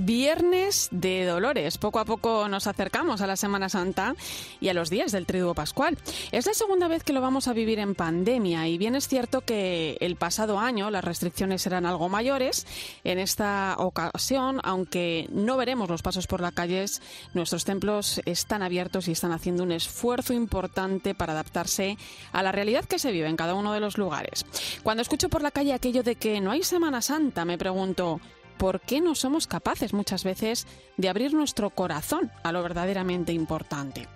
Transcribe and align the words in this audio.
Viernes 0.00 0.88
de 0.92 1.24
Dolores. 1.24 1.76
Poco 1.76 1.98
a 1.98 2.04
poco 2.04 2.48
nos 2.48 2.68
acercamos 2.68 3.20
a 3.20 3.26
la 3.26 3.34
Semana 3.34 3.68
Santa 3.68 4.14
y 4.60 4.68
a 4.68 4.74
los 4.74 4.90
días 4.90 5.10
del 5.10 5.26
Triduo 5.26 5.54
Pascual. 5.54 5.98
Es 6.30 6.46
la 6.46 6.54
segunda 6.54 6.86
vez 6.86 7.02
que 7.02 7.12
lo 7.12 7.20
vamos 7.20 7.48
a 7.48 7.52
vivir 7.52 7.80
en 7.80 7.96
pandemia 7.96 8.68
y 8.68 8.78
bien 8.78 8.94
es 8.94 9.08
cierto 9.08 9.40
que 9.40 9.96
el 9.98 10.14
pasado 10.14 10.60
año 10.60 10.92
las 10.92 11.02
restricciones 11.02 11.66
eran 11.66 11.84
algo 11.84 12.08
mayores. 12.08 12.64
En 13.02 13.18
esta 13.18 13.74
ocasión, 13.76 14.60
aunque 14.62 15.26
no 15.32 15.56
veremos 15.56 15.90
los 15.90 16.02
pasos 16.02 16.28
por 16.28 16.40
las 16.42 16.52
calles, 16.52 17.02
nuestros 17.34 17.64
templos 17.64 18.22
están 18.24 18.62
abiertos 18.62 19.08
y 19.08 19.12
están 19.12 19.32
haciendo 19.32 19.64
un 19.64 19.72
esfuerzo 19.72 20.32
importante 20.32 21.16
para 21.16 21.32
adaptarse 21.32 21.98
a 22.30 22.44
la 22.44 22.52
realidad 22.52 22.84
que 22.84 23.00
se 23.00 23.10
vive 23.10 23.26
en 23.26 23.36
cada 23.36 23.54
uno 23.54 23.72
de 23.72 23.80
los 23.80 23.98
lugares. 23.98 24.46
Cuando 24.84 25.02
escucho 25.02 25.28
por 25.28 25.42
la 25.42 25.50
calle 25.50 25.72
aquello 25.72 26.04
de 26.04 26.14
que 26.14 26.40
no 26.40 26.52
hay 26.52 26.62
Semana 26.62 27.02
Santa, 27.02 27.44
me 27.44 27.58
pregunto, 27.58 28.20
por 28.58 28.80
qué 28.80 29.00
no 29.00 29.14
somos 29.14 29.46
capaces 29.46 29.92
muchas 29.92 30.24
veces 30.24 30.66
de 30.96 31.08
abrir 31.08 31.32
nuestro 31.32 31.70
corazón 31.70 32.30
a 32.42 32.52
lo 32.52 32.62
verdaderamente 32.62 33.32
importante. 33.32 34.08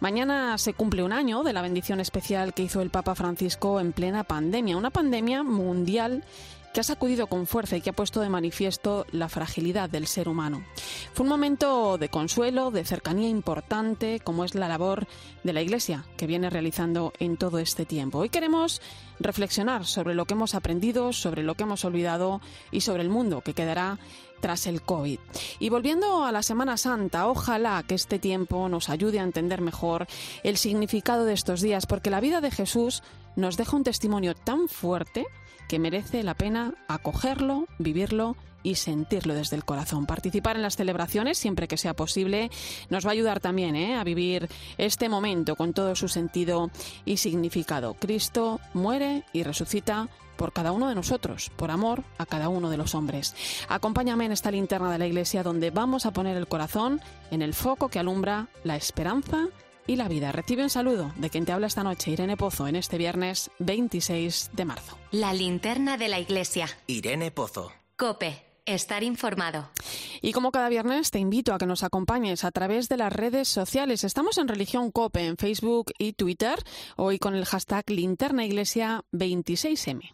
Mañana 0.00 0.58
se 0.58 0.72
cumple 0.72 1.02
un 1.02 1.12
año 1.12 1.42
de 1.42 1.52
la 1.52 1.62
bendición 1.62 2.00
especial 2.00 2.54
que 2.54 2.62
hizo 2.62 2.82
el 2.82 2.90
Papa 2.90 3.14
Francisco 3.14 3.78
en 3.78 3.92
plena 3.92 4.24
pandemia, 4.24 4.76
una 4.76 4.90
pandemia 4.90 5.42
mundial 5.42 6.24
que 6.72 6.80
ha 6.80 6.84
sacudido 6.84 7.26
con 7.26 7.46
fuerza 7.46 7.76
y 7.76 7.80
que 7.80 7.90
ha 7.90 7.94
puesto 7.94 8.20
de 8.20 8.28
manifiesto 8.28 9.06
la 9.12 9.28
fragilidad 9.28 9.90
del 9.90 10.06
ser 10.06 10.28
humano. 10.28 10.64
Fue 11.12 11.24
un 11.24 11.30
momento 11.30 11.98
de 11.98 12.08
consuelo, 12.08 12.70
de 12.70 12.84
cercanía 12.84 13.28
importante, 13.28 14.20
como 14.20 14.44
es 14.44 14.54
la 14.54 14.68
labor 14.68 15.06
de 15.42 15.52
la 15.52 15.62
Iglesia 15.62 16.04
que 16.16 16.26
viene 16.26 16.50
realizando 16.50 17.12
en 17.18 17.36
todo 17.36 17.58
este 17.58 17.86
tiempo. 17.86 18.18
Hoy 18.18 18.28
queremos 18.28 18.80
reflexionar 19.18 19.84
sobre 19.86 20.14
lo 20.14 20.24
que 20.24 20.34
hemos 20.34 20.54
aprendido, 20.54 21.12
sobre 21.12 21.42
lo 21.42 21.54
que 21.54 21.64
hemos 21.64 21.84
olvidado 21.84 22.40
y 22.70 22.82
sobre 22.82 23.02
el 23.02 23.10
mundo 23.10 23.42
que 23.42 23.54
quedará 23.54 23.98
tras 24.40 24.66
el 24.66 24.82
COVID. 24.82 25.18
Y 25.58 25.68
volviendo 25.68 26.24
a 26.24 26.32
la 26.32 26.42
Semana 26.42 26.76
Santa, 26.76 27.28
ojalá 27.28 27.82
que 27.86 27.94
este 27.94 28.18
tiempo 28.18 28.68
nos 28.68 28.88
ayude 28.88 29.20
a 29.20 29.24
entender 29.24 29.60
mejor 29.60 30.06
el 30.42 30.56
significado 30.56 31.24
de 31.24 31.34
estos 31.34 31.60
días, 31.60 31.86
porque 31.86 32.10
la 32.10 32.20
vida 32.20 32.40
de 32.40 32.50
Jesús 32.50 33.02
nos 33.36 33.56
deja 33.56 33.76
un 33.76 33.84
testimonio 33.84 34.34
tan 34.34 34.68
fuerte 34.68 35.26
que 35.70 35.78
merece 35.78 36.24
la 36.24 36.34
pena 36.34 36.74
acogerlo, 36.88 37.68
vivirlo 37.78 38.34
y 38.64 38.74
sentirlo 38.74 39.34
desde 39.34 39.54
el 39.54 39.64
corazón. 39.64 40.04
Participar 40.04 40.56
en 40.56 40.62
las 40.62 40.74
celebraciones 40.74 41.38
siempre 41.38 41.68
que 41.68 41.76
sea 41.76 41.94
posible 41.94 42.50
nos 42.88 43.06
va 43.06 43.10
a 43.10 43.12
ayudar 43.12 43.38
también 43.38 43.76
¿eh? 43.76 43.94
a 43.94 44.02
vivir 44.02 44.48
este 44.78 45.08
momento 45.08 45.54
con 45.54 45.72
todo 45.72 45.94
su 45.94 46.08
sentido 46.08 46.72
y 47.04 47.18
significado. 47.18 47.94
Cristo 47.94 48.58
muere 48.74 49.22
y 49.32 49.44
resucita 49.44 50.08
por 50.36 50.52
cada 50.52 50.72
uno 50.72 50.88
de 50.88 50.96
nosotros, 50.96 51.52
por 51.54 51.70
amor 51.70 52.02
a 52.18 52.26
cada 52.26 52.48
uno 52.48 52.68
de 52.68 52.76
los 52.76 52.96
hombres. 52.96 53.36
Acompáñame 53.68 54.24
en 54.24 54.32
esta 54.32 54.50
linterna 54.50 54.90
de 54.90 54.98
la 54.98 55.06
iglesia 55.06 55.44
donde 55.44 55.70
vamos 55.70 56.04
a 56.04 56.10
poner 56.10 56.36
el 56.36 56.48
corazón 56.48 57.00
en 57.30 57.42
el 57.42 57.54
foco 57.54 57.90
que 57.90 58.00
alumbra 58.00 58.48
la 58.64 58.74
esperanza 58.74 59.46
y 59.90 59.96
la 59.96 60.08
vida. 60.08 60.30
Recibe 60.30 60.62
un 60.62 60.70
saludo 60.70 61.12
de 61.16 61.30
quien 61.30 61.44
te 61.44 61.52
habla 61.52 61.66
esta 61.66 61.82
noche, 61.82 62.12
Irene 62.12 62.36
Pozo, 62.36 62.68
en 62.68 62.76
este 62.76 62.96
viernes 62.96 63.50
26 63.58 64.50
de 64.52 64.64
marzo. 64.64 64.96
La 65.10 65.34
linterna 65.34 65.96
de 65.96 66.08
la 66.08 66.20
iglesia. 66.20 66.68
Irene 66.86 67.30
Pozo. 67.32 67.72
Cope. 67.96 68.46
Estar 68.66 69.02
informado. 69.02 69.68
Y 70.20 70.32
como 70.32 70.52
cada 70.52 70.68
viernes 70.68 71.10
te 71.10 71.18
invito 71.18 71.52
a 71.52 71.58
que 71.58 71.66
nos 71.66 71.82
acompañes 71.82 72.44
a 72.44 72.52
través 72.52 72.88
de 72.88 72.98
las 72.98 73.12
redes 73.12 73.48
sociales. 73.48 74.04
Estamos 74.04 74.38
en 74.38 74.46
Religión 74.46 74.92
Cope 74.92 75.26
en 75.26 75.36
Facebook 75.36 75.92
y 75.98 76.12
Twitter, 76.12 76.62
hoy 76.96 77.18
con 77.18 77.34
el 77.34 77.46
hashtag 77.46 77.90
Linterna 77.90 78.44
Iglesia 78.44 79.02
26M. 79.12 80.12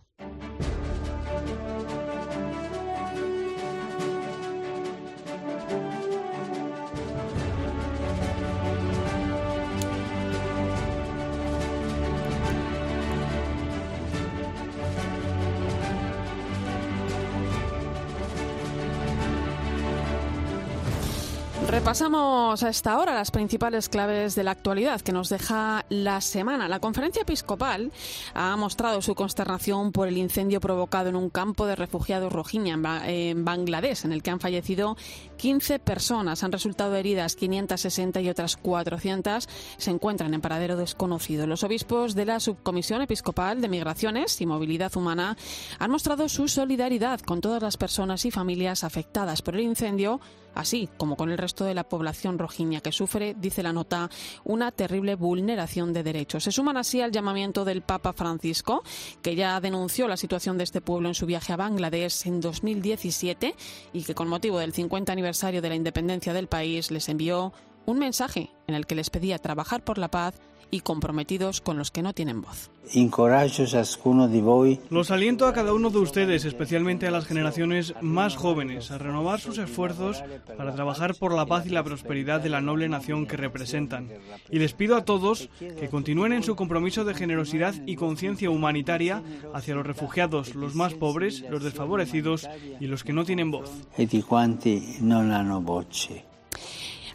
Repasamos 21.68 22.62
a 22.62 22.68
esta 22.68 22.96
hora 22.96 23.12
las 23.12 23.32
principales 23.32 23.88
claves 23.88 24.36
de 24.36 24.44
la 24.44 24.52
actualidad 24.52 25.00
que 25.00 25.10
nos 25.10 25.28
deja 25.28 25.84
la 25.88 26.20
semana. 26.20 26.68
La 26.68 26.78
conferencia 26.78 27.22
episcopal 27.22 27.90
ha 28.34 28.56
mostrado 28.56 29.02
su 29.02 29.16
consternación 29.16 29.90
por 29.90 30.06
el 30.06 30.16
incendio 30.16 30.60
provocado 30.60 31.08
en 31.08 31.16
un 31.16 31.28
campo 31.28 31.66
de 31.66 31.74
refugiados 31.74 32.32
rohingya 32.32 33.02
en 33.08 33.44
Bangladesh, 33.44 34.04
en 34.04 34.12
el 34.12 34.22
que 34.22 34.30
han 34.30 34.38
fallecido 34.38 34.96
15 35.38 35.80
personas, 35.80 36.44
han 36.44 36.52
resultado 36.52 36.94
heridas 36.94 37.34
560 37.34 38.20
y 38.20 38.30
otras 38.30 38.56
400 38.56 39.48
se 39.76 39.90
encuentran 39.90 40.34
en 40.34 40.40
paradero 40.40 40.76
desconocido. 40.76 41.48
Los 41.48 41.64
obispos 41.64 42.14
de 42.14 42.26
la 42.26 42.38
Subcomisión 42.38 43.02
Episcopal 43.02 43.60
de 43.60 43.68
Migraciones 43.68 44.40
y 44.40 44.46
Movilidad 44.46 44.96
Humana 44.96 45.36
han 45.80 45.90
mostrado 45.90 46.28
su 46.28 46.46
solidaridad 46.46 47.20
con 47.20 47.40
todas 47.40 47.60
las 47.60 47.76
personas 47.76 48.24
y 48.24 48.30
familias 48.30 48.84
afectadas 48.84 49.42
por 49.42 49.56
el 49.56 49.62
incendio 49.62 50.20
así 50.56 50.88
como 50.96 51.16
con 51.16 51.30
el 51.30 51.38
resto 51.38 51.64
de 51.64 51.74
la 51.74 51.84
población 51.84 52.38
rojiña 52.38 52.80
que 52.80 52.90
sufre, 52.90 53.36
dice 53.38 53.62
la 53.62 53.72
nota, 53.72 54.10
una 54.44 54.72
terrible 54.72 55.14
vulneración 55.14 55.92
de 55.92 56.02
derechos. 56.02 56.44
Se 56.44 56.52
suman 56.52 56.76
así 56.76 57.00
al 57.00 57.12
llamamiento 57.12 57.64
del 57.64 57.82
Papa 57.82 58.12
Francisco, 58.12 58.82
que 59.22 59.36
ya 59.36 59.60
denunció 59.60 60.08
la 60.08 60.16
situación 60.16 60.58
de 60.58 60.64
este 60.64 60.80
pueblo 60.80 61.08
en 61.08 61.14
su 61.14 61.26
viaje 61.26 61.52
a 61.52 61.56
Bangladesh 61.56 62.26
en 62.26 62.40
2017 62.40 63.54
y 63.92 64.02
que 64.02 64.14
con 64.14 64.28
motivo 64.28 64.58
del 64.58 64.72
50 64.72 65.12
aniversario 65.12 65.62
de 65.62 65.68
la 65.68 65.74
independencia 65.74 66.32
del 66.32 66.48
país 66.48 66.90
les 66.90 67.08
envió 67.08 67.52
un 67.84 67.98
mensaje 67.98 68.50
en 68.66 68.74
el 68.74 68.86
que 68.86 68.96
les 68.96 69.10
pedía 69.10 69.38
trabajar 69.38 69.84
por 69.84 69.98
la 69.98 70.10
paz 70.10 70.34
y 70.70 70.80
comprometidos 70.80 71.60
con 71.60 71.78
los 71.78 71.90
que 71.90 72.02
no 72.02 72.12
tienen 72.12 72.42
voz. 72.42 72.70
Los 74.90 75.10
aliento 75.10 75.46
a 75.46 75.52
cada 75.52 75.72
uno 75.72 75.90
de 75.90 75.98
ustedes, 75.98 76.44
especialmente 76.44 77.06
a 77.06 77.10
las 77.10 77.26
generaciones 77.26 77.94
más 78.00 78.36
jóvenes, 78.36 78.90
a 78.92 78.98
renovar 78.98 79.40
sus 79.40 79.58
esfuerzos 79.58 80.22
para 80.56 80.72
trabajar 80.72 81.16
por 81.16 81.34
la 81.34 81.46
paz 81.46 81.66
y 81.66 81.70
la 81.70 81.82
prosperidad 81.82 82.40
de 82.40 82.48
la 82.48 82.60
noble 82.60 82.88
nación 82.88 83.26
que 83.26 83.36
representan. 83.36 84.08
Y 84.50 84.60
les 84.60 84.72
pido 84.72 84.96
a 84.96 85.04
todos 85.04 85.48
que 85.58 85.88
continúen 85.88 86.32
en 86.32 86.44
su 86.44 86.54
compromiso 86.54 87.04
de 87.04 87.14
generosidad 87.14 87.74
y 87.86 87.96
conciencia 87.96 88.50
humanitaria 88.50 89.22
hacia 89.52 89.74
los 89.74 89.86
refugiados, 89.86 90.54
los 90.54 90.74
más 90.74 90.94
pobres, 90.94 91.44
los 91.50 91.64
desfavorecidos 91.64 92.48
y 92.78 92.86
los 92.86 93.02
que 93.02 93.12
no 93.12 93.24
tienen 93.24 93.50
voz. 93.50 93.70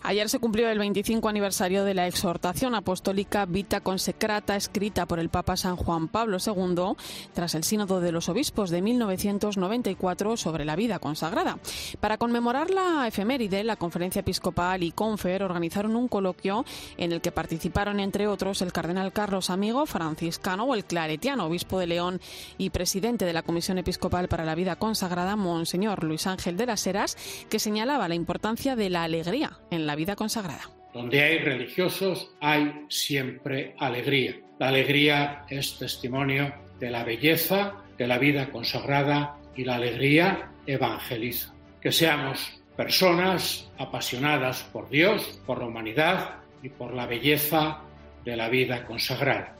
Ayer 0.04 0.30
se 0.30 0.40
cumplió 0.40 0.68
el 0.68 0.80
25 0.80 1.30
aniversario 1.30 1.84
de 1.84 1.94
la 1.94 2.08
exhortación 2.08 2.74
apostólica 2.74 3.46
Vita 3.46 3.82
Consecrata, 3.82 4.56
escrita 4.56 5.06
por 5.06 5.20
el 5.20 5.30
Papa 5.30 5.56
San 5.56 5.76
Juan 5.76 6.08
Pablo 6.08 6.38
II 6.44 6.96
tras 7.34 7.54
el 7.54 7.64
Sínodo 7.64 8.02
de 8.02 8.12
los 8.12 8.28
Obispos 8.28 8.72
de 8.72 8.82
1994 8.82 10.38
sobre 10.38 10.66
la 10.66 10.76
vida 10.76 10.98
consagrada. 10.98 11.60
Para 12.00 12.18
conmemorar 12.18 12.72
la 12.72 13.08
efeméride, 13.08 13.64
la 13.64 13.76
Conferencia 13.76 14.22
Episcopal 14.22 14.82
y 14.82 14.92
Confer 14.92 15.44
organizaron 15.44 15.96
un 15.96 16.08
coloquio 16.08 16.66
en 16.98 17.12
el 17.12 17.22
que 17.22 17.32
participaron, 17.32 18.00
entre 18.00 18.26
otros, 18.26 18.64
el 18.64 18.74
cardenal 18.74 19.14
Carlos 19.14 19.52
Amigo, 19.52 19.86
franciscano, 19.86 20.64
o 20.64 20.74
el 20.74 20.84
claretiano, 20.84 21.46
obispo 21.46 21.78
de 21.78 21.86
León 21.86 22.22
y 22.58 22.72
presidente 22.72 23.26
de 23.26 23.34
la 23.34 23.44
Comisión 23.44 23.78
Episcopal 23.78 24.28
para 24.28 24.46
la 24.46 24.56
Vida 24.56 24.78
Consagrada, 24.78 25.36
Monseñor 25.36 26.04
Luis 26.04 26.26
Ángel 26.26 26.58
de 26.58 26.66
las 26.66 26.88
Heras, 26.88 27.18
que 27.50 27.60
señalaba 27.60 28.08
la 28.08 28.16
importancia 28.16 28.76
de 28.76 28.90
la 28.90 29.04
alegría 29.04 29.60
en 29.70 29.86
la 29.86 29.91
la 29.92 29.96
vida 29.98 30.16
consagrada. 30.16 30.62
Donde 30.94 31.22
hay 31.22 31.40
religiosos 31.40 32.32
hay 32.40 32.86
siempre 32.88 33.76
alegría. 33.78 34.40
La 34.58 34.70
alegría 34.70 35.44
es 35.50 35.78
testimonio 35.78 36.54
de 36.80 36.90
la 36.90 37.04
belleza 37.04 37.74
de 37.98 38.08
la 38.08 38.18
vida 38.18 38.50
consagrada 38.50 39.36
y 39.54 39.66
la 39.66 39.76
alegría 39.76 40.50
evangeliza. 40.66 41.54
Que 41.82 41.92
seamos 41.92 42.62
personas 42.78 43.70
apasionadas 43.78 44.64
por 44.72 44.90
Dios, 44.90 45.42
por 45.46 45.60
la 45.60 45.66
humanidad 45.66 46.36
y 46.64 46.70
por 46.70 46.94
la 46.94 47.06
belleza 47.06 47.82
de 48.24 48.38
la 48.38 48.48
vida 48.48 48.86
consagrada. 48.86 49.58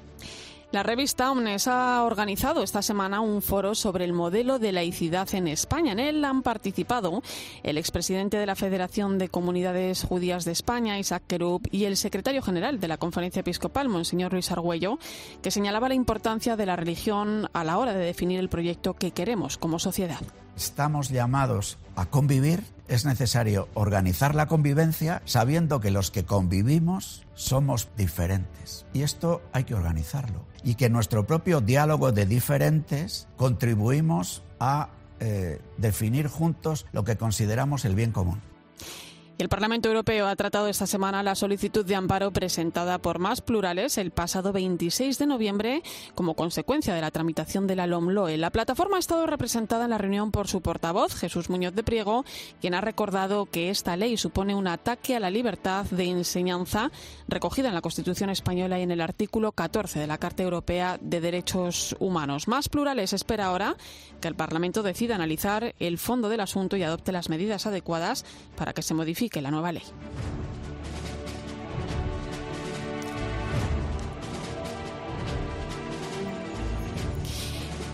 La 0.72 0.84
revista 0.84 1.30
Omnes 1.30 1.68
ha 1.68 2.02
organizado 2.02 2.64
esta 2.64 2.82
semana 2.82 3.20
un 3.20 3.42
foro 3.42 3.76
sobre 3.76 4.06
el 4.06 4.14
modelo 4.14 4.58
de 4.58 4.72
laicidad 4.72 5.28
en 5.36 5.50
España. 5.50 5.92
En 5.92 6.00
él 6.00 6.24
han 6.24 6.44
participado 6.44 7.22
el 7.64 7.78
expresidente 7.78 8.38
de 8.38 8.46
la 8.46 8.56
Federación 8.56 9.18
de 9.18 9.28
Comunidades 9.28 10.06
Judías 10.06 10.46
de 10.46 10.54
España, 10.54 10.98
Isaac 10.98 11.24
Kerub, 11.28 11.68
y 11.72 11.84
el 11.84 11.98
secretario 11.98 12.42
general 12.42 12.80
de 12.80 12.88
la 12.88 12.96
Conferencia 12.96 13.42
Episcopal, 13.42 13.90
Monseñor 13.90 14.32
Luis 14.32 14.50
Argüello, 14.50 14.98
que 15.42 15.52
señalaba 15.52 15.90
la 15.90 15.96
importancia 15.96 16.56
de 16.56 16.66
la 16.66 16.78
religión 16.78 17.50
a 17.52 17.66
la 17.66 17.78
hora 17.78 17.92
de 17.92 18.06
definir 18.06 18.40
el 18.40 18.48
proyecto 18.48 18.94
que 18.94 19.12
queremos 19.12 19.58
como 19.58 19.78
sociedad. 19.78 20.22
Estamos 20.56 21.10
llamados 21.10 21.80
a 21.98 22.06
convivir, 22.06 22.64
es 22.92 23.06
necesario 23.06 23.70
organizar 23.74 24.36
la 24.36 24.48
convivencia 24.48 25.22
sabiendo 25.24 25.80
que 25.80 25.92
los 25.92 26.12
que 26.12 26.26
convivimos 26.26 27.26
somos 27.36 27.88
diferentes. 27.96 28.86
Y 28.94 29.04
esto 29.04 29.42
hay 29.54 29.64
que 29.64 29.76
organizarlo. 29.76 30.46
Y 30.62 30.76
que 30.76 30.90
nuestro 30.90 31.26
propio 31.26 31.62
diálogo 31.62 32.12
de 32.12 32.26
diferentes 32.26 33.30
contribuimos 33.38 34.44
a 34.60 34.90
eh, 35.22 35.62
definir 35.78 36.28
juntos 36.28 36.86
lo 36.92 37.06
que 37.06 37.16
consideramos 37.16 37.86
el 37.86 37.96
bien 37.96 38.12
común. 38.12 38.42
El 39.38 39.50
Parlamento 39.50 39.88
Europeo 39.90 40.28
ha 40.28 40.36
tratado 40.36 40.68
esta 40.68 40.86
semana 40.86 41.24
la 41.24 41.34
solicitud 41.34 41.84
de 41.84 41.96
amparo 41.96 42.32
presentada 42.32 43.00
por 43.00 43.18
Más 43.18 43.42
Plurales 43.42 43.98
el 43.98 44.12
pasado 44.12 44.54
26 44.54 45.18
de 45.18 45.26
noviembre 45.26 45.82
como 46.14 46.36
consecuencia 46.36 46.94
de 46.94 47.02
la 47.02 47.10
tramitación 47.10 47.66
de 47.66 47.76
la 47.76 47.88
LOMLOE. 47.88 48.38
La 48.38 48.52
plataforma 48.52 48.98
ha 48.98 49.00
estado 49.00 49.26
representada 49.26 49.86
en 49.86 49.90
la 49.90 49.98
reunión 49.98 50.32
por 50.32 50.48
su 50.48 50.62
portavoz, 50.62 51.16
Jesús 51.16 51.50
Muñoz 51.50 51.74
de 51.74 51.82
Priego, 51.82 52.24
quien 52.60 52.76
ha 52.76 52.82
recordado 52.82 53.48
que 53.48 53.72
esta 53.72 53.98
ley 53.98 54.16
supone 54.16 54.54
un 54.54 54.68
ataque 54.68 55.16
a 55.16 55.20
la 55.20 55.32
libertad 55.32 55.86
de 55.86 56.06
enseñanza 56.06 56.92
recogida 57.28 57.70
en 57.70 57.74
la 57.74 57.82
Constitución 57.82 58.30
española 58.30 58.78
y 58.78 58.84
en 58.84 58.92
el 58.92 59.02
artículo 59.02 59.54
14 59.54 59.98
de 59.98 60.08
la 60.08 60.20
Carta 60.20 60.44
Europea 60.44 61.00
de 61.02 61.20
Derechos 61.20 61.96
Humanos. 62.00 62.48
Más 62.48 62.70
Plurales 62.70 63.14
espera 63.14 63.48
ahora 63.48 63.76
que 64.20 64.28
el 64.28 64.36
Parlamento 64.36 64.84
decida 64.84 65.16
analizar 65.16 65.74
el 65.80 65.98
fondo 65.98 66.30
del 66.30 66.42
asunto 66.42 66.78
y 66.78 66.84
adopte 66.84 67.12
las 67.12 67.30
medidas 67.30 67.66
adecuadas 67.66 68.24
para 68.56 68.74
que 68.74 68.84
se 68.84 68.94
modifique 68.94 69.31
que 69.32 69.42
la 69.42 69.50
nueva 69.50 69.72
ley. 69.72 69.84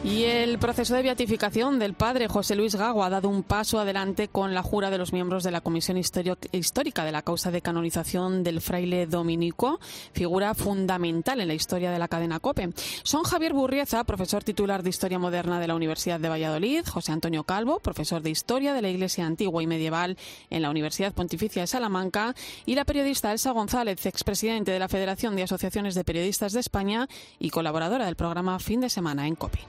Y 0.03 0.23
el 0.23 0.59
proceso 0.59 0.94
de 0.95 1.01
beatificación 1.01 1.79
del 1.79 1.94
padre 1.94 2.27
José 2.27 2.55
Luis 2.55 2.75
Gago 2.75 3.03
ha 3.03 3.09
dado 3.09 3.29
un 3.29 3.41
paso 3.44 3.79
adelante 3.79 4.27
con 4.27 4.53
la 4.53 4.61
jura 4.61 4.89
de 4.89 4.99
los 4.99 5.11
miembros 5.11 5.44
de 5.44 5.51
la 5.51 5.59
Comisión 5.59 5.97
Histórica 5.97 7.03
de 7.03 7.11
la 7.11 7.23
causa 7.23 7.49
de 7.51 7.61
canonización 7.61 8.44
del 8.44 8.61
fraile 8.61 9.07
dominico, 9.07 9.79
figura 10.13 10.53
fundamental 10.53 11.41
en 11.41 11.47
la 11.47 11.55
historia 11.55 11.91
de 11.91 11.99
la 11.99 12.07
cadena 12.07 12.39
COPE. 12.39 12.69
Son 13.03 13.23
Javier 13.23 13.53
Burrieza, 13.53 14.03
profesor 14.03 14.44
titular 14.44 14.83
de 14.83 14.91
Historia 14.91 15.19
Moderna 15.19 15.59
de 15.59 15.67
la 15.67 15.75
Universidad 15.75 16.19
de 16.19 16.29
Valladolid, 16.29 16.85
José 16.85 17.11
Antonio 17.11 17.44
Calvo, 17.44 17.79
profesor 17.79 18.21
de 18.21 18.29
Historia 18.29 18.73
de 18.73 18.83
la 18.83 18.89
Iglesia 18.89 19.25
Antigua 19.25 19.63
y 19.63 19.67
Medieval 19.67 20.15
en 20.51 20.61
la 20.61 20.69
Universidad 20.69 21.13
Pontificia 21.13 21.63
de 21.63 21.67
Salamanca, 21.67 22.35
y 22.65 22.75
la 22.75 22.85
periodista 22.85 23.31
Elsa 23.31 23.51
González, 23.51 24.05
expresidente 24.05 24.71
de 24.71 24.79
la 24.79 24.89
Federación 24.89 25.35
de 25.35 25.44
Asociaciones 25.44 25.95
de 25.95 26.03
Periodistas 26.03 26.53
de 26.53 26.59
España 26.59 27.09
y 27.39 27.49
colaboradora 27.49 28.05
del 28.05 28.15
programa 28.15 28.59
Fin 28.59 28.79
de 28.79 28.89
Semana 28.89 29.27
en 29.27 29.35
COPE. 29.35 29.59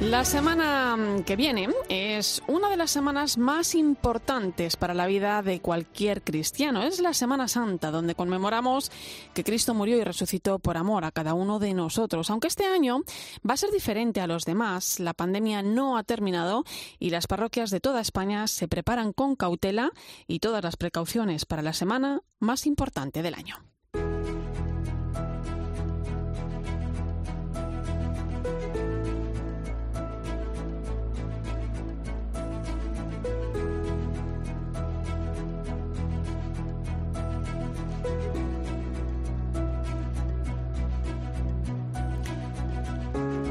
La 0.00 0.24
semana 0.24 0.96
que 1.26 1.34
viene 1.34 1.68
es 1.88 2.40
una 2.46 2.70
de 2.70 2.76
las 2.76 2.92
semanas 2.92 3.36
más 3.36 3.74
importantes 3.74 4.76
para 4.76 4.94
la 4.94 5.08
vida 5.08 5.42
de 5.42 5.60
cualquier 5.60 6.22
cristiano. 6.22 6.84
Es 6.84 7.00
la 7.00 7.12
Semana 7.12 7.48
Santa, 7.48 7.90
donde 7.90 8.14
conmemoramos 8.14 8.92
que 9.34 9.42
Cristo 9.42 9.74
murió 9.74 9.98
y 9.98 10.04
resucitó 10.04 10.60
por 10.60 10.76
amor 10.76 11.04
a 11.04 11.10
cada 11.10 11.34
uno 11.34 11.58
de 11.58 11.74
nosotros. 11.74 12.30
Aunque 12.30 12.46
este 12.46 12.64
año 12.64 13.02
va 13.48 13.54
a 13.54 13.56
ser 13.56 13.72
diferente 13.72 14.20
a 14.20 14.28
los 14.28 14.44
demás, 14.44 15.00
la 15.00 15.14
pandemia 15.14 15.62
no 15.62 15.98
ha 15.98 16.04
terminado 16.04 16.62
y 17.00 17.10
las 17.10 17.26
parroquias 17.26 17.70
de 17.70 17.80
toda 17.80 18.00
España 18.00 18.46
se 18.46 18.68
preparan 18.68 19.12
con 19.12 19.34
cautela 19.34 19.90
y 20.28 20.38
todas 20.38 20.62
las 20.62 20.76
precauciones 20.76 21.44
para 21.44 21.62
la 21.62 21.72
semana 21.72 22.22
más 22.38 22.66
importante 22.66 23.20
del 23.20 23.34
año. 23.34 23.67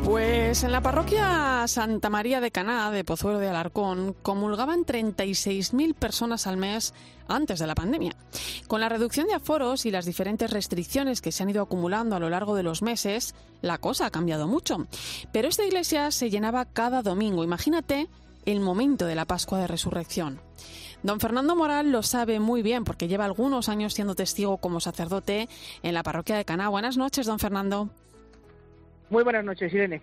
Pues 0.08 0.64
en 0.64 0.72
la 0.72 0.80
parroquia 0.80 1.68
Santa 1.68 2.10
María 2.10 2.40
de 2.40 2.50
Caná 2.50 2.92
de 2.92 3.04
Pozuelo 3.04 3.40
de 3.40 3.50
Alarcón 3.50 4.16
comulgaban 4.22 4.86
36.000 4.86 5.94
personas 5.96 6.48
al 6.48 6.56
mes 6.56 6.94
antes 7.28 7.60
de 7.60 7.68
la 7.68 7.76
pandemia. 7.76 8.16
Con 8.70 8.80
la 8.80 8.88
reducción 8.88 9.28
de 9.28 9.34
aforos 9.34 9.86
y 9.86 9.92
las 9.92 10.06
diferentes 10.06 10.50
restricciones 10.50 11.20
que 11.20 11.34
se 11.34 11.44
han 11.44 11.50
ido 11.50 11.62
acumulando 11.62 12.16
a 12.16 12.20
lo 12.22 12.30
largo 12.30 12.56
de 12.56 12.64
los 12.64 12.82
meses, 12.82 13.36
la 13.62 13.80
cosa 13.80 14.06
ha 14.06 14.10
cambiado 14.10 14.48
mucho. 14.48 14.88
Pero 15.34 15.50
esta 15.50 15.66
iglesia 15.66 16.10
se 16.12 16.30
llenaba 16.30 16.64
cada 16.64 17.02
domingo. 17.02 17.44
Imagínate 17.44 18.08
el 18.46 18.62
momento 18.62 19.08
de 19.08 19.16
la 19.16 19.26
Pascua 19.26 19.60
de 19.60 19.68
Resurrección. 19.68 20.40
Don 21.04 21.20
Fernando 21.20 21.54
Moral 21.58 21.92
lo 21.92 22.02
sabe 22.02 22.40
muy 22.40 22.62
bien 22.62 22.86
porque 22.86 23.10
lleva 23.10 23.26
algunos 23.26 23.68
años 23.68 23.94
siendo 23.94 24.16
testigo 24.16 24.56
como 24.56 24.80
sacerdote 24.80 25.50
en 25.84 25.94
la 25.94 26.04
parroquia 26.04 26.38
de 26.38 26.46
Caná. 26.46 26.70
Buenas 26.70 26.96
noches, 26.96 27.26
don 27.26 27.40
Fernando. 27.40 27.90
Muy 29.10 29.24
buenas 29.24 29.44
noches, 29.44 29.74
Irene. 29.74 30.02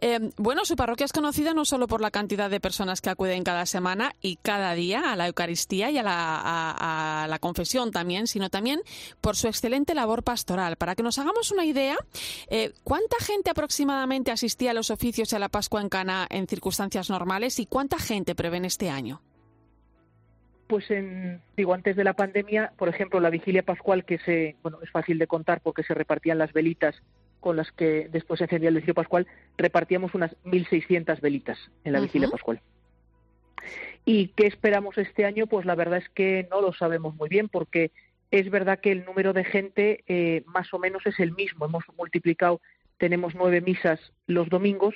Eh, 0.00 0.30
bueno, 0.36 0.64
su 0.64 0.76
parroquia 0.76 1.06
es 1.06 1.12
conocida 1.12 1.54
no 1.54 1.64
solo 1.64 1.88
por 1.88 2.00
la 2.00 2.12
cantidad 2.12 2.48
de 2.48 2.60
personas 2.60 3.00
que 3.00 3.10
acuden 3.10 3.42
cada 3.42 3.66
semana 3.66 4.12
y 4.20 4.36
cada 4.36 4.74
día 4.74 5.12
a 5.12 5.16
la 5.16 5.26
Eucaristía 5.26 5.90
y 5.90 5.98
a 5.98 6.04
la, 6.04 6.40
a 7.24 7.26
la, 7.26 7.38
confesión 7.40 7.90
también, 7.90 8.28
sino 8.28 8.48
también 8.48 8.80
por 9.20 9.34
su 9.34 9.48
excelente 9.48 9.94
labor 9.96 10.22
pastoral. 10.22 10.76
Para 10.76 10.94
que 10.94 11.02
nos 11.02 11.18
hagamos 11.18 11.50
una 11.50 11.64
idea, 11.64 11.96
eh, 12.48 12.72
¿cuánta 12.84 13.16
gente 13.18 13.50
aproximadamente 13.50 14.30
asistía 14.30 14.70
a 14.70 14.74
los 14.74 14.90
oficios 14.90 15.32
y 15.32 15.36
a 15.36 15.40
la 15.40 15.48
Pascua 15.48 15.80
en 15.80 15.88
Cana 15.88 16.28
en 16.30 16.46
circunstancias 16.46 17.10
normales 17.10 17.58
y 17.58 17.66
cuánta 17.66 17.98
gente 17.98 18.36
prevén 18.36 18.64
este 18.64 18.90
año? 18.90 19.20
Pues 20.68 20.88
en, 20.90 21.40
digo, 21.56 21.74
antes 21.74 21.96
de 21.96 22.04
la 22.04 22.12
pandemia, 22.12 22.72
por 22.76 22.88
ejemplo, 22.88 23.18
la 23.18 23.30
vigilia 23.30 23.62
pascual, 23.62 24.04
que 24.04 24.18
se, 24.18 24.56
bueno, 24.62 24.78
es 24.82 24.90
fácil 24.90 25.18
de 25.18 25.26
contar 25.26 25.60
porque 25.60 25.82
se 25.82 25.94
repartían 25.94 26.38
las 26.38 26.52
velitas 26.52 26.94
con 27.40 27.56
las 27.56 27.70
que 27.72 28.08
después 28.10 28.38
se 28.38 28.44
encendía 28.44 28.68
el 28.68 28.76
vigilia 28.76 28.94
pascual, 28.94 29.26
repartíamos 29.56 30.14
unas 30.14 30.34
1.600 30.44 31.20
velitas 31.20 31.58
en 31.84 31.92
la 31.92 32.00
vigilia 32.00 32.28
pascual. 32.28 32.60
¿Y 34.04 34.28
qué 34.28 34.46
esperamos 34.46 34.96
este 34.98 35.24
año? 35.24 35.46
Pues 35.46 35.66
la 35.66 35.74
verdad 35.74 35.98
es 35.98 36.08
que 36.08 36.46
no 36.50 36.60
lo 36.60 36.72
sabemos 36.72 37.14
muy 37.14 37.28
bien 37.28 37.48
porque 37.48 37.90
es 38.30 38.50
verdad 38.50 38.80
que 38.80 38.92
el 38.92 39.04
número 39.04 39.32
de 39.32 39.44
gente 39.44 40.04
eh, 40.06 40.42
más 40.46 40.72
o 40.72 40.78
menos 40.78 41.06
es 41.06 41.18
el 41.20 41.32
mismo. 41.32 41.66
Hemos 41.66 41.84
multiplicado, 41.96 42.60
tenemos 42.96 43.34
nueve 43.34 43.60
misas 43.60 44.00
los 44.26 44.48
domingos 44.48 44.94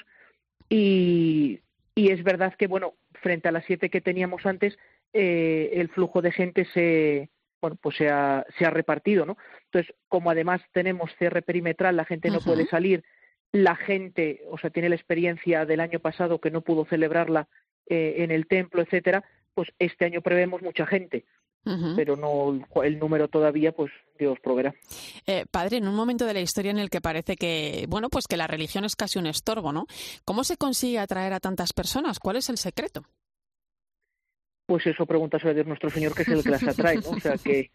y, 0.68 1.61
y 1.94 2.11
es 2.11 2.22
verdad 2.22 2.54
que, 2.54 2.66
bueno, 2.66 2.94
frente 3.14 3.49
a 3.49 3.52
las 3.52 3.64
siete 3.66 3.90
que 3.90 4.00
teníamos 4.00 4.46
antes, 4.46 4.78
eh, 5.12 5.70
el 5.75 5.88
flujo 5.88 6.22
de 6.22 6.32
gente 6.32 6.64
se, 6.72 7.28
bueno, 7.62 7.76
pues 7.81 7.97
se 7.97 8.11
ha, 8.11 8.45
se 8.59 8.66
ha 8.66 8.71
repartido, 8.71 9.25
¿no? 9.25 9.38
Entonces, 9.66 9.95
como 10.09 10.31
además 10.31 10.61
tenemos 10.73 11.11
cierre 11.16 11.40
perimetral, 11.40 11.97
la 11.97 12.04
gente 12.04 12.28
no 12.28 12.40
puede 12.40 12.66
salir, 12.66 13.04
la 13.52 13.76
gente, 13.76 14.42
o 14.50 14.59
sea, 14.59 14.71
tiene 14.71 14.88
la 14.88 14.97
experiencia 14.97 15.64
del 15.64 15.81
año 15.81 16.00
pasado 16.00 16.40
que 16.40 16.50
no 16.50 16.62
pudo 16.62 16.85
celebrarla 16.85 17.49
eh, 17.87 18.16
en 18.19 18.33
el 18.33 18.49
templo, 18.49 18.83
etcétera, 18.83 19.25
pues 19.54 19.73
este 19.78 20.04
año 20.04 20.21
prevemos 20.23 20.61
mucha 20.61 20.85
gente. 20.87 21.25
pero 21.95 22.16
no 22.16 22.61
el 22.83 22.99
número 22.99 23.28
todavía 23.28 23.71
pues 23.71 23.92
Dios 24.19 24.37
proveerá. 24.42 24.75
Eh, 25.28 25.45
padre, 25.49 25.76
en 25.76 25.87
un 25.87 25.95
momento 25.95 26.26
de 26.26 26.35
la 26.35 26.40
historia 26.40 26.73
en 26.73 26.78
el 26.81 26.90
que 26.90 27.00
parece 27.00 27.37
que 27.37 27.87
bueno 27.88 28.09
pues 28.09 28.26
que 28.26 28.37
la 28.37 28.49
religión 28.49 28.85
es 28.85 28.97
casi 28.97 29.21
un 29.21 29.28
estorbo, 29.28 29.73
¿no? 29.73 29.87
¿Cómo 30.25 30.42
se 30.42 30.57
consigue 30.57 30.99
atraer 30.99 31.33
a 31.33 31.38
tantas 31.38 31.73
personas? 31.73 32.19
¿Cuál 32.19 32.35
es 32.35 32.49
el 32.49 32.59
secreto? 32.59 33.04
Pues 34.72 34.86
eso 34.86 35.04
pregunta 35.04 35.36
a 35.36 35.52
Dios 35.52 35.66
nuestro 35.66 35.90
Señor, 35.90 36.14
que 36.14 36.22
es 36.22 36.28
el 36.28 36.42
que 36.42 36.48
las 36.48 36.66
atrae, 36.66 36.96
¿no? 36.96 37.10
O 37.10 37.20
sea, 37.20 37.36
que, 37.36 37.70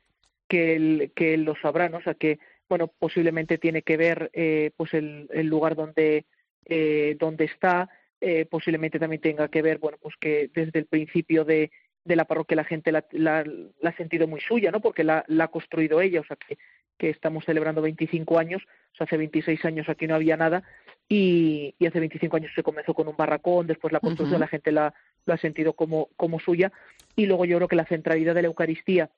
que, 0.47 0.75
él, 0.75 1.11
que 1.15 1.35
él 1.35 1.43
lo 1.43 1.55
sabrá, 1.55 1.89
¿no? 1.89 1.97
O 1.97 2.01
sea, 2.01 2.15
que, 2.15 2.39
bueno, 2.67 2.87
posiblemente 2.87 3.59
tiene 3.59 3.83
que 3.83 3.97
ver, 3.97 4.31
eh, 4.33 4.71
pues, 4.75 4.95
el, 4.95 5.29
el, 5.31 5.45
lugar 5.45 5.75
donde, 5.75 6.25
eh, 6.65 7.15
donde 7.19 7.45
está, 7.45 7.87
eh, 8.19 8.47
posiblemente 8.49 8.97
también 8.97 9.21
tenga 9.21 9.47
que 9.47 9.61
ver, 9.61 9.77
bueno, 9.77 9.99
pues 10.01 10.15
que 10.19 10.49
desde 10.51 10.79
el 10.79 10.87
principio 10.87 11.45
de, 11.45 11.69
de 12.03 12.15
la 12.15 12.25
parroquia 12.25 12.55
la 12.55 12.63
gente 12.63 12.91
la, 12.91 13.05
la, 13.11 13.45
ha 13.83 13.91
sentido 13.91 14.25
muy 14.25 14.41
suya, 14.41 14.71
¿no? 14.71 14.79
Porque 14.79 15.03
la, 15.03 15.23
la, 15.27 15.43
ha 15.43 15.49
construido 15.49 16.01
ella, 16.01 16.21
o 16.21 16.25
sea 16.25 16.35
que, 16.35 16.57
que 16.97 17.11
estamos 17.11 17.45
celebrando 17.45 17.83
25 17.83 18.39
años, 18.39 18.63
o 18.93 18.95
sea, 18.95 19.05
hace 19.05 19.17
26 19.17 19.63
años 19.65 19.87
aquí 19.87 20.07
no 20.07 20.15
había 20.15 20.35
nada 20.35 20.63
y, 21.07 21.75
y 21.77 21.85
hace 21.85 21.99
25 21.99 22.37
años 22.37 22.51
se 22.55 22.63
comenzó 22.63 22.95
con 22.95 23.07
un 23.07 23.15
barracón, 23.15 23.67
después 23.67 23.93
la 23.93 23.99
construcción 23.99 24.39
la 24.39 24.47
gente 24.47 24.71
la, 24.71 24.95
lo 25.27 25.33
ha 25.33 25.37
sentido 25.37 25.73
como, 25.73 26.09
como 26.15 26.39
suya 26.39 26.71
y 27.15 27.27
luego 27.27 27.45
yo 27.45 27.57
creo 27.57 27.67
que 27.67 27.75
la 27.75 27.85
centralidad 27.85 28.33
de 28.33 28.41
la 28.41 28.47
Eucaristía, 28.47 29.11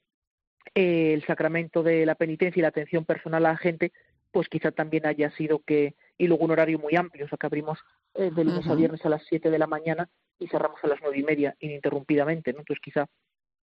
eh, 0.75 1.13
el 1.13 1.23
sacramento 1.25 1.83
de 1.83 2.05
la 2.05 2.15
penitencia 2.15 2.59
y 2.59 2.63
la 2.63 2.69
atención 2.69 3.05
personal 3.05 3.45
a 3.45 3.51
la 3.51 3.57
gente, 3.57 3.93
pues 4.31 4.49
quizá 4.49 4.71
también 4.71 5.05
haya 5.05 5.31
sido 5.31 5.59
que, 5.59 5.95
y 6.17 6.27
luego 6.27 6.45
un 6.45 6.51
horario 6.51 6.79
muy 6.79 6.95
amplio, 6.95 7.25
o 7.25 7.29
sea 7.29 7.37
que 7.37 7.47
abrimos 7.47 7.79
eh, 8.15 8.31
de 8.35 8.43
lunes 8.43 8.67
a 8.67 8.75
viernes 8.75 9.05
a 9.05 9.09
las 9.09 9.23
7 9.27 9.49
de 9.49 9.59
la 9.59 9.67
mañana 9.67 10.09
y 10.39 10.47
cerramos 10.47 10.79
a 10.83 10.87
las 10.87 10.99
nueve 11.01 11.17
y 11.19 11.23
media 11.23 11.55
ininterrumpidamente, 11.59 12.53
¿no? 12.53 12.59
Entonces 12.59 12.81
quizá 12.81 13.07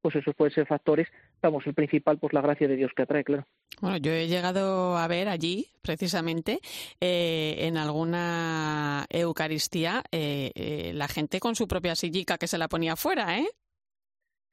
pues 0.00 0.16
esos 0.16 0.34
pueden 0.34 0.54
ser 0.54 0.66
factores, 0.66 1.08
vamos, 1.42 1.66
el 1.66 1.74
principal, 1.74 2.18
pues 2.18 2.32
la 2.32 2.40
gracia 2.40 2.68
de 2.68 2.76
Dios 2.76 2.92
que 2.94 3.02
atrae, 3.02 3.24
claro. 3.24 3.46
Bueno, 3.80 3.98
yo 3.98 4.12
he 4.12 4.26
llegado 4.26 4.96
a 4.96 5.06
ver 5.08 5.28
allí, 5.28 5.66
precisamente, 5.82 6.60
eh, 7.00 7.56
en 7.60 7.76
alguna 7.76 9.06
Eucaristía, 9.10 10.02
eh, 10.12 10.52
eh, 10.54 10.92
la 10.94 11.08
gente 11.08 11.40
con 11.40 11.54
su 11.54 11.68
propia 11.68 11.94
sillica 11.94 12.38
que 12.38 12.46
se 12.46 12.58
la 12.58 12.68
ponía 12.68 12.94
afuera, 12.94 13.38
¿eh? 13.38 13.48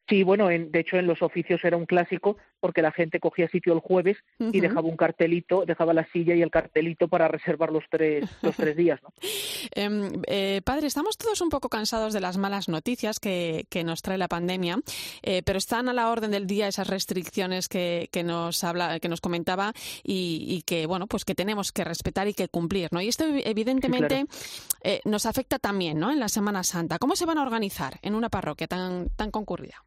Sí, 0.10 0.24
bueno, 0.24 0.52
en, 0.52 0.72
de 0.72 0.82
hecho 0.82 0.98
en 0.98 1.08
los 1.08 1.22
oficios 1.22 1.64
era 1.64 1.78
un 1.78 1.86
clásico 1.86 2.38
porque 2.63 2.82
la 2.82 2.93
gente 2.93 3.20
cogía 3.20 3.50
sitio 3.50 3.74
el 3.74 3.82
jueves 3.82 4.15
y 4.39 4.62
dejaba 4.62 4.88
un 4.88 4.96
cartelito, 4.96 5.65
dejaba 5.65 5.93
la 5.93 6.08
silla 6.13 6.34
y 6.34 6.41
el 6.41 6.50
cartelito 6.50 7.10
para 7.10 7.27
reservar 7.27 7.74
los 7.74 7.84
tres, 7.89 8.24
los 8.41 8.55
tres 8.55 8.77
días. 8.77 9.01
¿no? 9.03 9.10
Em, 9.75 10.22
eh, 10.27 10.62
padre, 10.63 10.88
estamos 10.88 11.17
todos 11.17 11.41
un 11.41 11.50
poco 11.50 11.67
cansados 11.67 12.13
de 12.13 12.22
las 12.22 12.38
malas 12.38 12.70
noticias 12.70 13.20
que, 13.20 13.65
que 13.70 13.84
nos 13.84 14.01
trae 14.01 14.17
la 14.17 14.29
pandemia, 14.29 14.79
eh, 15.24 15.41
pero 15.43 15.58
están 15.58 15.89
a 15.89 15.93
la 15.93 16.10
orden 16.10 16.32
del 16.32 16.48
día 16.48 16.70
esas 16.70 16.88
restricciones 16.88 17.67
que, 17.67 18.08
que 18.13 18.24
nos 18.24 18.63
habla, 18.63 19.01
que 19.01 19.10
nos 19.10 19.20
comentaba 19.20 19.74
y, 20.01 20.46
y, 20.48 20.62
que 20.62 20.86
bueno, 20.86 21.08
pues 21.08 21.25
que 21.25 21.36
tenemos 21.36 21.74
que 21.74 21.84
respetar 21.84 22.29
y 22.29 22.34
que 22.34 22.48
cumplir, 22.48 22.93
¿no? 22.93 23.01
Y 23.01 23.10
esto 23.10 23.25
evidentemente 23.25 24.22
sí, 24.22 24.25
claro. 24.25 24.70
eh, 24.84 25.01
nos 25.03 25.25
afecta 25.25 25.60
también, 25.60 26.00
¿no? 26.00 26.12
En 26.12 26.20
la 26.22 26.29
Semana 26.29 26.63
Santa. 26.63 26.98
¿Cómo 26.98 27.17
se 27.17 27.25
van 27.25 27.39
a 27.39 27.41
organizar 27.41 28.00
en 28.01 28.15
una 28.15 28.29
parroquia 28.29 28.67
tan, 28.67 29.10
tan 29.17 29.32
concurrida? 29.32 29.84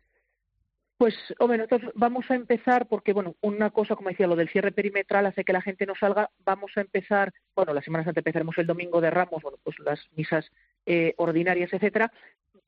Pues, 0.99 1.15
hombre, 1.39 1.59
nosotros 1.59 1.93
vamos 1.95 2.31
a 2.31 2.35
empezar 2.35 2.89
porque, 2.89 3.13
bueno, 3.13 3.37
una 3.43 3.71
cosa, 3.71 3.97
como 3.97 4.09
decía, 4.09 4.27
lo 4.27 4.37
del 4.37 4.49
cierre 4.49 4.73
perimetral 4.73 5.27
hace 5.27 5.45
que 5.45 5.53
la 5.53 5.61
gente 5.61 5.85
no 5.85 5.95
salga. 5.95 6.31
Vamos 6.45 6.73
a 6.77 6.81
empezar, 6.81 7.35
bueno, 7.55 7.75
la 7.75 7.83
Semana 7.83 8.05
Santa 8.05 8.21
empezaremos 8.21 8.57
el 8.57 8.67
domingo 8.67 9.01
de 9.03 9.11
Ramos, 9.11 9.43
bueno, 9.43 9.59
pues 9.63 9.79
las 9.81 10.01
misas 10.17 10.51
eh, 10.87 11.13
ordinarias, 11.19 11.71
etcétera. 11.73 12.11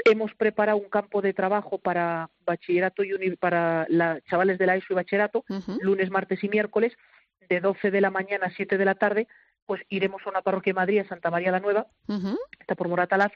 Hemos 0.04 0.34
preparado 0.34 0.76
un 0.76 0.90
campo 0.90 1.22
de 1.22 1.32
trabajo 1.32 1.78
para 1.78 2.28
bachillerato 2.44 3.02
y 3.02 3.36
para 3.36 3.86
la, 3.88 4.20
chavales 4.28 4.58
de 4.58 4.66
la 4.66 4.76
ESO 4.76 4.92
y 4.92 4.96
bachillerato, 4.96 5.44
uh 5.48 5.54
-huh. 5.54 5.78
lunes, 5.80 6.10
martes 6.10 6.44
y 6.44 6.48
miércoles, 6.48 6.92
de 7.48 7.60
12 7.60 7.90
de 7.90 8.00
la 8.00 8.10
mañana 8.10 8.46
a 8.46 8.50
7 8.50 8.76
de 8.76 8.84
la 8.84 8.94
tarde, 8.94 9.26
pues 9.64 9.82
iremos 9.88 10.20
a 10.26 10.30
una 10.30 10.42
parroquia 10.42 10.72
de 10.72 10.80
Madrid, 10.80 10.98
a 11.00 11.08
Santa 11.08 11.30
María 11.30 11.50
la 11.50 11.60
Nueva, 11.60 11.86
uh 12.08 12.12
-huh. 12.12 12.38
está 12.60 12.74
por 12.74 12.88
Moratalaz, 12.88 13.32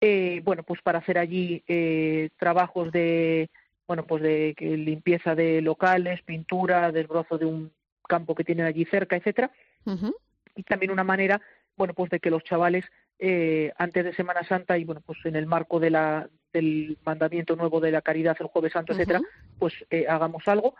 eh, 0.00 0.40
bueno, 0.44 0.62
pues 0.62 0.80
para 0.82 1.00
hacer 1.00 1.18
allí 1.18 1.64
eh, 1.66 2.30
trabajos 2.38 2.92
de 2.92 3.50
bueno, 3.86 4.04
pues 4.06 4.22
de 4.22 4.54
limpieza 4.58 5.34
de 5.34 5.60
locales, 5.60 6.22
pintura, 6.22 6.92
desbrozo 6.92 7.38
de 7.38 7.46
un 7.46 7.72
campo 8.08 8.34
que 8.34 8.44
tienen 8.44 8.66
allí 8.66 8.84
cerca, 8.84 9.16
etcétera. 9.16 9.50
Uh 9.84 9.92
-huh. 9.92 10.14
Y 10.54 10.62
también 10.62 10.90
una 10.92 11.04
manera, 11.04 11.40
bueno, 11.76 11.94
pues 11.94 12.10
de 12.10 12.20
que 12.20 12.30
los 12.30 12.42
chavales 12.44 12.84
eh, 13.18 13.72
antes 13.78 14.04
de 14.04 14.14
Semana 14.14 14.42
Santa 14.44 14.76
y 14.76 14.84
bueno, 14.84 15.00
pues 15.04 15.18
en 15.24 15.36
el 15.36 15.46
marco 15.46 15.80
de 15.80 15.90
la 15.90 16.28
del 16.52 16.96
mandamiento 17.04 17.54
nuevo 17.54 17.80
de 17.80 17.90
la 17.90 18.00
caridad 18.00 18.36
el 18.40 18.46
Jueves 18.46 18.72
Santo, 18.72 18.92
etcétera, 18.92 19.20
uh 19.20 19.22
-huh. 19.22 19.58
pues 19.58 19.74
eh, 19.90 20.06
hagamos 20.08 20.46
algo. 20.48 20.74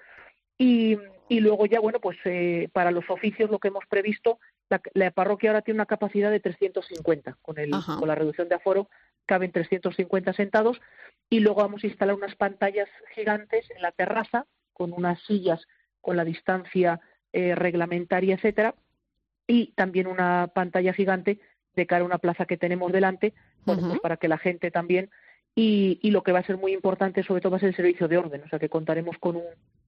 Y, 0.59 0.97
y 1.29 1.41
luego 1.41 1.67
ya, 1.67 1.81
bueno, 1.81 2.01
pues 2.01 2.17
eh, 2.25 2.69
para 2.73 2.91
los 2.91 3.09
oficios 3.11 3.51
lo 3.51 3.59
que 3.59 3.69
hemos 3.69 3.85
previsto, 3.87 4.39
la, 4.69 4.81
la, 4.95 5.11
parroquia 5.11 5.51
ahora 5.51 5.63
tiene 5.63 5.79
una 5.79 5.87
capacidad 5.87 6.31
de 6.31 6.41
350 6.41 7.39
con 7.43 7.59
el 7.59 7.71
con 7.71 8.09
la 8.09 8.15
reducción 8.15 8.49
de 8.49 8.57
aforo 8.57 8.89
caben 9.27 9.53
350 9.53 10.33
sentados 10.33 10.81
y 11.29 11.41
luego 11.41 11.63
vamos 11.63 11.85
a 11.85 11.87
instalar 11.87 12.15
unas 12.15 12.35
pantallas 12.37 12.89
gigantes 13.15 13.71
en 13.71 13.83
la 13.83 13.93
terraza 13.93 14.47
con 14.73 14.93
unas 14.93 15.21
sillas 15.23 15.67
con 16.01 16.17
la 16.17 16.25
distancia 16.25 17.01
eh, 17.33 17.55
reglamentaria, 17.55 18.37
etcétera, 18.37 18.77
y 19.47 19.73
también 19.73 20.07
una 20.07 20.51
pantalla 20.55 20.93
gigante 20.93 21.41
de 21.75 21.87
cara 21.87 22.03
a 22.03 22.07
una 22.07 22.19
plaza 22.19 22.47
que 22.47 22.57
tenemos 22.57 22.93
delante, 22.93 23.35
bueno, 23.65 23.83
uh 23.83 23.85
-huh. 23.85 23.89
pues 23.89 24.01
para 24.01 24.17
que 24.17 24.29
la 24.29 24.39
gente 24.39 24.71
también 24.71 25.11
y, 25.55 25.99
y, 26.03 26.13
lo 26.13 26.23
que 26.23 26.33
va 26.33 26.39
a 26.39 26.47
ser 26.47 26.57
muy 26.59 26.73
importante 26.73 27.23
sobre 27.23 27.41
todo 27.41 27.51
va 27.51 27.57
a 27.57 27.61
ser 27.61 27.71
el 27.71 27.77
servicio 27.77 28.09
de 28.09 28.19
orden, 28.19 28.43
o 28.45 28.49
sea 28.49 28.59
que 28.59 28.69
contaremos 28.69 29.19
con 29.19 29.37
un 29.37 29.45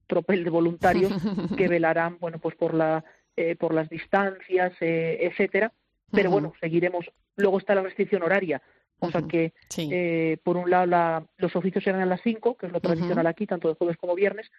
tropel 0.07 0.43
de 0.43 0.49
voluntarios 0.49 1.13
que 1.55 1.67
velarán, 1.69 2.17
bueno, 2.19 2.37
pues 2.39 2.55
por 2.55 2.73
la 2.73 3.03
eh, 3.39 3.55
por 3.55 3.73
las 3.73 3.87
distancias, 3.89 4.73
eh, 4.81 5.17
etcétera, 5.21 5.71
pero 6.11 6.27
uh 6.27 6.31
-huh. 6.31 6.33
bueno, 6.33 6.53
seguiremos. 6.59 7.09
Luego 7.37 7.57
está 7.57 7.73
la 7.73 7.83
restricción 7.83 8.21
horaria, 8.21 8.61
o 8.99 9.11
sea 9.11 9.21
que, 9.21 9.53
sí. 9.69 9.89
eh, 9.91 10.37
por 10.43 10.57
un 10.57 10.69
lado, 10.69 10.85
la, 10.85 11.23
los 11.37 11.55
oficios 11.55 11.83
serán 11.83 12.01
a 12.01 12.05
las 12.05 12.21
5, 12.21 12.55
que 12.57 12.67
es 12.67 12.71
lo 12.71 12.79
tradicional 12.79 13.25
uh 13.25 13.29
-huh. 13.29 13.31
aquí, 13.31 13.45
tanto 13.45 13.67
de 13.67 13.75
jueves 13.75 13.97
como 13.97 14.15
viernes. 14.15 14.49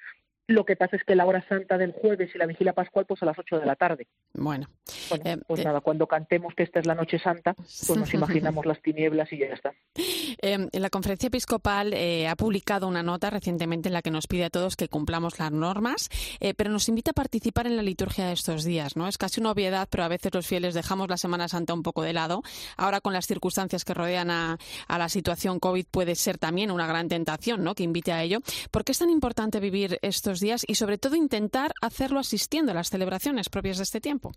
Lo 0.50 0.64
que 0.64 0.74
pasa 0.74 0.96
es 0.96 1.04
que 1.04 1.14
la 1.14 1.26
hora 1.26 1.46
santa 1.48 1.78
del 1.78 1.92
jueves 1.92 2.34
y 2.34 2.38
la 2.38 2.46
vigilia 2.46 2.72
pascual, 2.72 3.06
pues 3.06 3.22
a 3.22 3.26
las 3.26 3.38
8 3.38 3.60
de 3.60 3.66
la 3.66 3.76
tarde. 3.76 4.08
Bueno. 4.34 4.68
bueno 5.08 5.24
eh, 5.24 5.36
pues 5.46 5.60
eh, 5.60 5.64
nada, 5.64 5.80
cuando 5.80 6.08
cantemos 6.08 6.54
que 6.56 6.64
esta 6.64 6.80
es 6.80 6.86
la 6.86 6.96
noche 6.96 7.20
santa, 7.20 7.54
pues 7.54 7.96
nos 7.96 8.12
imaginamos 8.14 8.66
las 8.66 8.82
tinieblas 8.82 9.32
y 9.32 9.38
ya 9.38 9.46
está. 9.46 9.72
Eh, 9.94 10.68
la 10.72 10.90
conferencia 10.90 11.28
episcopal 11.28 11.94
eh, 11.94 12.26
ha 12.26 12.34
publicado 12.34 12.88
una 12.88 13.04
nota 13.04 13.30
recientemente 13.30 13.90
en 13.90 13.92
la 13.92 14.02
que 14.02 14.10
nos 14.10 14.26
pide 14.26 14.44
a 14.46 14.50
todos 14.50 14.74
que 14.74 14.88
cumplamos 14.88 15.38
las 15.38 15.52
normas, 15.52 16.08
pero 16.56 16.70
nos 16.70 16.88
invita 16.88 17.12
a 17.12 17.14
participar 17.14 17.68
en 17.68 17.76
la 17.76 17.82
liturgia 17.82 18.26
de 18.26 18.32
estos 18.32 18.64
días. 18.64 18.96
¿no? 18.96 19.06
Es 19.06 19.18
casi 19.18 19.40
una 19.40 19.52
obviedad, 19.52 19.86
pero 19.88 20.02
a 20.02 20.08
veces 20.08 20.34
los 20.34 20.48
fieles 20.48 20.74
dejamos 20.74 21.08
la 21.08 21.16
Semana 21.16 21.46
Santa 21.46 21.74
un 21.74 21.84
poco 21.84 22.02
de 22.02 22.12
lado. 22.12 22.42
Ahora, 22.76 23.00
con 23.00 23.12
las 23.12 23.26
circunstancias 23.26 23.84
que 23.84 23.94
rodean 23.94 24.29
a, 24.30 24.58
la 24.88 25.08
situación 25.08 25.58
COVID, 25.58 25.86
puede 25.90 26.14
ser 26.14 26.38
también 26.38 26.70
una 26.70 26.86
gran 26.86 27.08
tentación 27.08 27.64
¿no? 27.64 27.74
que 27.74 27.82
invite 27.82 28.12
a 28.12 28.22
ello. 28.22 28.40
¿Por 28.70 28.84
qué 28.84 28.92
es 28.92 28.98
tan 28.98 29.10
importante 29.10 29.60
vivir 29.60 29.98
estos 30.02 30.40
días 30.40 30.64
y, 30.66 30.74
sobre 30.74 30.98
todo, 30.98 31.16
intentar 31.16 31.72
hacerlo 31.82 32.20
asistiendo 32.20 32.72
a 32.72 32.74
las 32.74 32.90
celebraciones 32.90 33.48
propias 33.48 33.78
de 33.78 33.84
este 33.84 34.00
tiempo? 34.00 34.32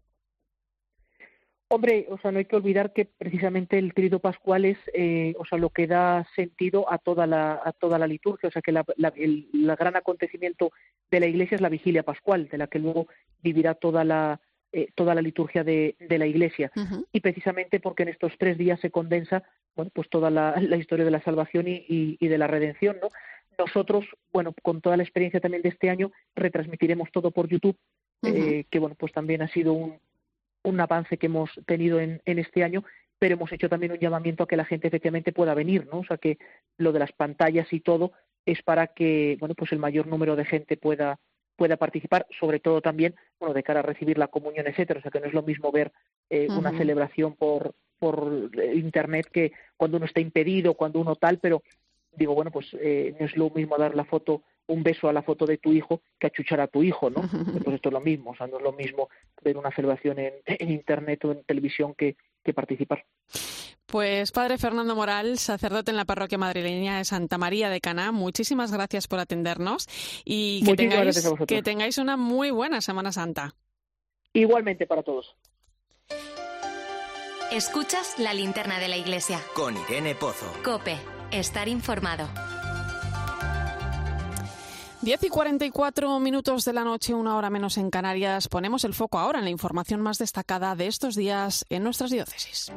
Hombre, 1.69 2.05
o 2.11 2.19
sea, 2.19 2.31
no 2.31 2.37
hay 2.37 2.45
que 2.45 2.55
olvidar 2.55 2.93
que 2.93 3.05
precisamente 3.05 3.79
el 3.79 3.95
tríodo 3.95 4.19
pascual 4.19 4.65
es, 4.65 4.77
eh, 4.93 5.33
o 5.39 5.45
sea, 5.45 5.57
lo 5.57 5.71
que 5.71 5.87
da 5.87 6.23
sentido 6.35 6.85
a 6.91 6.99
toda 6.99 7.25
la 7.25 7.61
a 7.65 7.71
toda 7.71 7.97
la 7.97 8.05
liturgia, 8.05 8.49
o 8.49 8.51
sea, 8.51 8.61
que 8.61 8.69
el 8.69 9.49
la 9.53 9.75
gran 9.75 9.95
acontecimiento 9.95 10.71
de 11.09 11.19
la 11.19 11.25
Iglesia 11.25 11.55
es 11.55 11.61
la 11.61 11.69
vigilia 11.69 12.03
pascual, 12.03 12.47
de 12.47 12.59
la 12.59 12.67
que 12.67 12.77
luego 12.77 13.07
vivirá 13.41 13.73
toda 13.73 14.03
la 14.03 14.39
eh, 14.73 14.89
toda 14.95 15.13
la 15.13 15.21
liturgia 15.21 15.63
de, 15.63 15.95
de 15.99 16.17
la 16.17 16.25
Iglesia. 16.25 16.71
Uh 16.75 16.81
-huh. 16.81 17.05
Y 17.13 17.19
precisamente 17.19 17.79
porque 17.79 18.03
en 18.03 18.09
estos 18.09 18.33
tres 18.37 18.57
días 18.57 18.79
se 18.79 18.89
condensa, 18.89 19.43
bueno, 19.75 19.91
pues 19.93 20.09
toda 20.09 20.29
la, 20.29 20.59
la 20.59 20.77
historia 20.77 21.05
de 21.05 21.11
la 21.11 21.21
salvación 21.21 21.67
y, 21.67 21.85
y, 21.87 22.17
y 22.19 22.27
de 22.27 22.37
la 22.37 22.47
redención, 22.47 22.97
¿no? 23.01 23.09
Nosotros, 23.57 24.03
bueno, 24.31 24.53
con 24.63 24.81
toda 24.81 24.97
la 24.97 25.03
experiencia 25.03 25.39
también 25.39 25.61
de 25.61 25.69
este 25.69 25.89
año, 25.89 26.11
retransmitiremos 26.35 27.11
todo 27.11 27.29
por 27.31 27.47
YouTube, 27.47 27.77
uh 28.23 28.27
-huh. 28.27 28.35
eh, 28.35 28.65
que 28.69 28.79
bueno, 28.79 28.95
pues 28.97 29.13
también 29.13 29.41
ha 29.43 29.47
sido 29.47 29.73
un, 29.73 29.99
un 30.63 30.79
avance 30.79 31.17
que 31.17 31.27
hemos 31.27 31.49
tenido 31.65 31.99
en, 31.99 32.21
en, 32.25 32.39
este 32.39 32.63
año, 32.63 32.83
pero 33.19 33.35
hemos 33.35 33.51
hecho 33.51 33.69
también 33.69 33.91
un 33.91 33.99
llamamiento 33.99 34.43
a 34.43 34.47
que 34.47 34.57
la 34.57 34.65
gente 34.65 34.87
efectivamente 34.87 35.31
pueda 35.31 35.53
venir, 35.53 35.87
¿no? 35.91 35.99
O 35.99 36.05
sea 36.05 36.17
que 36.17 36.37
lo 36.77 36.91
de 36.91 36.99
las 36.99 37.11
pantallas 37.11 37.71
y 37.71 37.79
todo 37.79 38.11
es 38.45 38.61
para 38.63 38.87
que, 38.87 39.37
bueno, 39.39 39.55
pues 39.55 39.71
el 39.71 39.79
mayor 39.79 40.07
número 40.07 40.35
de 40.35 40.45
gente 40.45 40.77
pueda 40.77 41.19
pueda 41.55 41.77
participar, 41.77 42.25
sobre 42.39 42.59
todo 42.59 42.81
también, 42.81 43.15
bueno, 43.39 43.53
de 43.53 43.63
cara 43.63 43.79
a 43.79 43.83
recibir 43.83 44.17
la 44.17 44.27
comunión, 44.27 44.67
etcétera. 44.67 44.99
O 44.99 45.01
sea 45.01 45.11
que 45.11 45.19
no 45.19 45.27
es 45.27 45.33
lo 45.33 45.43
mismo 45.43 45.71
ver 45.71 45.91
eh, 46.29 46.47
uh 46.49 46.53
-huh. 46.53 46.59
una 46.59 46.77
celebración 46.77 47.35
por 47.35 47.75
por 47.99 48.51
internet 48.73 49.29
que 49.31 49.53
cuando 49.77 49.95
uno 49.95 50.05
está 50.05 50.19
impedido, 50.19 50.73
cuando 50.73 50.99
uno 50.99 51.15
tal, 51.15 51.37
pero 51.37 51.63
digo, 52.11 52.35
bueno, 52.35 52.51
pues 52.51 52.67
eh, 52.81 53.15
no 53.17 53.25
es 53.25 53.37
lo 53.37 53.49
mismo 53.49 53.77
dar 53.77 53.95
la 53.95 54.03
foto 54.03 54.43
un 54.67 54.83
beso 54.83 55.07
a 55.07 55.13
la 55.13 55.23
foto 55.23 55.45
de 55.45 55.57
tu 55.57 55.71
hijo 55.71 56.01
que 56.19 56.27
achuchar 56.27 56.59
a 56.59 56.67
tu 56.67 56.83
hijo, 56.83 57.09
¿no? 57.09 57.21
Pues 57.63 57.75
esto 57.75 57.89
es 57.89 57.93
lo 57.93 58.01
mismo, 58.01 58.31
o 58.31 58.35
sea, 58.35 58.47
no 58.47 58.57
es 58.57 58.63
lo 58.63 58.73
mismo 58.73 59.09
ver 59.41 59.57
una 59.57 59.71
celebración 59.71 60.19
en, 60.19 60.33
en 60.45 60.69
internet 60.69 61.23
o 61.25 61.31
en 61.31 61.43
televisión 61.43 61.93
que, 61.95 62.17
que 62.43 62.53
participar. 62.53 63.05
Pues 63.93 64.31
Padre 64.31 64.57
Fernando 64.57 64.95
Moral, 64.95 65.37
sacerdote 65.37 65.91
en 65.91 65.97
la 65.97 66.05
parroquia 66.05 66.39
madrileña 66.39 66.97
de 66.97 67.05
Santa 67.05 67.37
María 67.37 67.69
de 67.69 67.79
Caná, 67.79 68.11
muchísimas 68.11 68.71
gracias 68.71 69.07
por 69.07 69.19
atendernos 69.19 69.87
y 70.25 70.63
que 70.65 70.75
tengáis, 70.75 71.29
que 71.47 71.61
tengáis 71.61 71.99
una 71.99 72.17
muy 72.17 72.49
buena 72.49 72.81
Semana 72.81 73.11
Santa. 73.11 73.53
Igualmente 74.33 74.87
para 74.87 75.03
todos. 75.03 75.35
Escuchas 77.51 78.17
la 78.17 78.33
linterna 78.33 78.79
de 78.79 78.87
la 78.87 78.97
iglesia. 78.97 79.39
Con 79.53 79.77
Irene 79.77 80.15
Pozo. 80.15 80.51
Cope, 80.63 80.97
estar 81.29 81.67
informado. 81.67 82.27
10 85.03 85.21
y 85.21 85.29
44 85.29 86.19
minutos 86.19 86.65
de 86.65 86.73
la 86.73 86.83
noche, 86.83 87.13
una 87.13 87.37
hora 87.37 87.51
menos 87.51 87.77
en 87.77 87.91
Canarias. 87.91 88.47
Ponemos 88.47 88.85
el 88.85 88.95
foco 88.95 89.19
ahora 89.19 89.37
en 89.37 89.45
la 89.45 89.51
información 89.51 90.01
más 90.01 90.17
destacada 90.17 90.75
de 90.75 90.87
estos 90.87 91.15
días 91.15 91.63
en 91.69 91.83
nuestras 91.83 92.09
diócesis. 92.09 92.71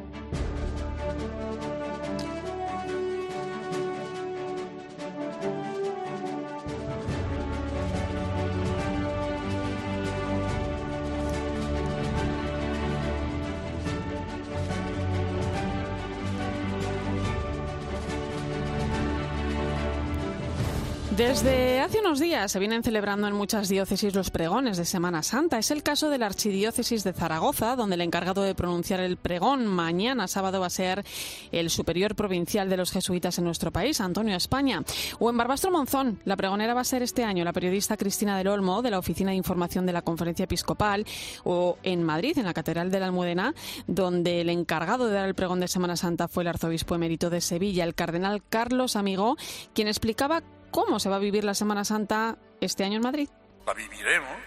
Desde 21.17 21.79
hace 21.79 22.01
unos 22.01 22.19
días 22.19 22.51
se 22.51 22.59
vienen 22.59 22.83
celebrando 22.83 23.27
en 23.27 23.33
muchas 23.33 23.69
diócesis 23.69 24.13
los 24.13 24.29
pregones 24.29 24.77
de 24.77 24.85
Semana 24.85 25.23
Santa. 25.23 25.57
Es 25.57 25.71
el 25.71 25.81
caso 25.81 26.11
de 26.11 26.19
la 26.19 26.27
Archidiócesis 26.27 27.03
de 27.03 27.11
Zaragoza, 27.11 27.75
donde 27.75 27.95
el 27.95 28.01
encargado 28.01 28.43
de 28.43 28.53
pronunciar 28.53 28.99
el 28.99 29.17
pregón 29.17 29.65
mañana 29.65 30.27
sábado 30.27 30.59
va 30.59 30.67
a 30.67 30.69
ser 30.69 31.03
el 31.51 31.71
superior 31.71 32.13
provincial 32.13 32.69
de 32.69 32.77
los 32.77 32.91
jesuitas 32.91 33.39
en 33.39 33.45
nuestro 33.45 33.71
país, 33.71 33.99
Antonio 33.99 34.35
España. 34.35 34.83
O 35.17 35.31
en 35.31 35.37
Barbastro 35.37 35.71
Monzón, 35.71 36.19
la 36.23 36.37
pregonera 36.37 36.75
va 36.75 36.81
a 36.81 36.83
ser 36.83 37.01
este 37.01 37.23
año 37.23 37.43
la 37.43 37.51
periodista 37.51 37.97
Cristina 37.97 38.37
del 38.37 38.49
Olmo, 38.49 38.83
de 38.83 38.91
la 38.91 38.99
Oficina 38.99 39.31
de 39.31 39.37
Información 39.37 39.87
de 39.87 39.93
la 39.93 40.03
Conferencia 40.03 40.43
Episcopal. 40.43 41.03
O 41.43 41.79
en 41.81 42.03
Madrid, 42.03 42.37
en 42.37 42.45
la 42.45 42.53
Catedral 42.53 42.91
de 42.91 42.99
la 42.99 43.07
Almudena, 43.07 43.55
donde 43.87 44.41
el 44.41 44.49
encargado 44.49 45.07
de 45.07 45.13
dar 45.13 45.27
el 45.27 45.33
pregón 45.33 45.61
de 45.61 45.67
Semana 45.67 45.97
Santa 45.97 46.27
fue 46.27 46.43
el 46.43 46.49
arzobispo 46.49 46.93
emérito 46.93 47.31
de 47.31 47.41
Sevilla, 47.41 47.85
el 47.85 47.95
cardenal 47.95 48.43
Carlos 48.47 48.95
Amigo, 48.95 49.35
quien 49.73 49.87
explicaba 49.87 50.43
cómo 50.77 50.99
se 50.99 51.09
va 51.09 51.15
a 51.15 51.19
vivir 51.19 51.43
la 51.43 51.55
Semana 51.55 51.83
Santa 51.83 52.37
este 52.61 52.83
año 52.83 52.97
en 52.97 53.01
Madrid. 53.01 53.27
La 53.65 53.73
viviremos 53.73 54.37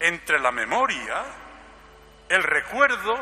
entre 0.00 0.40
la 0.40 0.50
memoria, 0.50 1.22
el 2.28 2.42
recuerdo 2.42 3.14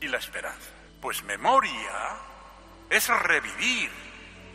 y 0.00 0.08
la 0.08 0.18
esperanza. 0.18 0.70
Pues 1.00 1.22
memoria 1.22 2.16
es 2.90 3.06
revivir 3.06 3.92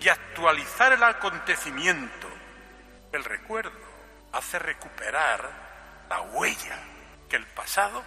y 0.01 0.09
actualizar 0.09 0.91
el 0.91 1.01
acontecimiento. 1.01 2.27
El 3.13 3.23
recuerdo 3.23 3.71
hace 4.33 4.59
recuperar 4.59 5.49
la 6.09 6.23
huella 6.23 6.77
que 7.29 7.37
el 7.37 7.45
pasado 7.45 8.03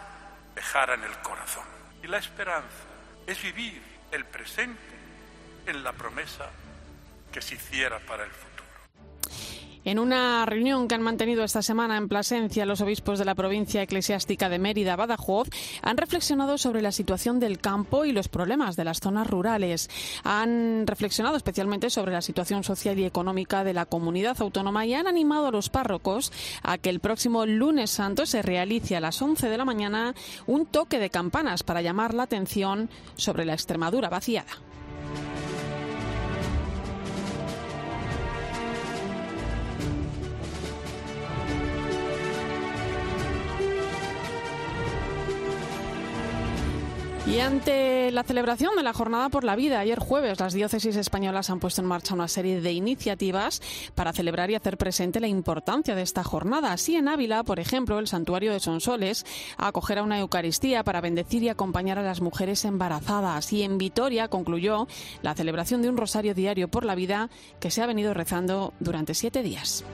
dejara 0.55 0.93
en 0.93 1.05
el 1.05 1.19
corazón. 1.21 1.65
Y 2.03 2.07
la 2.07 2.19
esperanza 2.19 2.85
es 3.27 3.43
vivir 3.43 3.83
el 4.13 4.27
presente 4.27 4.95
en 5.65 5.83
la 5.83 5.95
promesa 5.95 6.51
que 7.33 7.41
se 7.41 7.55
hiciera 7.55 7.99
para 8.01 8.25
el 8.25 8.31
futuro. 8.31 8.58
En 9.89 9.99
una 9.99 10.45
reunión 10.45 10.87
que 10.87 10.97
han 10.97 11.01
mantenido 11.01 11.45
esta 11.45 11.63
semana 11.63 11.97
en 11.97 12.09
Plasencia, 12.09 12.67
los 12.67 12.83
obispos 12.83 13.19
de 13.19 13.25
la 13.25 13.35
provincia 13.35 13.81
eclesiástica 13.81 14.51
de 14.51 14.59
Mérida, 14.59 14.97
Badajoz, 14.97 15.49
han 15.81 15.97
reflexionado 15.97 16.59
sobre 16.59 16.83
la 16.83 16.93
situación 16.93 17.41
del 17.41 17.59
campo 17.59 18.05
y 18.05 18.13
los 18.13 18.29
problemas 18.29 18.77
de 18.77 18.85
las 18.85 19.01
zonas 19.01 19.27
rurales. 19.27 19.89
Han 20.25 20.87
reflexionado 20.87 21.39
especialmente 21.39 21.89
sobre 21.89 22.13
la 22.13 22.21
situación 22.21 22.65
social 22.65 22.99
y 22.99 23.07
económica 23.07 23.65
de 23.65 23.73
la 23.73 23.87
comunidad 23.87 24.37
autónoma 24.43 24.85
y 24.85 24.93
han 24.93 25.07
animado 25.07 25.47
a 25.47 25.53
los 25.53 25.71
párrocos 25.71 26.33
a 26.63 26.77
que 26.77 26.91
el 26.91 27.01
próximo 27.01 27.47
lunes 27.47 27.89
santo 27.89 28.27
se 28.27 28.43
realice 28.43 28.95
a 28.95 29.01
las 29.01 29.23
11 29.23 29.49
de 29.49 29.57
la 29.57 29.65
mañana 29.65 30.15
un 30.47 30.67
toque 30.67 30.99
de 30.99 31.09
campanas 31.09 31.63
para 31.63 31.81
llamar 31.81 32.13
la 32.13 32.25
atención 32.25 32.91
sobre 33.17 33.47
la 33.47 33.55
Extremadura 33.55 34.11
vaciada. 34.11 34.68
Y 47.31 47.41
ante 47.41 48.11
la 48.11 48.23
celebración 48.23 48.75
de 48.75 48.83
la 48.83 48.95
Jornada 48.95 49.29
por 49.29 49.45
la 49.45 49.55
Vida, 49.55 49.81
ayer 49.81 49.99
jueves 49.99 50.41
las 50.41 50.55
diócesis 50.55 50.97
españolas 50.97 51.51
han 51.51 51.61
puesto 51.61 51.83
en 51.83 51.87
marcha 51.87 52.15
una 52.15 52.27
serie 52.27 52.63
de 52.63 52.73
iniciativas 52.73 53.61
para 53.95 54.15
celebrar 54.15 54.51
y 54.51 54.55
hacer 54.55 54.79
presente 54.79 55.21
la 55.21 55.29
importancia 55.29 55.95
de 55.95 56.01
esta 56.01 56.25
jornada. 56.25 56.73
Así 56.73 56.97
en 56.97 57.07
Ávila, 57.07 57.43
por 57.45 57.61
ejemplo, 57.61 57.99
el 57.99 58.09
santuario 58.09 58.51
de 58.51 58.61
Sonsoles 58.61 59.27
acogerá 59.59 60.03
una 60.03 60.19
Eucaristía 60.19 60.85
para 60.85 61.03
bendecir 61.03 61.43
y 61.43 61.51
acompañar 61.51 61.99
a 61.99 62.03
las 62.03 62.23
mujeres 62.23 62.65
embarazadas. 62.65 63.53
Y 63.53 63.63
en 63.63 63.77
Vitoria 63.77 64.29
concluyó 64.29 64.89
la 65.21 65.35
celebración 65.35 65.83
de 65.83 65.91
un 65.91 65.99
rosario 65.99 66.33
diario 66.35 66.69
por 66.69 66.87
la 66.87 66.95
vida 66.95 67.29
que 67.61 67.71
se 67.71 67.83
ha 67.83 67.87
venido 67.87 68.15
rezando 68.15 68.73
durante 68.81 69.13
siete 69.13 69.43
días. 69.43 69.85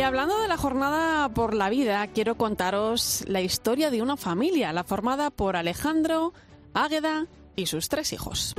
Y 0.00 0.02
hablando 0.02 0.40
de 0.40 0.48
la 0.48 0.56
jornada 0.56 1.28
por 1.28 1.52
la 1.52 1.68
vida, 1.68 2.06
quiero 2.06 2.34
contaros 2.38 3.22
la 3.28 3.42
historia 3.42 3.90
de 3.90 4.00
una 4.00 4.16
familia, 4.16 4.72
la 4.72 4.82
formada 4.82 5.28
por 5.28 5.56
Alejandro, 5.56 6.32
Águeda 6.72 7.26
y 7.54 7.66
sus 7.66 7.90
tres 7.90 8.14
hijos. 8.14 8.54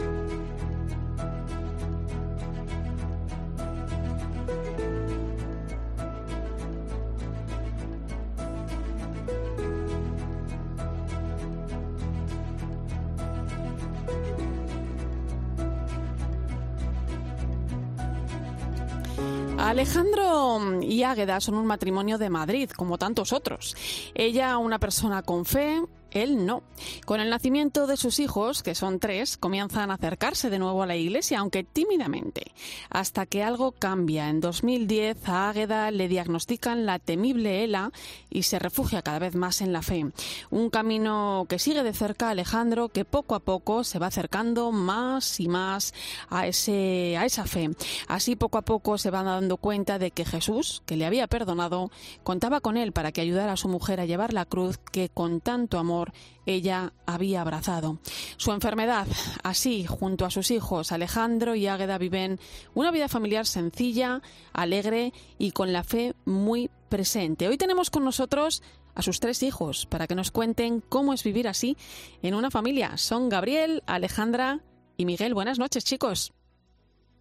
Alejandro 19.71 20.81
y 20.81 21.03
Águeda 21.03 21.39
son 21.39 21.55
un 21.55 21.65
matrimonio 21.65 22.17
de 22.17 22.29
Madrid, 22.29 22.69
como 22.69 22.97
tantos 22.97 23.31
otros. 23.31 23.73
Ella, 24.13 24.57
una 24.57 24.79
persona 24.79 25.23
con 25.23 25.45
fe, 25.45 25.81
él 26.11 26.45
no. 26.45 26.63
Con 27.05 27.19
el 27.19 27.29
nacimiento 27.29 27.87
de 27.87 27.97
sus 27.97 28.19
hijos, 28.19 28.63
que 28.63 28.75
son 28.75 28.99
tres, 28.99 29.37
comienzan 29.37 29.91
a 29.91 29.95
acercarse 29.95 30.49
de 30.49 30.59
nuevo 30.59 30.83
a 30.83 30.87
la 30.87 30.95
iglesia, 30.95 31.39
aunque 31.39 31.63
tímidamente, 31.63 32.51
hasta 32.89 33.25
que 33.25 33.43
algo 33.43 33.71
cambia. 33.71 34.29
En 34.29 34.41
2010 34.41 35.27
a 35.27 35.49
Águeda 35.49 35.91
le 35.91 36.07
diagnostican 36.07 36.85
la 36.85 36.99
temible 36.99 37.63
ELA 37.63 37.91
y 38.29 38.43
se 38.43 38.59
refugia 38.59 39.01
cada 39.01 39.19
vez 39.19 39.35
más 39.35 39.61
en 39.61 39.73
la 39.73 39.81
fe. 39.81 40.05
Un 40.49 40.69
camino 40.69 41.45
que 41.47 41.59
sigue 41.59 41.83
de 41.83 41.93
cerca 41.93 42.27
a 42.27 42.31
Alejandro, 42.31 42.89
que 42.89 43.05
poco 43.05 43.35
a 43.35 43.39
poco 43.39 43.83
se 43.83 43.99
va 43.99 44.07
acercando 44.07 44.71
más 44.71 45.39
y 45.39 45.47
más 45.47 45.93
a, 46.29 46.47
ese, 46.47 47.17
a 47.17 47.25
esa 47.25 47.45
fe. 47.45 47.69
Así 48.07 48.35
poco 48.35 48.57
a 48.57 48.63
poco 48.63 48.97
se 48.97 49.11
van 49.11 49.25
dando 49.25 49.57
cuenta 49.57 49.99
de 49.99 50.11
que 50.11 50.25
Jesús, 50.25 50.83
que 50.85 50.95
le 50.95 51.05
había 51.05 51.27
perdonado, 51.27 51.91
contaba 52.23 52.59
con 52.59 52.77
él 52.77 52.91
para 52.91 53.11
que 53.11 53.21
ayudara 53.21 53.53
a 53.53 53.57
su 53.57 53.67
mujer 53.67 53.99
a 53.99 54.05
llevar 54.05 54.33
la 54.33 54.45
cruz 54.45 54.77
que 54.77 55.09
con 55.09 55.41
tanto 55.41 55.77
amor 55.79 56.00
ella 56.45 56.93
había 57.05 57.41
abrazado. 57.41 57.99
Su 58.37 58.51
enfermedad, 58.51 59.07
así, 59.43 59.85
junto 59.85 60.25
a 60.25 60.31
sus 60.31 60.51
hijos 60.51 60.91
Alejandro 60.91 61.55
y 61.55 61.67
Águeda, 61.67 61.97
viven 61.97 62.39
una 62.73 62.91
vida 62.91 63.07
familiar 63.07 63.45
sencilla, 63.45 64.21
alegre 64.53 65.13
y 65.37 65.51
con 65.51 65.73
la 65.73 65.83
fe 65.83 66.15
muy 66.25 66.69
presente. 66.89 67.47
Hoy 67.47 67.57
tenemos 67.57 67.89
con 67.89 68.03
nosotros 68.03 68.63
a 68.95 69.01
sus 69.01 69.19
tres 69.19 69.43
hijos 69.43 69.85
para 69.85 70.07
que 70.07 70.15
nos 70.15 70.31
cuenten 70.31 70.81
cómo 70.81 71.13
es 71.13 71.23
vivir 71.23 71.47
así 71.47 71.77
en 72.21 72.35
una 72.35 72.51
familia. 72.51 72.97
Son 72.97 73.29
Gabriel, 73.29 73.83
Alejandra 73.85 74.59
y 74.97 75.05
Miguel. 75.05 75.33
Buenas 75.33 75.59
noches, 75.59 75.83
chicos. 75.83 76.33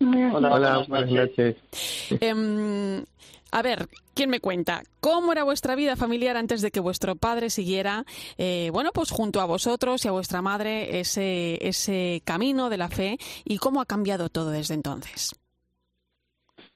Hola, 0.00 0.84
buenas 0.88 1.10
noches. 1.10 1.56
Em, 2.20 3.04
a 3.52 3.62
ver, 3.62 3.88
¿quién 4.14 4.30
me 4.30 4.40
cuenta? 4.40 4.82
¿Cómo 5.00 5.32
era 5.32 5.44
vuestra 5.44 5.74
vida 5.74 5.96
familiar 5.96 6.36
antes 6.36 6.62
de 6.62 6.70
que 6.70 6.80
vuestro 6.80 7.16
padre 7.16 7.50
siguiera, 7.50 8.04
eh, 8.38 8.70
bueno, 8.72 8.90
pues 8.92 9.10
junto 9.10 9.40
a 9.40 9.44
vosotros 9.44 10.04
y 10.04 10.08
a 10.08 10.12
vuestra 10.12 10.42
madre 10.42 11.00
ese, 11.00 11.58
ese 11.66 12.22
camino 12.24 12.70
de 12.70 12.78
la 12.78 12.88
fe 12.88 13.18
y 13.44 13.58
cómo 13.58 13.80
ha 13.80 13.86
cambiado 13.86 14.28
todo 14.28 14.50
desde 14.50 14.74
entonces? 14.74 15.34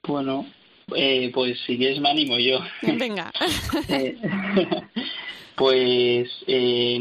Bueno, 0.07 0.47
eh, 0.95 1.31
pues 1.33 1.59
si 1.67 1.79
quieres 1.79 2.01
me 2.01 2.11
animo 2.11 2.39
yo. 2.39 2.61
Venga. 2.83 3.33
Eh, 3.89 4.17
pues 5.57 6.29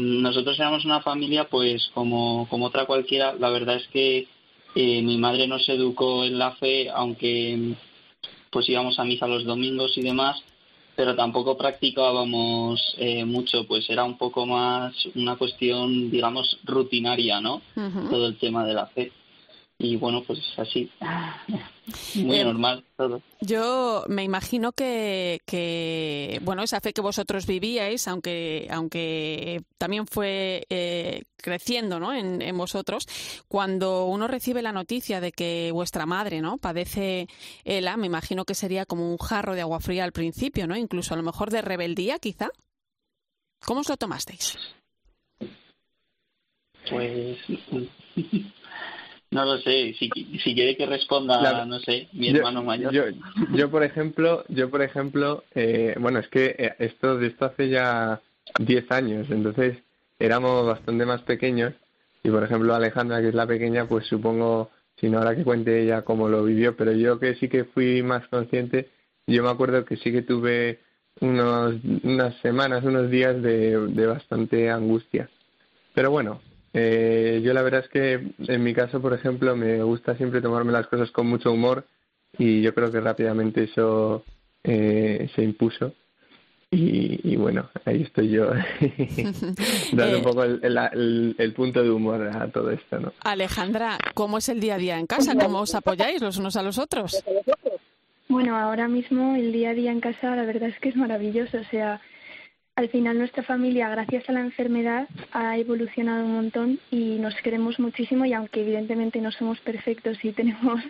nosotros 0.00 0.58
éramos 0.58 0.84
una 0.84 1.00
familia, 1.00 1.48
pues 1.48 1.90
como, 1.94 2.46
como 2.48 2.66
otra 2.66 2.86
cualquiera. 2.86 3.34
La 3.34 3.50
verdad 3.50 3.76
es 3.76 3.88
que 3.88 4.28
mi 4.76 5.18
madre 5.18 5.46
nos 5.48 5.68
educó 5.68 6.24
en 6.24 6.38
la 6.38 6.52
fe, 6.52 6.90
aunque 6.90 7.74
pues 8.54 8.68
íbamos 8.68 9.00
a 9.00 9.04
misa 9.04 9.26
los 9.26 9.44
domingos 9.44 9.98
y 9.98 10.02
demás, 10.02 10.40
pero 10.94 11.16
tampoco 11.16 11.58
practicábamos 11.58 12.94
eh, 12.98 13.24
mucho, 13.24 13.66
pues 13.66 13.90
era 13.90 14.04
un 14.04 14.16
poco 14.16 14.46
más 14.46 14.94
una 15.16 15.34
cuestión, 15.34 16.08
digamos, 16.08 16.60
rutinaria, 16.62 17.40
¿no? 17.40 17.60
Todo 18.08 18.28
el 18.28 18.38
tema 18.38 18.64
de 18.64 18.74
la 18.74 18.86
fe 18.86 19.10
y 19.78 19.96
bueno, 19.96 20.22
pues 20.24 20.38
así, 20.56 20.90
muy 22.14 22.38
Eh, 22.38 22.44
normal 22.44 22.84
todo. 22.96 23.22
Yo 23.40 24.04
me 24.08 24.22
imagino 24.22 24.72
que, 24.72 25.40
que, 25.46 26.40
bueno, 26.42 26.62
esa 26.62 26.80
fe 26.80 26.92
que 26.92 27.00
vosotros 27.00 27.46
vivíais, 27.46 28.06
aunque, 28.06 28.68
aunque 28.70 29.62
también 29.76 30.06
fue 30.06 30.64
eh, 30.70 31.24
creciendo 31.36 31.98
¿no? 31.98 32.14
en, 32.14 32.40
en 32.40 32.56
vosotros, 32.56 33.06
cuando 33.48 34.06
uno 34.06 34.28
recibe 34.28 34.62
la 34.62 34.72
noticia 34.72 35.20
de 35.20 35.32
que 35.32 35.70
vuestra 35.72 36.06
madre 36.06 36.40
¿no? 36.40 36.58
padece 36.58 37.26
ELA, 37.64 37.96
me 37.96 38.06
imagino 38.06 38.44
que 38.44 38.54
sería 38.54 38.86
como 38.86 39.10
un 39.10 39.18
jarro 39.18 39.54
de 39.54 39.62
agua 39.62 39.80
fría 39.80 40.04
al 40.04 40.12
principio, 40.12 40.66
¿no? 40.66 40.76
Incluso 40.76 41.14
a 41.14 41.16
lo 41.16 41.22
mejor 41.22 41.50
de 41.50 41.62
rebeldía, 41.62 42.18
quizá. 42.18 42.50
¿Cómo 43.64 43.80
os 43.80 43.88
lo 43.88 43.96
tomasteis? 43.96 44.56
Pues 46.88 47.38
No 49.34 49.44
lo 49.44 49.58
sé, 49.58 49.92
si, 49.98 50.10
si 50.38 50.54
quiere 50.54 50.76
que 50.76 50.86
responda, 50.86 51.64
no 51.64 51.80
sé, 51.80 52.06
mi 52.12 52.28
hermano 52.28 52.62
mayor. 52.62 52.92
Yo, 52.92 53.02
yo, 53.52 53.68
por 53.68 53.82
ejemplo, 53.82 54.44
yo 54.48 54.70
por 54.70 54.80
ejemplo, 54.80 55.42
eh, 55.56 55.96
bueno, 55.98 56.20
es 56.20 56.28
que 56.28 56.54
eh, 56.56 56.74
esto 56.78 57.18
de 57.18 57.26
esto 57.26 57.46
hace 57.46 57.68
ya 57.68 58.20
10 58.58 58.92
años, 58.92 59.26
entonces 59.30 59.78
éramos 60.20 60.64
bastante 60.64 61.04
más 61.04 61.22
pequeños 61.22 61.74
y 62.22 62.30
por 62.30 62.44
ejemplo 62.44 62.76
Alejandra, 62.76 63.20
que 63.20 63.30
es 63.30 63.34
la 63.34 63.48
pequeña, 63.48 63.88
pues 63.88 64.06
supongo, 64.06 64.70
si 65.00 65.08
no 65.08 65.18
ahora 65.18 65.34
que 65.34 65.42
cuente 65.42 65.82
ella 65.82 66.02
cómo 66.02 66.28
lo 66.28 66.44
vivió, 66.44 66.76
pero 66.76 66.92
yo 66.92 67.18
que 67.18 67.34
sí 67.34 67.48
que 67.48 67.64
fui 67.64 68.04
más 68.04 68.28
consciente, 68.28 68.90
yo 69.26 69.42
me 69.42 69.50
acuerdo 69.50 69.84
que 69.84 69.96
sí 69.96 70.12
que 70.12 70.22
tuve 70.22 70.78
unos, 71.20 71.74
unas 72.04 72.36
semanas, 72.40 72.84
unos 72.84 73.10
días 73.10 73.42
de, 73.42 73.84
de 73.88 74.06
bastante 74.06 74.70
angustia. 74.70 75.28
Pero 75.92 76.12
bueno, 76.12 76.40
eh, 76.76 77.40
yo 77.44 77.54
la 77.54 77.62
verdad 77.62 77.84
es 77.84 77.88
que 77.88 78.34
en 78.52 78.62
mi 78.64 78.74
caso, 78.74 79.00
por 79.00 79.14
ejemplo, 79.14 79.54
me 79.54 79.80
gusta 79.84 80.16
siempre 80.16 80.40
tomarme 80.40 80.72
las 80.72 80.88
cosas 80.88 81.10
con 81.12 81.28
mucho 81.28 81.52
humor 81.52 81.86
y 82.36 82.62
yo 82.62 82.74
creo 82.74 82.90
que 82.90 83.00
rápidamente 83.00 83.62
eso 83.62 84.24
eh, 84.64 85.30
se 85.36 85.42
impuso. 85.42 85.92
Y, 86.76 87.36
bueno, 87.36 87.70
ahí 87.84 88.02
estoy 88.02 88.30
yo 88.30 88.46
dando 89.92 90.16
un 90.18 90.24
poco 90.24 90.42
el, 90.42 91.36
el, 91.38 91.52
punto 91.52 91.80
de 91.84 91.90
humor 91.90 92.26
a 92.26 92.48
todo 92.48 92.72
esto, 92.72 92.98
¿no? 92.98 93.12
Alejandra, 93.22 93.96
¿cómo 94.14 94.38
es 94.38 94.48
el 94.48 94.58
día 94.58 94.74
a 94.74 94.78
día 94.78 94.98
en 94.98 95.06
casa? 95.06 95.36
¿Cómo 95.36 95.60
os 95.60 95.72
apoyáis 95.76 96.20
los 96.20 96.36
unos 96.36 96.56
a 96.56 96.64
los 96.64 96.78
otros? 96.78 97.22
Bueno, 98.28 98.56
ahora 98.56 98.88
mismo 98.88 99.36
el 99.36 99.52
día 99.52 99.70
a 99.70 99.74
día 99.74 99.92
en 99.92 100.00
casa 100.00 100.34
la 100.34 100.44
verdad 100.44 100.68
es 100.68 100.80
que 100.80 100.88
es 100.88 100.96
maravilloso, 100.96 101.58
o 101.58 101.64
sea, 101.70 102.00
al 102.76 102.88
final 102.88 103.18
nuestra 103.18 103.44
familia, 103.44 103.88
gracias 103.88 104.28
a 104.28 104.32
la 104.32 104.40
enfermedad, 104.40 105.08
ha 105.30 105.56
evolucionado 105.56 106.24
un 106.24 106.34
montón 106.34 106.80
y 106.90 107.18
nos 107.20 107.34
queremos 107.36 107.78
muchísimo 107.78 108.24
y 108.24 108.32
aunque 108.32 108.62
evidentemente 108.62 109.20
no 109.20 109.30
somos 109.30 109.60
perfectos 109.60 110.18
y 110.24 110.32
tenemos 110.32 110.82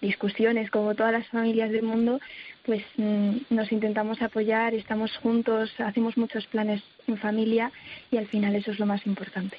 discusiones 0.00 0.70
como 0.70 0.94
todas 0.94 1.12
las 1.12 1.26
familias 1.28 1.72
del 1.72 1.82
mundo, 1.82 2.20
pues 2.64 2.82
mm, 2.96 3.36
nos 3.50 3.70
intentamos 3.72 4.20
apoyar, 4.22 4.74
estamos 4.74 5.10
juntos, 5.22 5.70
hacemos 5.78 6.16
muchos 6.16 6.46
planes 6.46 6.82
en 7.06 7.18
familia 7.18 7.72
y 8.10 8.16
al 8.16 8.26
final 8.26 8.54
eso 8.54 8.70
es 8.70 8.78
lo 8.78 8.86
más 8.86 9.06
importante. 9.06 9.56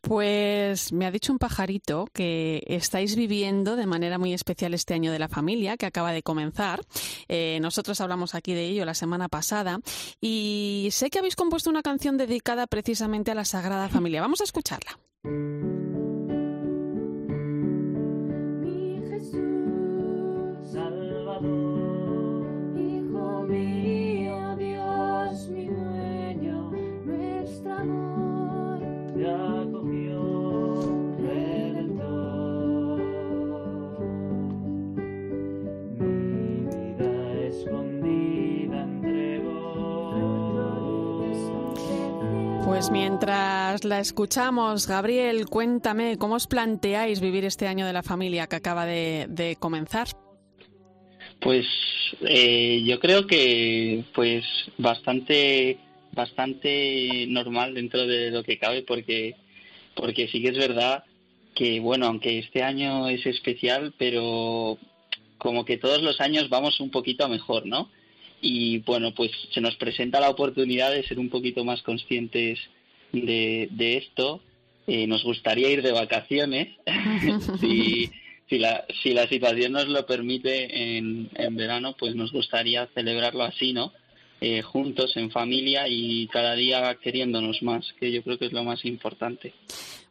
Pues 0.00 0.92
me 0.92 1.06
ha 1.06 1.10
dicho 1.10 1.32
un 1.32 1.38
pajarito 1.38 2.06
que 2.12 2.62
estáis 2.66 3.16
viviendo 3.16 3.76
de 3.76 3.86
manera 3.86 4.18
muy 4.18 4.32
especial 4.32 4.74
este 4.74 4.94
año 4.94 5.12
de 5.12 5.18
la 5.18 5.28
familia 5.28 5.76
que 5.76 5.86
acaba 5.86 6.12
de 6.12 6.22
comenzar. 6.22 6.80
Eh, 7.28 7.58
nosotros 7.60 8.00
hablamos 8.00 8.34
aquí 8.34 8.54
de 8.54 8.66
ello 8.66 8.84
la 8.84 8.94
semana 8.94 9.28
pasada 9.28 9.80
y 10.20 10.88
sé 10.90 11.10
que 11.10 11.18
habéis 11.18 11.36
compuesto 11.36 11.70
una 11.70 11.82
canción 11.82 12.16
dedicada 12.16 12.66
precisamente 12.66 13.30
a 13.30 13.34
la 13.34 13.44
Sagrada 13.44 13.88
Familia. 13.88 14.20
Vamos 14.20 14.40
a 14.40 14.44
escucharla. 14.44 14.98
Pues 42.84 42.92
mientras 42.92 43.82
la 43.84 43.98
escuchamos, 43.98 44.86
Gabriel, 44.86 45.46
cuéntame 45.46 46.18
cómo 46.18 46.34
os 46.34 46.46
planteáis 46.46 47.18
vivir 47.18 47.46
este 47.46 47.66
año 47.66 47.86
de 47.86 47.94
la 47.94 48.02
familia 48.02 48.46
que 48.46 48.56
acaba 48.56 48.84
de, 48.84 49.56
comenzar. 49.58 50.08
Pues 51.40 51.64
eh, 52.20 52.82
yo 52.84 53.00
creo 53.00 53.26
que 53.26 54.04
pues 54.14 54.44
bastante 54.76 55.78
bastante 56.12 57.24
normal 57.26 57.72
dentro 57.72 58.06
de 58.06 58.30
lo 58.30 58.42
que 58.42 58.58
cabe 58.58 58.82
porque 58.82 59.34
porque 59.94 60.28
sí 60.28 60.42
que 60.42 60.50
es 60.50 60.58
verdad 60.58 61.04
que 61.54 61.80
bueno 61.80 62.04
aunque 62.04 62.38
este 62.38 62.62
año 62.62 63.08
es 63.08 63.24
especial 63.24 63.94
pero 63.96 64.76
como 65.38 65.64
que 65.64 65.78
todos 65.78 66.02
los 66.02 66.20
años 66.20 66.50
vamos 66.50 66.80
un 66.80 66.90
poquito 66.90 67.30
mejor 67.30 67.64
no 67.64 67.88
y 68.44 68.78
bueno, 68.80 69.14
pues 69.14 69.30
se 69.52 69.62
nos 69.62 69.74
presenta 69.76 70.20
la 70.20 70.28
oportunidad 70.28 70.90
de 70.92 71.02
ser 71.02 71.18
un 71.18 71.30
poquito 71.30 71.64
más 71.64 71.80
conscientes 71.82 72.60
de, 73.10 73.96
esto. 73.96 74.42
Eh, 74.86 75.06
nos 75.06 75.24
gustaría 75.24 75.70
ir 75.70 75.80
de 75.80 75.92
vacaciones, 75.92 76.68
si, 77.60 78.10
si, 78.48 78.58
la, 78.58 78.84
si 79.02 79.14
la 79.14 79.26
situación 79.28 79.72
nos 79.72 79.88
lo 79.88 80.04
permite 80.04 80.96
en, 80.98 81.30
en 81.34 81.56
verano, 81.56 81.96
pues 81.98 82.14
nos 82.14 82.32
gustaría 82.32 82.86
celebrarlo 82.94 83.44
así, 83.44 83.72
¿no? 83.72 83.92
Eh, 84.42 84.60
juntos, 84.60 85.16
en 85.16 85.30
familia 85.30 85.88
y 85.88 86.28
cada 86.28 86.54
día 86.54 86.94
queriéndonos 86.96 87.62
más, 87.62 87.86
que 87.98 88.12
yo 88.12 88.22
creo 88.22 88.38
que 88.38 88.46
es 88.46 88.52
lo 88.52 88.62
más 88.62 88.84
importante. 88.84 89.54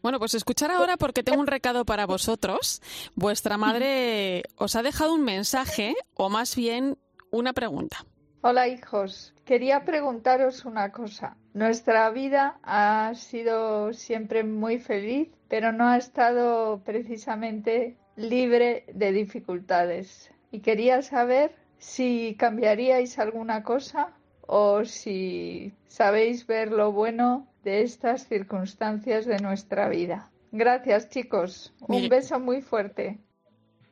Bueno, 0.02 0.18
pues 0.18 0.34
escuchar 0.34 0.72
ahora 0.72 0.98
porque 0.98 1.22
tengo 1.22 1.40
un 1.40 1.46
recado 1.46 1.86
para 1.86 2.08
vosotros. 2.08 2.82
Vuestra 3.14 3.58
madre 3.58 4.42
os 4.58 4.76
ha 4.76 4.82
dejado 4.82 5.14
un 5.14 5.24
mensaje 5.24 5.94
o 6.16 6.32
más 6.32 6.56
bien 6.56 6.98
una 7.30 7.54
pregunta. 7.54 8.06
Hola 8.46 8.68
hijos, 8.68 9.34
quería 9.46 9.86
preguntaros 9.86 10.66
una 10.66 10.92
cosa. 10.92 11.38
Nuestra 11.54 12.10
vida 12.10 12.60
ha 12.62 13.14
sido 13.16 13.94
siempre 13.94 14.44
muy 14.44 14.80
feliz, 14.80 15.30
pero 15.48 15.72
no 15.72 15.88
ha 15.88 15.96
estado 15.96 16.82
precisamente 16.84 17.96
libre 18.18 18.84
de 18.94 19.14
dificultades. 19.14 20.30
Y 20.52 20.60
quería 20.60 21.02
saber 21.04 21.56
si 21.78 22.36
cambiaríais 22.38 23.18
alguna 23.18 23.64
cosa 23.64 24.12
o 24.42 24.84
si 24.84 25.72
sabéis 25.88 26.46
ver 26.46 26.70
lo 26.70 26.92
bueno 26.92 27.48
de 27.64 27.84
estas 27.84 28.28
circunstancias 28.28 29.26
de 29.26 29.40
nuestra 29.40 29.88
vida. 29.88 30.30
Gracias 30.52 31.08
chicos. 31.08 31.74
Un 31.88 32.10
beso 32.10 32.42
muy 32.42 32.62
fuerte. 32.62 33.20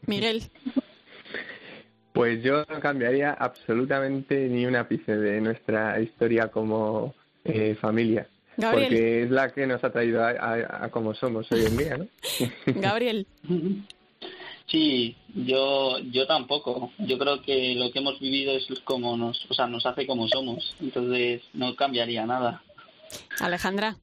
Miguel. 0.06 0.52
Pues 2.22 2.44
yo 2.44 2.64
no 2.70 2.80
cambiaría 2.80 3.34
absolutamente 3.34 4.48
ni 4.48 4.68
un 4.68 4.76
ápice 4.76 5.18
de 5.18 5.42
nuestra 5.42 6.00
historia 6.00 6.50
como 6.50 7.16
eh, 7.44 7.76
familia. 7.82 8.28
Porque 8.58 9.24
es 9.24 9.32
la 9.32 9.52
que 9.52 9.66
nos 9.66 9.84
ha 9.84 9.92
traído 9.92 10.24
a, 10.24 10.88
como 10.92 11.16
somos 11.16 11.52
hoy 11.52 11.66
en 11.66 11.78
día, 11.78 11.98
¿no? 11.98 12.06
Gabriel. 12.80 13.26
Sí, 14.68 15.16
yo, 15.34 15.98
yo 16.12 16.28
tampoco. 16.28 16.92
Yo 17.00 17.18
creo 17.18 17.42
que 17.42 17.74
lo 17.74 17.92
que 17.92 17.98
hemos 17.98 18.20
vivido 18.20 18.56
es 18.56 18.68
como 18.84 19.18
nos, 19.18 19.44
o 19.50 19.56
sea, 19.56 19.66
nos 19.66 19.84
hace 19.88 20.06
como 20.06 20.28
somos. 20.28 20.76
Entonces 20.80 21.42
no 21.56 21.76
cambiaría 21.76 22.28
nada. 22.28 22.62
Alejandra. 23.40 23.96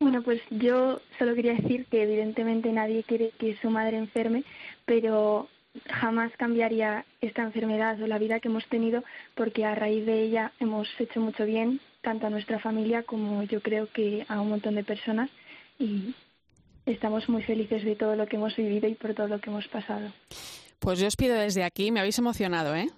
Bueno, 0.00 0.22
pues 0.22 0.40
yo 0.48 1.02
solo 1.18 1.34
quería 1.34 1.52
decir 1.52 1.84
que 1.84 2.02
evidentemente 2.02 2.72
nadie 2.72 3.02
quiere 3.02 3.32
que 3.38 3.58
su 3.60 3.68
madre 3.68 3.98
enferme, 3.98 4.42
pero 4.86 5.50
jamás 5.86 6.32
cambiaría 6.36 7.04
esta 7.20 7.42
enfermedad 7.42 8.00
o 8.02 8.06
la 8.06 8.18
vida 8.18 8.40
que 8.40 8.48
hemos 8.48 8.66
tenido 8.66 9.04
porque 9.34 9.64
a 9.64 9.74
raíz 9.74 10.04
de 10.04 10.22
ella 10.22 10.52
hemos 10.60 10.88
hecho 10.98 11.20
mucho 11.20 11.44
bien 11.44 11.80
tanto 12.02 12.26
a 12.26 12.30
nuestra 12.30 12.58
familia 12.58 13.02
como 13.02 13.42
yo 13.44 13.60
creo 13.60 13.88
que 13.92 14.24
a 14.28 14.40
un 14.40 14.48
montón 14.48 14.74
de 14.74 14.84
personas 14.84 15.30
y 15.78 16.14
estamos 16.86 17.28
muy 17.28 17.42
felices 17.42 17.84
de 17.84 17.96
todo 17.96 18.16
lo 18.16 18.26
que 18.26 18.36
hemos 18.36 18.56
vivido 18.56 18.88
y 18.88 18.94
por 18.94 19.14
todo 19.14 19.28
lo 19.28 19.40
que 19.40 19.50
hemos 19.50 19.68
pasado. 19.68 20.12
Pues 20.80 20.98
yo 20.98 21.06
os 21.06 21.16
pido 21.16 21.36
desde 21.36 21.62
aquí, 21.62 21.92
me 21.92 22.00
habéis 22.00 22.18
emocionado, 22.18 22.74
¿eh? 22.74 22.88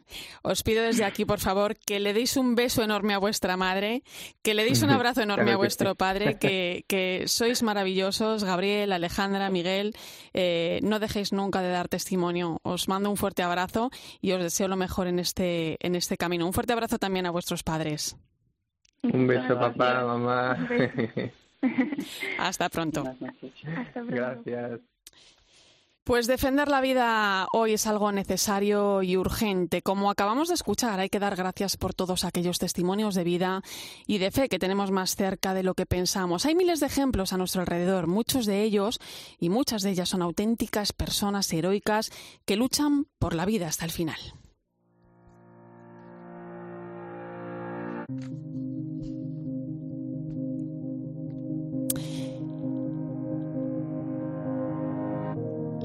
Os 0.43 0.63
pido 0.63 0.85
desde 0.85 1.05
aquí, 1.05 1.25
por 1.25 1.41
favor, 1.41 1.77
que 1.77 1.99
le 1.99 2.13
deis 2.13 2.37
un 2.37 2.55
beso 2.55 2.85
enorme 2.85 3.13
a 3.13 3.19
vuestra 3.19 3.57
madre, 3.57 4.05
que 4.43 4.55
le 4.55 4.63
deis 4.63 4.83
un 4.83 4.91
abrazo 4.91 5.21
enorme 5.23 5.51
a 5.51 5.57
vuestro 5.57 5.97
padre, 5.97 6.39
que, 6.41 6.85
que 6.87 7.25
sois 7.27 7.63
maravillosos, 7.65 8.45
Gabriel, 8.45 8.93
Alejandra, 8.93 9.51
Miguel. 9.51 9.95
Eh, 10.33 10.79
no 10.85 11.01
dejéis 11.01 11.33
nunca 11.33 11.61
de 11.61 11.71
dar 11.71 11.89
testimonio. 11.89 12.61
Os 12.63 12.87
mando 12.87 13.11
un 13.11 13.17
fuerte 13.17 13.43
abrazo 13.43 13.91
y 14.21 14.31
os 14.31 14.41
deseo 14.41 14.69
lo 14.69 14.77
mejor 14.77 15.09
en 15.09 15.19
este, 15.19 15.77
en 15.85 15.97
este 15.97 16.17
camino. 16.17 16.47
Un 16.47 16.53
fuerte 16.53 16.73
abrazo 16.73 16.99
también 16.99 17.27
a 17.27 17.31
vuestros 17.31 17.65
padres. 17.65 18.17
Un 19.03 19.27
beso, 19.27 19.59
papá, 19.59 20.05
mamá. 20.05 20.69
Hasta 22.39 22.69
pronto. 22.69 23.03
Hasta 23.03 23.93
pronto. 23.93 24.15
Gracias. 24.15 24.81
Pues 26.05 26.27
defender 26.27 26.67
la 26.67 26.81
vida 26.81 27.47
hoy 27.53 27.75
es 27.75 27.87
algo 27.87 28.11
necesario 28.11 29.05
y 29.05 29.17
urgente. 29.17 29.83
Como 29.83 30.11
acabamos 30.11 30.49
de 30.49 30.55
escuchar, 30.55 30.99
hay 30.99 31.09
que 31.09 31.21
dar 31.21 31.37
gracias 31.37 31.77
por 31.77 31.95
todos 31.95 32.25
aquellos 32.25 32.59
testimonios 32.59 33.15
de 33.15 33.23
vida 33.23 33.63
y 34.05 34.19
de 34.19 34.33
fe 34.33 34.49
que 34.49 34.59
tenemos 34.59 34.91
más 34.91 35.15
cerca 35.15 35.55
de 35.55 35.63
lo 35.63 35.75
que 35.75 35.87
pensamos. 35.87 36.45
Hay 36.45 36.57
miles 36.57 36.81
de 36.81 36.87
ejemplos 36.87 37.33
a 37.33 37.37
nuestro 37.37 37.61
alrededor, 37.61 38.09
muchos 38.09 38.47
de 38.47 38.65
ellos 38.65 38.99
y 39.39 39.49
muchas 39.49 39.83
de 39.83 39.91
ellas 39.91 40.09
son 40.09 40.23
auténticas 40.23 40.93
personas 40.93 41.53
heroicas 41.53 42.11
que 42.47 42.57
luchan 42.57 43.07
por 43.21 43.33
la 43.33 43.45
vida 43.45 43.69
hasta 43.69 43.85
el 43.85 43.93
final. 43.93 44.19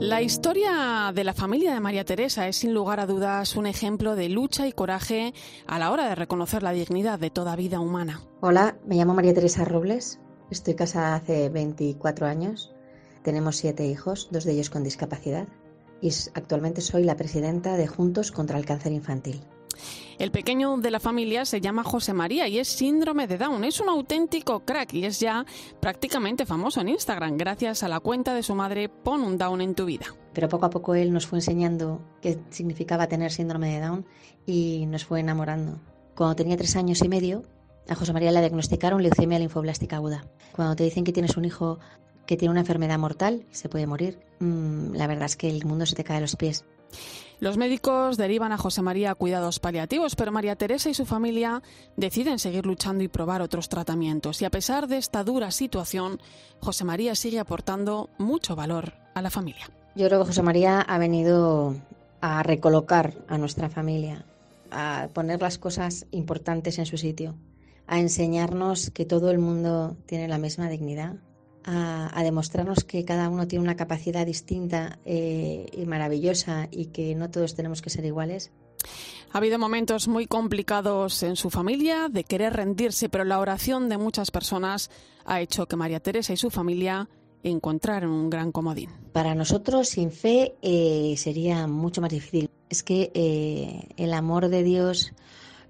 La 0.08 0.22
historia 0.22 1.12
de 1.14 1.26
la 1.26 1.34
familia 1.34 1.74
de 1.74 1.82
María 1.82 2.06
Teresa 2.06 2.48
es 2.48 2.56
sin 2.56 2.74
lugar 2.74 3.02
a 3.02 3.06
dudas 3.06 3.58
un 3.58 3.68
ejemplo 3.68 4.16
de 4.16 4.30
lucha 4.30 4.66
y 4.66 4.72
coraje 4.72 5.34
a 5.68 5.80
la 5.80 5.92
hora 5.92 6.08
de 6.08 6.16
reconocer 6.16 6.64
la 6.64 6.72
dignidad 6.72 7.20
de 7.20 7.30
toda 7.30 7.58
vida 7.58 7.82
humana. 7.82 8.22
Hola, 8.40 8.78
me 8.86 8.96
llamo 8.96 9.14
María 9.14 9.34
Teresa 9.34 9.66
Robles, 9.66 10.22
estoy 10.50 10.76
casada 10.76 11.16
hace 11.16 11.50
24 11.50 12.26
años, 12.26 12.74
tenemos 13.22 13.58
siete 13.58 13.86
hijos, 13.86 14.30
dos 14.32 14.46
de 14.46 14.54
ellos 14.54 14.70
con 14.70 14.86
discapacidad, 14.86 15.50
y 16.00 16.10
actualmente 16.36 16.80
soy 16.80 17.04
la 17.04 17.18
presidenta 17.18 17.76
de 17.76 17.88
Juntos 17.88 18.32
contra 18.32 18.58
el 18.58 18.66
Cáncer 18.66 18.94
Infantil. 18.94 19.42
El 20.20 20.32
pequeño 20.32 20.78
de 20.78 20.92
la 20.92 21.00
familia 21.00 21.46
se 21.46 21.62
llama 21.62 21.84
José 21.84 22.14
María 22.14 22.48
y 22.48 22.60
es 22.60 22.68
síndrome 22.68 23.28
de 23.28 23.38
Down. 23.38 23.64
Es 23.64 23.80
un 23.80 23.90
auténtico 23.90 24.62
crack 24.62 24.94
y 24.94 25.06
es 25.06 25.20
ya 25.20 25.46
prácticamente 25.80 26.46
famoso 26.46 26.82
en 26.82 26.90
Instagram 26.90 27.38
gracias 27.38 27.84
a 27.84 27.88
la 27.88 28.00
cuenta 28.00 28.34
de 28.34 28.44
su 28.44 28.56
madre 28.56 28.90
Pon 28.90 29.22
un 29.22 29.38
Down 29.38 29.62
en 29.62 29.76
tu 29.76 29.86
vida. 29.86 30.08
Pero 30.34 30.50
poco 30.50 30.66
a 30.66 30.70
poco 30.70 30.96
él 30.96 31.14
nos 31.14 31.28
fue 31.28 31.40
enseñando 31.40 32.02
qué 32.22 32.40
significaba 32.50 33.08
tener 33.08 33.32
síndrome 33.32 33.74
de 33.74 33.82
Down 33.82 34.06
y 34.46 34.86
nos 34.88 35.06
fue 35.06 35.20
enamorando. 35.20 35.80
Cuando 36.16 36.36
tenía 36.36 36.58
tres 36.58 36.76
años 36.76 37.02
y 37.04 37.10
medio, 37.10 37.44
a 37.90 37.96
José 37.96 38.14
María 38.14 38.32
le 38.32 38.40
diagnosticaron 38.40 39.04
leucemia 39.04 39.40
linfoblástica 39.40 39.98
aguda. 39.98 40.26
Cuando 40.52 40.76
te 40.76 40.84
dicen 40.84 41.04
que 41.04 41.14
tienes 41.14 41.38
un 41.38 41.46
hijo 41.46 41.80
que 42.26 42.38
tiene 42.38 42.52
una 42.52 42.62
enfermedad 42.62 43.00
mortal, 43.00 43.46
se 43.52 43.70
puede 43.70 43.88
morir, 43.88 44.20
mm, 44.40 44.94
la 44.94 45.08
verdad 45.08 45.26
es 45.26 45.38
que 45.38 45.50
el 45.50 45.66
mundo 45.66 45.86
se 45.86 45.96
te 45.96 46.04
cae 46.04 46.18
a 46.18 46.22
los 46.22 46.36
pies. 46.36 46.66
Los 47.40 47.58
médicos 47.58 48.18
derivan 48.18 48.52
a 48.52 48.58
José 48.58 48.82
María 48.82 49.12
a 49.12 49.16
cuidados 49.16 49.60
paliativos, 49.60 50.16
pero 50.16 50.32
María 50.32 50.56
Teresa 50.56 50.90
y 50.90 50.96
su 50.96 51.06
familia 51.06 51.62
deciden 51.96 52.40
seguir 52.40 52.66
luchando 52.66 53.04
y 53.04 53.10
probar 53.10 53.44
otros 53.44 53.70
tratamientos. 53.70 54.42
Y 54.42 54.46
a 54.46 54.50
pesar 54.50 54.88
de 54.88 54.98
esta 54.98 55.24
dura 55.24 55.52
situación, 55.52 56.20
José 56.62 56.84
María 56.84 57.14
sigue 57.14 57.40
aportando 57.40 58.10
mucho 58.18 58.56
valor 58.56 58.94
a 59.14 59.22
la 59.22 59.30
familia. 59.30 59.70
Yo 59.94 60.08
creo 60.08 60.22
que 60.22 60.28
José 60.28 60.42
María 60.42 60.82
ha 60.82 60.98
venido 60.98 61.76
a 62.22 62.42
recolocar 62.42 63.14
a 63.28 63.38
nuestra 63.38 63.70
familia, 63.70 64.26
a 64.72 65.10
poner 65.14 65.40
las 65.40 65.60
cosas 65.60 66.08
importantes 66.10 66.80
en 66.80 66.88
su 66.88 66.98
sitio, 66.98 67.36
a 67.86 68.00
enseñarnos 68.00 68.90
que 68.90 69.06
todo 69.06 69.30
el 69.30 69.38
mundo 69.38 69.96
tiene 70.08 70.28
la 70.28 70.40
misma 70.40 70.70
dignidad, 70.70 71.18
a, 71.64 72.24
demostrarnos 72.24 72.84
que 72.84 73.04
cada 73.06 73.30
uno 73.30 73.48
tiene 73.48 73.64
una 73.64 73.76
capacidad 73.76 74.26
distinta 74.26 75.00
eh, 75.06 75.66
y 75.72 75.86
maravillosa 75.86 76.68
y 76.72 76.88
que 76.88 77.16
no 77.16 77.30
todos 77.30 77.56
tenemos 77.56 77.82
que 77.82 77.90
ser 77.90 78.06
iguales. 78.06 78.52
Ha 79.32 79.40
habido 79.40 79.60
momentos 79.60 80.08
muy 80.08 80.28
complicados 80.28 81.22
en 81.24 81.36
su 81.36 81.50
familia 81.50 82.08
de 82.10 82.24
querer 82.24 82.54
rendirse, 82.54 83.10
pero 83.10 83.26
la 83.26 83.40
oración 83.40 83.90
de 83.90 83.98
muchas 83.98 84.32
personas 84.32 84.90
ha 85.26 85.42
hecho 85.42 85.66
que 85.68 85.76
María 85.76 86.00
Teresa 86.00 86.34
y 86.34 86.38
su 86.38 86.50
familia 86.50 87.10
encontraran 87.44 88.10
un 88.10 88.30
gran 88.30 88.52
comodín. 88.52 88.90
Para 89.12 89.36
nosotros, 89.36 89.90
sin 89.90 90.12
fe, 90.12 90.56
eh, 90.62 91.16
sería 91.18 91.68
mucho 91.68 92.02
más 92.02 92.10
difícil. 92.10 92.50
Es 92.70 92.84
que 92.84 93.12
eh, 93.14 93.90
el 93.98 94.14
amor 94.14 94.50
de 94.50 94.64
Dios 94.64 95.14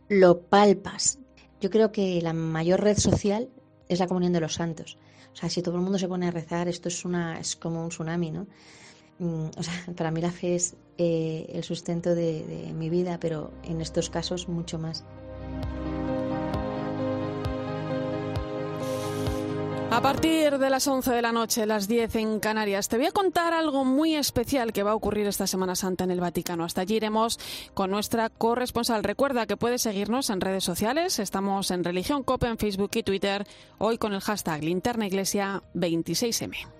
lo 0.07 0.41
palpas. 0.41 1.19
Yo 1.59 1.69
creo 1.69 1.91
que 1.91 2.21
la 2.21 2.33
mayor 2.33 2.81
red 2.81 2.97
social 2.97 3.49
es 3.89 3.99
la 3.99 4.07
comunión 4.07 4.33
de 4.33 4.41
los 4.41 4.53
santos. 4.53 4.97
O 5.37 5.39
sea, 5.39 5.49
si 5.51 5.61
todo 5.61 5.75
el 5.75 5.81
mundo 5.81 5.99
se 5.99 6.07
pone 6.07 6.27
a 6.27 6.31
rezar, 6.31 6.67
esto 6.67 6.87
es, 6.87 7.05
una, 7.05 7.39
es 7.39 7.55
como 7.55 7.83
un 7.83 7.89
tsunami, 7.89 8.31
¿no? 8.31 8.47
Mm, 9.19 9.49
o 9.55 9.61
sea, 9.61 9.73
para 9.95 10.09
mí 10.09 10.19
la 10.19 10.31
fe 10.31 10.55
es 10.55 10.75
eh, 10.97 11.45
el 11.53 11.63
sustento 11.63 12.15
de 12.15 12.73
mi 12.75 12.89
vida, 12.89 13.19
pero 13.19 13.51
en 13.63 13.79
estos 13.79 14.09
casos 14.09 14.47
mucho 14.47 14.79
más. 14.79 15.05
A 19.89 20.01
partir 20.01 20.57
de 20.57 20.69
las 20.69 20.85
11 20.85 21.11
de 21.11 21.21
la 21.21 21.31
noche, 21.31 21.65
las 21.65 21.87
10 21.87 22.15
en 22.17 22.39
Canarias, 22.39 22.89
te 22.89 22.97
voy 22.97 23.05
a 23.05 23.11
contar 23.11 23.53
algo 23.53 23.85
muy 23.85 24.15
especial 24.15 24.73
que 24.73 24.83
va 24.83 24.91
a 24.91 24.95
ocurrir 24.95 25.25
esta 25.27 25.47
Semana 25.47 25.75
Santa 25.75 26.03
en 26.03 26.11
el 26.11 26.19
Vaticano. 26.19 26.65
Hasta 26.65 26.81
allí 26.81 26.97
iremos 26.97 27.39
con 27.73 27.89
nuestra 27.89 28.29
corresponsal. 28.29 29.03
Recuerda 29.03 29.47
que 29.47 29.57
puedes 29.57 29.81
seguirnos 29.81 30.29
en 30.29 30.41
redes 30.41 30.65
sociales. 30.65 31.19
Estamos 31.19 31.71
en 31.71 31.85
Religión 31.85 32.23
Cope 32.23 32.47
en 32.47 32.57
Facebook 32.57 32.91
y 32.95 33.03
Twitter, 33.03 33.47
hoy 33.77 33.97
con 33.97 34.13
el 34.13 34.21
hashtag 34.21 34.61
Linterna 34.61 35.07
Iglesia 35.07 35.63
26M. 35.73 36.76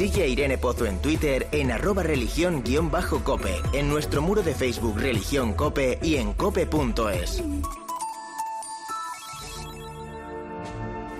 Sigue 0.00 0.22
a 0.22 0.26
Irene 0.26 0.56
Pozo 0.56 0.86
en 0.86 1.02
Twitter 1.02 1.46
en 1.52 1.70
arroba 1.70 2.02
religión-cope, 2.02 3.60
en 3.74 3.86
nuestro 3.86 4.22
muro 4.22 4.42
de 4.42 4.54
Facebook 4.54 4.98
Religión 4.98 5.52
Cope 5.52 5.98
y 6.00 6.16
en 6.16 6.32
cope.es. 6.32 7.42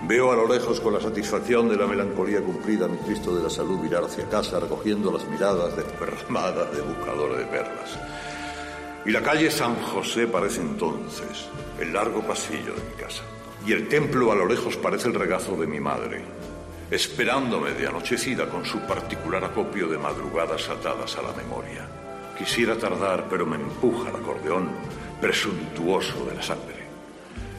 Veo 0.09 0.33
a 0.33 0.35
lo 0.35 0.49
lejos 0.49 0.81
con 0.81 0.95
la 0.95 1.01
satisfacción 1.03 1.69
de 1.69 1.77
la 1.77 1.87
melancolía 1.87 2.41
cumplida 2.41 2.89
mi 2.89 2.97
Cristo 2.97 3.37
de 3.37 3.43
la 3.43 3.51
salud 3.51 3.81
mirar 3.81 4.05
hacia 4.05 4.27
casa 4.31 4.59
recogiendo 4.59 5.13
las 5.13 5.29
miradas 5.29 5.77
desperramadas 5.77 6.75
de 6.75 6.81
buscador 6.81 7.37
de 7.37 7.45
perlas. 7.45 7.99
Y 9.05 9.11
la 9.11 9.21
calle 9.21 9.51
San 9.51 9.75
José 9.75 10.27
parece 10.27 10.63
entonces 10.63 11.51
el 11.79 11.93
largo 11.93 12.23
pasillo 12.23 12.73
de 12.73 12.83
mi 12.89 12.97
casa. 12.99 13.25
Y 13.67 13.73
el 13.73 13.89
templo 13.89 14.33
a 14.33 14.37
lo 14.37 14.47
lejos 14.47 14.79
parece 14.79 15.09
el 15.09 15.15
regazo 15.17 15.55
de 15.57 15.67
mi 15.67 15.81
madre, 15.81 16.25
esperándome 16.91 17.73
de 17.73 17.87
anochecida 17.87 18.49
con 18.49 18.65
su 18.65 18.81
particular 18.81 19.45
acopio 19.45 19.89
de 19.89 19.99
madrugadas 19.99 20.69
atadas 20.69 21.17
a 21.17 21.23
la 21.23 21.33
memoria. 21.33 21.87
Quisiera 22.37 22.77
tardar, 22.77 23.27
pero 23.29 23.47
me 23.47 23.57
empuja 23.57 24.11
el 24.11 24.17
acordeón 24.17 24.71
presuntuoso 25.21 26.25
de 26.27 26.35
la 26.35 26.43
sangre. 26.43 26.81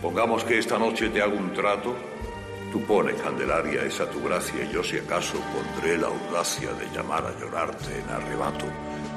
Pongamos 0.01 0.43
que 0.43 0.57
esta 0.57 0.79
noche 0.79 1.09
te 1.09 1.21
hago 1.21 1.37
un 1.37 1.53
trato. 1.53 1.95
Tú 2.71 2.81
pone, 2.83 3.13
Candelaria, 3.13 3.83
esa 3.83 4.09
tu 4.09 4.23
gracia 4.23 4.63
y 4.63 4.73
yo 4.73 4.83
si 4.83 4.97
acaso 4.97 5.37
pondré 5.53 5.97
la 5.97 6.07
audacia 6.07 6.73
de 6.73 6.87
llamar 6.95 7.25
a 7.25 7.39
llorarte 7.39 7.99
en 7.99 8.09
arrebato. 8.09 8.65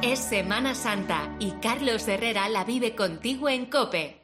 Es 0.02 0.18
Semana 0.18 0.74
Santa 0.74 1.34
y 1.38 1.52
Carlos 1.62 2.06
Herrera 2.06 2.48
la 2.48 2.64
vive 2.64 2.94
contigo 2.94 3.48
en 3.48 3.66
Cope. 3.66 4.23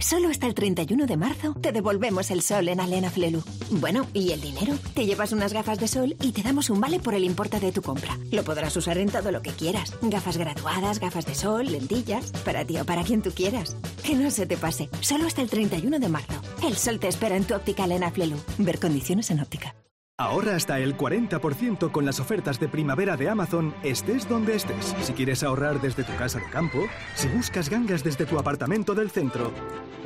Solo 0.00 0.28
hasta 0.28 0.46
el 0.46 0.54
31 0.54 1.06
de 1.06 1.16
marzo 1.16 1.54
te 1.60 1.72
devolvemos 1.72 2.30
el 2.30 2.40
sol 2.40 2.68
en 2.68 2.78
Alena 2.78 3.10
Flelu. 3.10 3.42
Bueno, 3.70 4.06
¿y 4.14 4.30
el 4.30 4.40
dinero? 4.40 4.78
Te 4.94 5.04
llevas 5.04 5.32
unas 5.32 5.52
gafas 5.52 5.78
de 5.78 5.88
sol 5.88 6.16
y 6.22 6.32
te 6.32 6.42
damos 6.42 6.70
un 6.70 6.80
vale 6.80 7.00
por 7.00 7.14
el 7.14 7.24
importe 7.24 7.58
de 7.58 7.72
tu 7.72 7.82
compra. 7.82 8.16
Lo 8.30 8.44
podrás 8.44 8.76
usar 8.76 8.96
en 8.98 9.10
todo 9.10 9.32
lo 9.32 9.42
que 9.42 9.50
quieras. 9.50 9.92
Gafas 10.00 10.36
graduadas, 10.36 11.00
gafas 11.00 11.26
de 11.26 11.34
sol, 11.34 11.66
lentillas, 11.66 12.30
para 12.44 12.64
ti 12.64 12.78
o 12.78 12.86
para 12.86 13.02
quien 13.02 13.22
tú 13.22 13.32
quieras. 13.32 13.76
Que 14.04 14.14
no 14.14 14.30
se 14.30 14.46
te 14.46 14.56
pase. 14.56 14.88
Solo 15.00 15.26
hasta 15.26 15.42
el 15.42 15.50
31 15.50 15.98
de 15.98 16.08
marzo. 16.08 16.40
El 16.62 16.76
sol 16.76 17.00
te 17.00 17.08
espera 17.08 17.36
en 17.36 17.44
tu 17.44 17.54
óptica 17.54 17.84
Alena 17.84 18.10
Flelu. 18.10 18.36
Ver 18.58 18.78
condiciones 18.78 19.30
en 19.30 19.40
óptica. 19.40 19.74
Ahorra 20.20 20.56
hasta 20.56 20.80
el 20.80 20.96
40% 20.96 21.92
con 21.92 22.04
las 22.04 22.18
ofertas 22.18 22.58
de 22.58 22.66
primavera 22.66 23.16
de 23.16 23.28
Amazon, 23.28 23.72
estés 23.84 24.28
donde 24.28 24.56
estés. 24.56 24.92
Si 25.00 25.12
quieres 25.12 25.44
ahorrar 25.44 25.80
desde 25.80 26.02
tu 26.02 26.12
casa 26.16 26.40
de 26.40 26.50
campo, 26.50 26.88
si 27.14 27.28
buscas 27.28 27.70
gangas 27.70 28.02
desde 28.02 28.26
tu 28.26 28.36
apartamento 28.36 28.96
del 28.96 29.12
centro, 29.12 29.52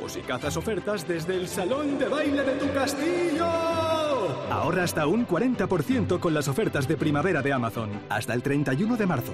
o 0.03 0.07
si 0.07 0.21
cazas 0.21 0.55
ofertas 0.55 1.07
desde 1.07 1.35
el 1.35 1.47
salón 1.47 1.97
de 1.97 2.09
baile 2.09 2.43
de 2.43 2.51
tu 2.57 2.71
castillo. 2.71 3.47
Ahorra 4.51 4.83
hasta 4.83 5.07
un 5.07 5.25
40% 5.25 6.19
con 6.19 6.35
las 6.35 6.47
ofertas 6.47 6.87
de 6.87 6.95
primavera 6.95 7.41
de 7.41 7.51
Amazon, 7.51 7.89
hasta 8.07 8.35
el 8.35 8.43
31 8.43 8.95
de 8.95 9.07
marzo. 9.07 9.33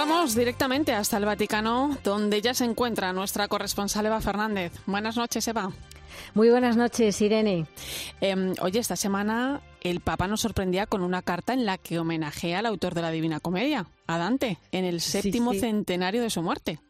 Vamos 0.00 0.34
directamente 0.34 0.94
hasta 0.94 1.18
el 1.18 1.26
Vaticano, 1.26 1.98
donde 2.02 2.40
ya 2.40 2.54
se 2.54 2.64
encuentra 2.64 3.12
nuestra 3.12 3.48
corresponsal 3.48 4.06
Eva 4.06 4.22
Fernández. 4.22 4.72
Buenas 4.86 5.18
noches, 5.18 5.46
Eva. 5.46 5.72
Muy 6.32 6.48
buenas 6.48 6.74
noches, 6.74 7.20
Irene. 7.20 7.66
Eh, 8.22 8.54
oye, 8.62 8.78
esta 8.78 8.96
semana 8.96 9.60
el 9.82 10.00
Papa 10.00 10.26
nos 10.26 10.40
sorprendía 10.40 10.86
con 10.86 11.02
una 11.02 11.20
carta 11.20 11.52
en 11.52 11.66
la 11.66 11.76
que 11.76 11.98
homenajea 11.98 12.60
al 12.60 12.66
autor 12.66 12.94
de 12.94 13.02
la 13.02 13.10
Divina 13.10 13.40
Comedia, 13.40 13.88
a 14.06 14.16
Dante, 14.16 14.56
en 14.72 14.86
el 14.86 15.02
séptimo 15.02 15.52
sí. 15.52 15.60
centenario 15.60 16.22
de 16.22 16.30
su 16.30 16.40
muerte. 16.40 16.80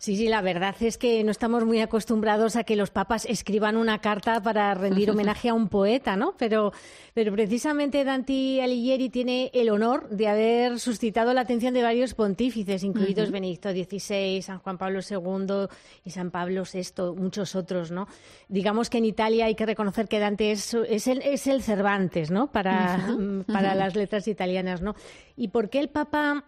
Sí, 0.00 0.16
sí, 0.16 0.28
la 0.28 0.40
verdad 0.40 0.74
es 0.80 0.96
que 0.96 1.22
no 1.24 1.30
estamos 1.30 1.66
muy 1.66 1.82
acostumbrados 1.82 2.56
a 2.56 2.64
que 2.64 2.74
los 2.74 2.88
papas 2.88 3.26
escriban 3.26 3.76
una 3.76 3.98
carta 3.98 4.42
para 4.42 4.72
rendir 4.72 5.10
homenaje 5.10 5.50
a 5.50 5.54
un 5.54 5.68
poeta, 5.68 6.16
¿no? 6.16 6.34
Pero, 6.38 6.72
pero 7.12 7.32
precisamente 7.32 8.02
Dante 8.02 8.62
Alighieri 8.62 9.10
tiene 9.10 9.50
el 9.52 9.68
honor 9.68 10.08
de 10.08 10.26
haber 10.26 10.80
suscitado 10.80 11.34
la 11.34 11.42
atención 11.42 11.74
de 11.74 11.82
varios 11.82 12.14
pontífices, 12.14 12.82
incluidos. 12.82 13.30
Benedicto 13.30 13.72
XVI, 13.72 14.40
San 14.40 14.60
Juan 14.60 14.78
Pablo 14.78 15.00
II 15.06 15.68
y 16.02 16.10
San 16.12 16.30
Pablo 16.30 16.62
VI, 16.64 17.14
muchos 17.14 17.54
otros, 17.54 17.90
¿no? 17.90 18.08
Digamos 18.48 18.88
que 18.88 18.96
en 18.96 19.04
Italia 19.04 19.44
hay 19.44 19.54
que 19.54 19.66
reconocer 19.66 20.08
que 20.08 20.18
Dante 20.18 20.50
es, 20.50 20.72
es, 20.72 21.08
el, 21.08 21.20
es 21.20 21.46
el 21.46 21.62
Cervantes, 21.62 22.30
¿no? 22.30 22.50
Para, 22.50 23.04
Ujú, 23.06 23.44
para 23.52 23.74
las 23.74 23.94
letras 23.96 24.26
italianas, 24.28 24.80
¿no? 24.80 24.94
¿Y 25.36 25.48
por 25.48 25.68
qué 25.68 25.78
el 25.78 25.90
Papa 25.90 26.46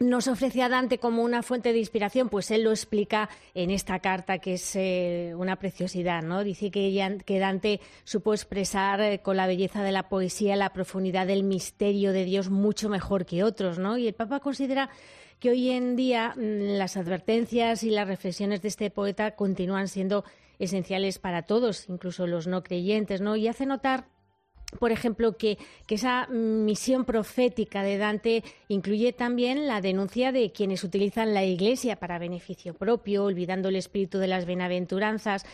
nos 0.00 0.26
ofrece 0.26 0.62
a 0.62 0.68
Dante 0.68 0.98
como 0.98 1.22
una 1.22 1.42
fuente 1.42 1.72
de 1.72 1.78
inspiración, 1.78 2.28
pues 2.28 2.50
él 2.50 2.64
lo 2.64 2.70
explica 2.70 3.28
en 3.54 3.70
esta 3.70 4.00
carta 4.00 4.38
que 4.38 4.54
es 4.54 4.74
eh, 4.74 5.34
una 5.36 5.56
preciosidad, 5.56 6.22
¿no? 6.22 6.42
Dice 6.42 6.70
que, 6.70 7.38
Dante 7.38 7.80
supo 8.02 8.34
expresar 8.34 9.00
eh, 9.00 9.20
con 9.20 9.36
la 9.36 9.46
belleza 9.46 9.82
de 9.84 9.92
la 9.92 10.08
poesía 10.08 10.56
la 10.56 10.72
profundidad 10.72 11.26
del 11.26 11.44
misterio 11.44 12.12
de 12.12 12.24
Dios 12.24 12.50
mucho 12.50 12.88
mejor 12.88 13.24
que 13.24 13.44
otros, 13.44 13.78
¿no? 13.78 13.96
Y 13.96 14.08
el 14.08 14.14
Papa 14.14 14.40
considera 14.40 14.90
que 15.38 15.50
hoy 15.50 15.70
en 15.70 15.94
día 15.94 16.34
mm, 16.36 16.76
las 16.76 16.96
advertencias 16.96 17.84
y 17.84 17.90
las 17.90 18.08
reflexiones 18.08 18.62
de 18.62 18.68
este 18.68 18.90
poeta 18.90 19.36
continúan 19.36 19.86
siendo 19.86 20.24
esenciales 20.58 21.18
para 21.18 21.42
todos, 21.42 21.88
incluso 21.88 22.26
los 22.26 22.46
no 22.48 22.64
creyentes, 22.64 23.20
¿no? 23.20 23.36
Y 23.36 23.46
hace 23.46 23.66
notar 23.66 24.08
por 24.78 24.92
ejemplo, 24.92 25.36
que, 25.36 25.58
que 25.86 25.96
esa 25.96 26.26
misión 26.28 27.04
profética 27.04 27.82
de 27.82 27.98
Dante 27.98 28.44
incluye 28.68 29.12
también 29.12 29.66
la 29.66 29.80
denuncia 29.80 30.32
de 30.32 30.52
quienes 30.52 30.84
utilizan 30.84 31.34
la 31.34 31.44
Iglesia 31.44 31.96
para 31.96 32.18
beneficio 32.18 32.74
propio, 32.74 33.24
olvidando 33.24 33.68
el 33.68 33.76
espíritu 33.76 34.18
de 34.18 34.28
las 34.28 34.46
bienaventuranzas. 34.46 35.44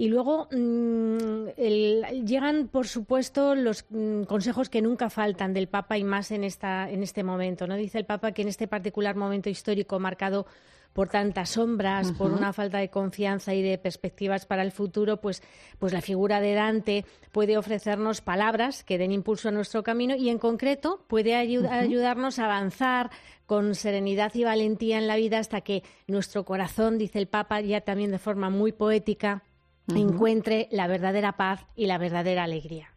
Y 0.00 0.08
luego 0.08 0.48
mm, 0.50 1.48
el- 1.58 2.24
llegan, 2.24 2.68
por 2.68 2.88
supuesto, 2.88 3.54
los 3.54 3.84
mm, 3.90 4.22
consejos 4.22 4.70
que 4.70 4.80
nunca 4.80 5.10
faltan 5.10 5.52
del 5.52 5.68
Papa 5.68 5.98
y 5.98 6.04
más 6.04 6.30
en, 6.30 6.42
esta, 6.42 6.88
en 6.88 7.02
este 7.02 7.22
momento. 7.22 7.66
¿no? 7.66 7.76
Dice 7.76 7.98
el 7.98 8.06
Papa 8.06 8.32
que 8.32 8.40
en 8.40 8.48
este 8.48 8.66
particular 8.66 9.14
momento 9.14 9.50
histórico 9.50 9.98
marcado 9.98 10.46
por 10.94 11.10
tantas 11.10 11.50
sombras, 11.50 12.12
por 12.12 12.32
una 12.32 12.54
falta 12.54 12.78
de 12.78 12.88
confianza 12.88 13.52
y 13.52 13.60
de 13.60 13.76
perspectivas 13.76 14.46
para 14.46 14.62
el 14.62 14.72
futuro, 14.72 15.20
pues, 15.20 15.42
pues 15.78 15.92
la 15.92 16.00
figura 16.00 16.40
de 16.40 16.54
Dante 16.54 17.04
puede 17.30 17.58
ofrecernos 17.58 18.22
palabras 18.22 18.82
que 18.82 18.96
den 18.96 19.12
impulso 19.12 19.50
a 19.50 19.52
nuestro 19.52 19.82
camino 19.82 20.16
y, 20.16 20.30
en 20.30 20.38
concreto, 20.38 21.04
puede 21.08 21.34
ayudarnos 21.36 22.38
a 22.38 22.46
avanzar 22.46 23.10
con 23.44 23.74
serenidad 23.74 24.34
y 24.34 24.44
valentía 24.44 24.96
en 24.96 25.06
la 25.06 25.16
vida 25.16 25.38
hasta 25.38 25.60
que 25.60 25.82
nuestro 26.06 26.46
corazón, 26.46 26.96
dice 26.96 27.18
el 27.18 27.28
Papa, 27.28 27.60
ya 27.60 27.82
también 27.82 28.10
de 28.10 28.18
forma 28.18 28.48
muy 28.48 28.72
poética, 28.72 29.44
Encuentre 29.98 30.68
la 30.70 30.86
verdadera 30.86 31.36
paz 31.36 31.66
y 31.74 31.86
la 31.86 31.98
verdadera 31.98 32.44
alegría. 32.44 32.88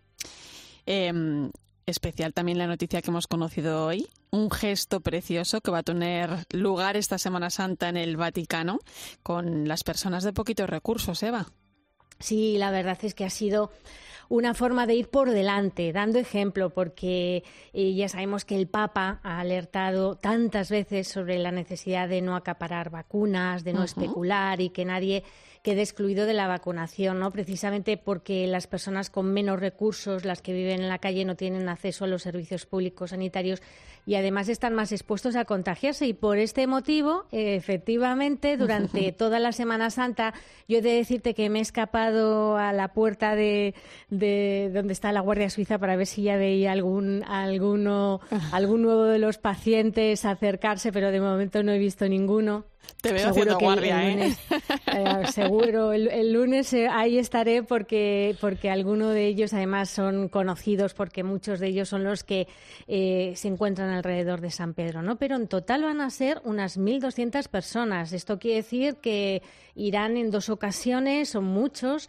Eh, 0.86 1.50
especial 1.86 2.34
también 2.34 2.58
la 2.58 2.68
noticia 2.68 3.02
que 3.02 3.10
hemos 3.10 3.28
conocido 3.28 3.86
hoy, 3.86 4.08
un 4.32 4.50
gesto 4.50 5.02
precioso 5.02 5.62
que 5.62 5.72
va 5.72 5.80
a 5.80 5.84
tener 5.84 6.30
lugar 6.52 6.98
esta 6.98 7.18
Semana 7.18 7.50
Santa 7.50 7.90
en 7.90 7.98
el 7.98 8.18
Vaticano 8.18 8.80
con 9.22 9.68
las 9.68 9.84
personas 9.84 10.24
de 10.24 10.34
poquitos 10.34 10.70
recursos, 10.70 11.22
Eva. 11.24 11.48
Sí, 12.20 12.58
la 12.58 12.72
verdad 12.72 12.98
es 13.02 13.14
que 13.14 13.26
ha 13.26 13.30
sido 13.30 13.72
una 14.30 14.54
forma 14.54 14.88
de 14.88 14.96
ir 14.96 15.10
por 15.10 15.30
delante, 15.30 15.92
dando 15.92 16.20
ejemplo, 16.20 16.70
porque 16.70 17.44
eh, 17.74 17.94
ya 17.94 18.08
sabemos 18.08 18.46
que 18.46 18.56
el 18.56 18.68
Papa 18.68 19.20
ha 19.22 19.40
alertado 19.40 20.16
tantas 20.16 20.70
veces 20.70 21.08
sobre 21.08 21.38
la 21.38 21.52
necesidad 21.52 22.08
de 22.08 22.22
no 22.22 22.36
acaparar 22.36 22.90
vacunas, 22.90 23.64
de 23.64 23.74
no 23.74 23.84
especular 23.84 24.62
y 24.62 24.70
que 24.70 24.86
nadie 24.86 25.24
quede 25.64 25.82
excluido 25.82 26.26
de 26.26 26.34
la 26.34 26.48
vacunación, 26.48 27.20
¿no? 27.20 27.32
Precisamente 27.32 27.96
porque 27.96 28.46
las 28.48 28.68
personas 28.68 29.10
con 29.10 29.34
menos 29.34 29.62
recursos, 29.62 30.26
las 30.26 30.42
que 30.42 30.52
viven 30.52 30.82
en 30.82 30.90
la 30.90 31.00
calle, 31.00 31.24
no 31.24 31.36
tienen 31.36 31.70
acceso 31.70 32.04
a 32.04 32.08
los 32.08 32.22
servicios 32.22 32.66
públicos 32.66 33.12
sanitarios 33.12 33.62
y 34.06 34.16
además 34.16 34.50
están 34.50 34.76
más 34.76 34.92
expuestos 34.92 35.38
a 35.38 35.46
contagiarse. 35.46 36.06
Y 36.06 36.14
por 36.14 36.38
este 36.38 36.68
motivo, 36.68 37.28
efectivamente, 37.32 38.58
durante 38.58 39.14
toda 39.14 39.40
la 39.40 39.54
Semana 39.54 39.90
Santa, 39.90 40.34
yo 40.68 40.80
he 40.80 40.82
de 40.82 40.96
decirte 40.96 41.34
que 41.34 41.50
me 41.50 41.60
he 41.60 41.62
escapado 41.62 42.58
a 42.58 42.74
la 42.74 42.90
puerta 42.90 43.34
de, 43.34 43.74
de 44.10 44.70
donde 44.74 44.92
está 44.92 45.14
la 45.14 45.22
Guardia 45.22 45.50
Suiza 45.50 45.80
para 45.80 45.96
ver 45.96 46.08
si 46.08 46.24
ya 46.24 46.36
veía 46.36 46.74
algún, 46.74 47.24
alguno, 47.24 48.20
algún 48.52 48.82
nuevo 48.82 49.06
de 49.06 49.18
los 49.18 49.38
pacientes 49.38 50.26
acercarse, 50.26 50.92
pero 50.92 51.10
de 51.10 51.22
momento 51.22 51.64
no 51.64 51.72
he 51.72 51.80
visto 51.80 52.10
ninguno. 52.10 52.66
Te 53.04 53.12
veo 53.12 53.34
Seguro 53.34 53.58
que 53.58 53.66
guardia, 53.66 54.02
el 54.02 54.08
¿eh? 54.08 54.14
lunes, 54.14 54.40
eh, 54.88 55.32
seguro, 55.34 55.92
el, 55.92 56.08
el 56.08 56.32
lunes 56.32 56.72
eh, 56.72 56.88
ahí 56.88 57.18
estaré 57.18 57.62
porque, 57.62 58.38
porque 58.40 58.70
algunos 58.70 59.14
de 59.14 59.28
ellos 59.28 59.54
además 59.54 59.90
son 59.90 60.30
conocidos, 60.30 60.94
porque 60.94 61.22
muchos 61.22 61.60
de 61.60 61.68
ellos 61.68 61.90
son 61.90 62.06
los 62.06 62.24
que 62.24 62.48
eh, 62.88 63.34
se 63.36 63.50
encuentran 63.50 63.90
alrededor 63.90 64.40
de 64.40 64.52
San 64.52 64.74
Pedro, 64.74 65.02
¿no? 65.02 65.18
Pero 65.18 65.36
en 65.36 65.50
total 65.50 65.84
van 65.84 66.00
a 66.00 66.10
ser 66.10 66.42
unas 66.46 66.80
1.200 66.80 67.50
personas. 67.50 68.14
Esto 68.14 68.40
quiere 68.40 68.58
decir 68.58 68.96
que 69.02 69.42
irán 69.76 70.16
en 70.16 70.32
dos 70.32 70.48
ocasiones, 70.48 71.28
son 71.28 71.44
muchos, 71.44 72.08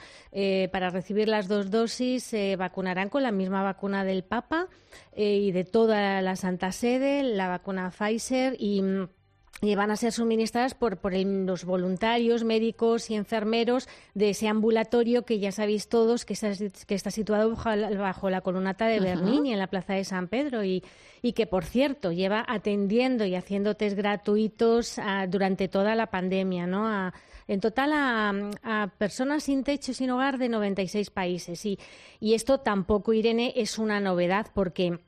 para 0.71 0.91
recibir 0.91 1.29
las 1.29 1.49
dos 1.49 1.73
dosis, 1.73 2.23
se 2.23 2.55
vacunarán 2.55 3.09
con 3.09 3.25
la 3.25 3.33
misma 3.33 3.65
vacuna 3.65 4.05
del 4.05 4.23
Papa 4.23 4.69
y 5.17 5.51
de 5.51 5.65
toda 5.65 6.23
la 6.23 6.37
Santa 6.37 6.71
Sede, 6.71 7.25
la 7.25 7.49
vacuna 7.49 7.91
Pfizer 7.91 8.55
y... 8.61 8.81
y 9.65 9.75
van 9.75 9.91
a 9.91 9.97
ser 9.97 10.13
suministradas 10.13 10.75
por, 10.75 10.99
por 10.99 11.15
el- 11.15 11.47
los 11.47 11.65
voluntarios, 11.65 12.45
médicos 12.45 13.11
y 13.11 13.15
enfermeros 13.15 13.89
de 14.15 14.31
ese 14.31 14.49
ambulatorio 14.49 15.25
que 15.25 15.39
ya 15.39 15.51
sabéis 15.53 15.89
todos 15.89 16.25
que 16.25 16.35
está, 16.35 16.53
que 16.87 16.95
está 16.95 17.11
situado 17.11 17.51
bajo 17.51 17.75
la, 17.75 17.91
bajo 17.91 18.31
la 18.31 18.41
columnata 18.41 18.87
de. 18.87 19.01
Bernini 19.01 19.53
en 19.53 19.59
la 19.59 19.67
plaza 19.67 19.95
de 19.95 20.05
San 20.05 20.29
Pedro 20.29 20.65
y, 20.65 20.83
y 21.23 21.33
que, 21.33 21.47
por 21.47 21.65
cierto, 21.65 22.13
lleva 22.13 22.45
atendiendo 22.47 23.25
y 23.25 23.35
haciendo 23.35 23.75
test 23.75 23.97
gratuitos 23.97 24.99
ah, 24.99 25.27
durante 25.27 25.69
toda 25.69 25.95
la 25.95 26.07
pandemia, 26.07 26.67
¿no? 26.67 26.87
A- 26.87 27.13
en 27.47 27.61
total 27.61 27.93
a, 27.93 28.33
a 28.63 28.87
personas 28.97 29.43
sin 29.45 29.65
techo 29.65 29.91
y 29.91 29.95
sin 29.95 30.09
hogar 30.11 30.39
de 30.39 30.49
96 30.49 31.11
países. 31.11 31.67
Y, 31.67 31.79
y 32.19 32.33
esto 32.33 32.61
tampoco, 32.61 33.13
Irene, 33.13 33.53
es 33.57 33.79
una 33.79 34.01
novedad 34.01 34.47
porque 34.55 34.99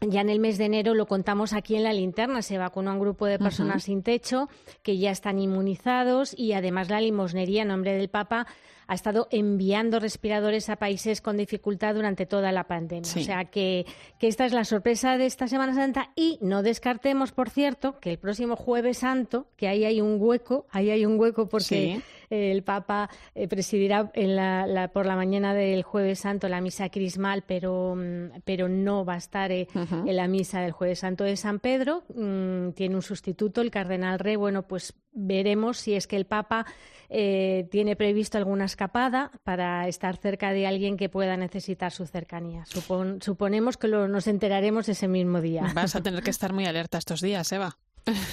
ya 0.00 0.20
en 0.20 0.28
el 0.28 0.40
mes 0.40 0.58
de 0.58 0.66
enero 0.66 0.94
lo 0.94 1.06
contamos 1.06 1.52
aquí 1.52 1.76
en 1.76 1.84
la 1.84 1.92
linterna. 1.92 2.42
Se 2.42 2.58
vacunó 2.58 2.90
a 2.90 2.94
un 2.94 3.00
grupo 3.00 3.26
de 3.26 3.38
personas 3.38 3.84
sin 3.84 4.02
techo 4.02 4.48
que 4.82 4.98
ya 4.98 5.10
están 5.10 5.38
inmunizados 5.38 6.34
y 6.36 6.52
además 6.52 6.90
la 6.90 7.00
limosnería 7.00 7.62
en 7.62 7.68
nombre 7.68 7.94
del 7.96 8.08
Papa 8.08 8.46
ha 8.86 8.94
estado 8.94 9.28
enviando 9.30 10.00
respiradores 10.00 10.68
a 10.70 10.76
países 10.76 11.20
con 11.20 11.36
dificultad 11.36 11.94
durante 11.94 12.26
toda 12.26 12.52
la 12.52 12.64
pandemia. 12.64 13.04
Sí. 13.04 13.20
O 13.20 13.24
sea 13.24 13.44
que, 13.46 13.86
que 14.18 14.28
esta 14.28 14.44
es 14.46 14.52
la 14.52 14.64
sorpresa 14.64 15.16
de 15.18 15.26
esta 15.26 15.48
Semana 15.48 15.74
Santa 15.74 16.10
y 16.16 16.38
no 16.40 16.62
descartemos, 16.62 17.32
por 17.32 17.50
cierto, 17.50 17.98
que 18.00 18.10
el 18.12 18.18
próximo 18.18 18.56
jueves 18.56 18.98
santo, 18.98 19.46
que 19.56 19.68
ahí 19.68 19.84
hay 19.84 20.00
un 20.00 20.16
hueco, 20.20 20.66
ahí 20.70 20.90
hay 20.90 21.06
un 21.06 21.18
hueco 21.18 21.48
porque 21.48 21.64
Sí. 21.64 22.02
el 22.30 22.62
Papa 22.62 23.10
eh, 23.34 23.48
presidirá 23.48 24.10
en 24.14 24.36
la, 24.36 24.66
la- 24.66 24.88
por 24.88 25.06
la 25.06 25.16
mañana 25.16 25.54
del 25.54 25.82
Jueves 25.82 26.20
Santo 26.20 26.48
la 26.48 26.60
misa 26.60 26.88
crismal, 26.88 27.42
pero, 27.46 27.94
mm, 27.96 28.40
pero 28.44 28.68
no 28.68 29.04
va 29.04 29.14
a 29.14 29.18
estar 29.18 29.52
eh, 29.52 29.68
en 29.74 30.16
la 30.16 30.26
misa 30.28 30.60
del 30.60 30.72
Jueves 30.72 31.00
Santo 31.00 31.24
de 31.24 31.36
San 31.36 31.58
Pedro. 31.60 32.02
Mm, 32.14 32.70
tiene 32.70 32.94
un 32.96 33.02
sustituto, 33.02 33.60
el 33.60 33.70
cardenal 33.70 34.18
Rey. 34.18 34.36
Bueno, 34.36 34.62
pues 34.66 34.94
veremos 35.14 35.78
si 35.78 35.94
es 35.94 36.06
que 36.06 36.16
el 36.16 36.26
Papa 36.26 36.66
eh, 37.08 37.66
tiene 37.70 37.96
previsto 37.96 38.36
alguna 38.38 38.64
escapada 38.64 39.30
para 39.44 39.86
estar 39.88 40.16
cerca 40.16 40.52
de 40.52 40.66
alguien 40.66 40.96
que 40.96 41.08
pueda 41.08 41.36
necesitar 41.36 41.92
su 41.92 42.06
cercanía. 42.06 42.64
Supon- 42.64 43.22
suponemos 43.22 43.76
que 43.76 43.88
lo- 43.88 44.08
nos 44.08 44.26
enteraremos 44.26 44.88
ese 44.88 45.06
mismo 45.08 45.40
día. 45.40 45.70
Vas 45.74 45.94
a 45.96 46.02
tener 46.02 46.22
que 46.22 46.30
estar 46.36 46.52
muy 46.52 46.66
alerta 46.66 46.98
estos 46.98 47.20
días, 47.20 47.50
Eva. 47.52 47.76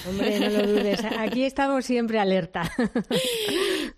Hombre, 0.10 0.38
no 0.40 0.50
lo 0.50 0.68
dudes. 0.68 1.00
Aquí 1.18 1.44
estamos 1.46 1.86
siempre 1.86 2.20
alerta. 2.20 2.70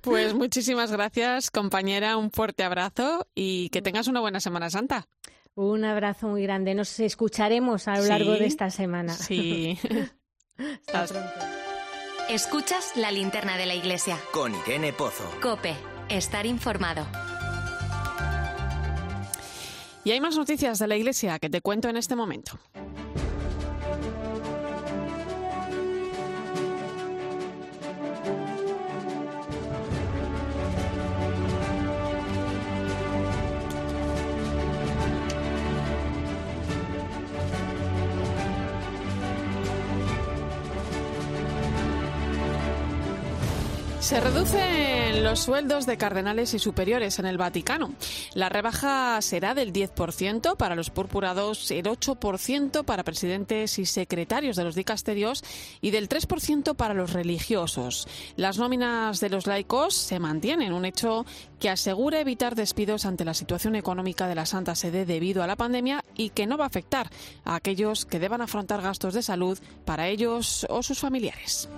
Pues 0.01 0.33
muchísimas 0.33 0.91
gracias, 0.91 1.49
compañera. 1.49 2.17
Un 2.17 2.29
fuerte 2.29 2.63
abrazo 2.63 3.25
y 3.35 3.69
que 3.69 3.81
tengas 3.81 4.07
una 4.09 4.19
buena 4.19 4.41
Semana 4.41 4.69
Santa. 4.69 5.07
Un 5.55 5.85
abrazo 5.85 6.27
muy 6.27 6.43
grande. 6.43 6.75
Nos 6.75 6.99
escucharemos 6.99 7.87
a 7.87 7.97
lo 7.99 8.05
largo 8.05 8.33
de 8.33 8.45
esta 8.45 8.69
semana. 8.69 9.13
Sí. 9.13 9.79
Hasta 10.57 11.05
pronto. 11.05 11.29
Escuchas 12.29 12.93
la 12.95 13.11
linterna 13.11 13.57
de 13.57 13.65
la 13.65 13.75
iglesia. 13.75 14.17
Con 14.31 14.55
Irene 14.55 14.93
Pozo. 14.93 15.29
Cope, 15.41 15.75
estar 16.07 16.45
informado. 16.45 17.05
Y 20.05 20.11
hay 20.11 20.21
más 20.21 20.37
noticias 20.37 20.79
de 20.79 20.87
la 20.87 20.95
iglesia 20.95 21.37
que 21.37 21.49
te 21.49 21.59
cuento 21.59 21.89
en 21.89 21.97
este 21.97 22.15
momento. 22.15 22.57
Se 44.03 44.19
reducen 44.19 45.23
los 45.23 45.39
sueldos 45.39 45.85
de 45.85 45.95
cardenales 45.95 46.53
y 46.53 46.59
superiores 46.59 47.19
en 47.19 47.25
el 47.25 47.37
Vaticano. 47.37 47.93
La 48.33 48.49
rebaja 48.49 49.21
será 49.21 49.53
del 49.55 49.71
10% 49.71 50.57
para 50.57 50.75
los 50.75 50.89
purpurados, 50.89 51.71
el 51.71 51.85
8% 51.85 52.83
para 52.83 53.05
presidentes 53.05 53.79
y 53.79 53.85
secretarios 53.85 54.57
de 54.57 54.65
los 54.65 54.75
dicasterios 54.75 55.41
y 55.79 55.91
del 55.91 56.09
3% 56.09 56.75
para 56.75 56.93
los 56.93 57.13
religiosos. 57.13 58.05
Las 58.35 58.57
nóminas 58.57 59.21
de 59.21 59.29
los 59.29 59.47
laicos 59.47 59.95
se 59.95 60.19
mantienen, 60.19 60.73
un 60.73 60.83
hecho 60.83 61.25
que 61.57 61.69
asegura 61.69 62.19
evitar 62.19 62.55
despidos 62.55 63.05
ante 63.05 63.23
la 63.23 63.33
situación 63.33 63.77
económica 63.77 64.27
de 64.27 64.35
la 64.35 64.45
Santa 64.45 64.75
Sede 64.75 65.05
debido 65.05 65.43
a 65.43 65.47
la 65.47 65.55
pandemia 65.55 66.03
y 66.13 66.31
que 66.31 66.45
no 66.45 66.57
va 66.57 66.65
a 66.65 66.67
afectar 66.67 67.09
a 67.45 67.55
aquellos 67.55 68.05
que 68.05 68.19
deban 68.19 68.41
afrontar 68.41 68.81
gastos 68.81 69.13
de 69.13 69.23
salud 69.23 69.57
para 69.85 70.09
ellos 70.09 70.67
o 70.69 70.83
sus 70.83 70.99
familiares. 70.99 71.69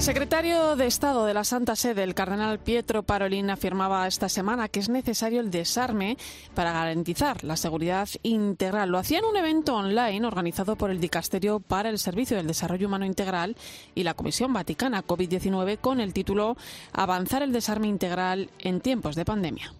El 0.00 0.04
secretario 0.04 0.76
de 0.76 0.86
Estado 0.86 1.26
de 1.26 1.34
la 1.34 1.44
Santa 1.44 1.76
Sede, 1.76 2.02
el 2.02 2.14
cardenal 2.14 2.58
Pietro 2.58 3.02
Parolin, 3.02 3.50
afirmaba 3.50 4.06
esta 4.06 4.30
semana 4.30 4.66
que 4.68 4.80
es 4.80 4.88
necesario 4.88 5.42
el 5.42 5.50
desarme 5.50 6.16
para 6.54 6.72
garantizar 6.72 7.44
la 7.44 7.54
seguridad 7.58 8.08
integral. 8.22 8.88
Lo 8.88 8.96
hacía 8.96 9.18
en 9.18 9.26
un 9.26 9.36
evento 9.36 9.76
online 9.76 10.26
organizado 10.26 10.76
por 10.76 10.90
el 10.90 11.00
Dicasterio 11.00 11.60
para 11.60 11.90
el 11.90 11.98
Servicio 11.98 12.38
del 12.38 12.46
Desarrollo 12.46 12.86
Humano 12.86 13.04
Integral 13.04 13.56
y 13.94 14.04
la 14.04 14.14
Comisión 14.14 14.54
Vaticana 14.54 15.06
COVID-19 15.06 15.76
con 15.76 16.00
el 16.00 16.14
título 16.14 16.56
Avanzar 16.94 17.42
el 17.42 17.52
desarme 17.52 17.88
integral 17.88 18.48
en 18.58 18.80
tiempos 18.80 19.16
de 19.16 19.26
pandemia. 19.26 19.74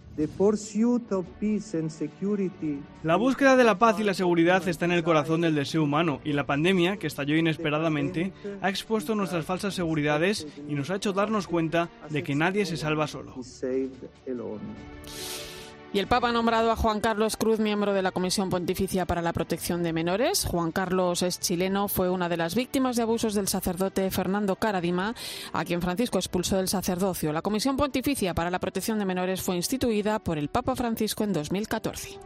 La 3.02 3.16
búsqueda 3.16 3.56
de 3.56 3.64
la 3.64 3.78
paz 3.78 3.98
y 4.00 4.04
la 4.04 4.14
seguridad 4.14 4.66
está 4.68 4.84
en 4.84 4.92
el 4.92 5.02
corazón 5.02 5.40
del 5.40 5.54
deseo 5.54 5.82
humano 5.82 6.20
y 6.24 6.32
la 6.32 6.46
pandemia, 6.46 6.96
que 6.98 7.06
estalló 7.06 7.36
inesperadamente, 7.36 8.32
ha 8.60 8.68
expuesto 8.68 9.14
nuestras 9.14 9.44
falsas 9.44 9.74
seguridades 9.74 10.46
y 10.68 10.74
nos 10.74 10.90
ha 10.90 10.96
hecho 10.96 11.12
darnos 11.12 11.46
cuenta 11.46 11.88
de 12.10 12.22
que 12.22 12.34
nadie 12.34 12.66
se 12.66 12.76
salva 12.76 13.06
solo. 13.06 13.34
Y 15.92 15.98
el 15.98 16.06
Papa 16.06 16.28
ha 16.28 16.32
nombrado 16.32 16.70
a 16.70 16.76
Juan 16.76 17.00
Carlos 17.00 17.36
Cruz 17.36 17.58
miembro 17.58 17.92
de 17.92 18.02
la 18.02 18.12
Comisión 18.12 18.48
Pontificia 18.48 19.06
para 19.06 19.22
la 19.22 19.32
Protección 19.32 19.82
de 19.82 19.92
Menores. 19.92 20.44
Juan 20.44 20.70
Carlos 20.70 21.22
es 21.22 21.40
chileno, 21.40 21.88
fue 21.88 22.08
una 22.08 22.28
de 22.28 22.36
las 22.36 22.54
víctimas 22.54 22.94
de 22.94 23.02
abusos 23.02 23.34
del 23.34 23.48
sacerdote 23.48 24.08
Fernando 24.12 24.54
Caradima, 24.54 25.16
a 25.52 25.64
quien 25.64 25.82
Francisco 25.82 26.18
expulsó 26.18 26.58
del 26.58 26.68
sacerdocio. 26.68 27.32
La 27.32 27.42
Comisión 27.42 27.76
Pontificia 27.76 28.34
para 28.34 28.50
la 28.50 28.60
Protección 28.60 29.00
de 29.00 29.04
Menores 29.04 29.42
fue 29.42 29.56
instituida 29.56 30.20
por 30.20 30.38
el 30.38 30.48
Papa 30.48 30.76
Francisco 30.76 31.24
en 31.24 31.32
2014. 31.32 32.18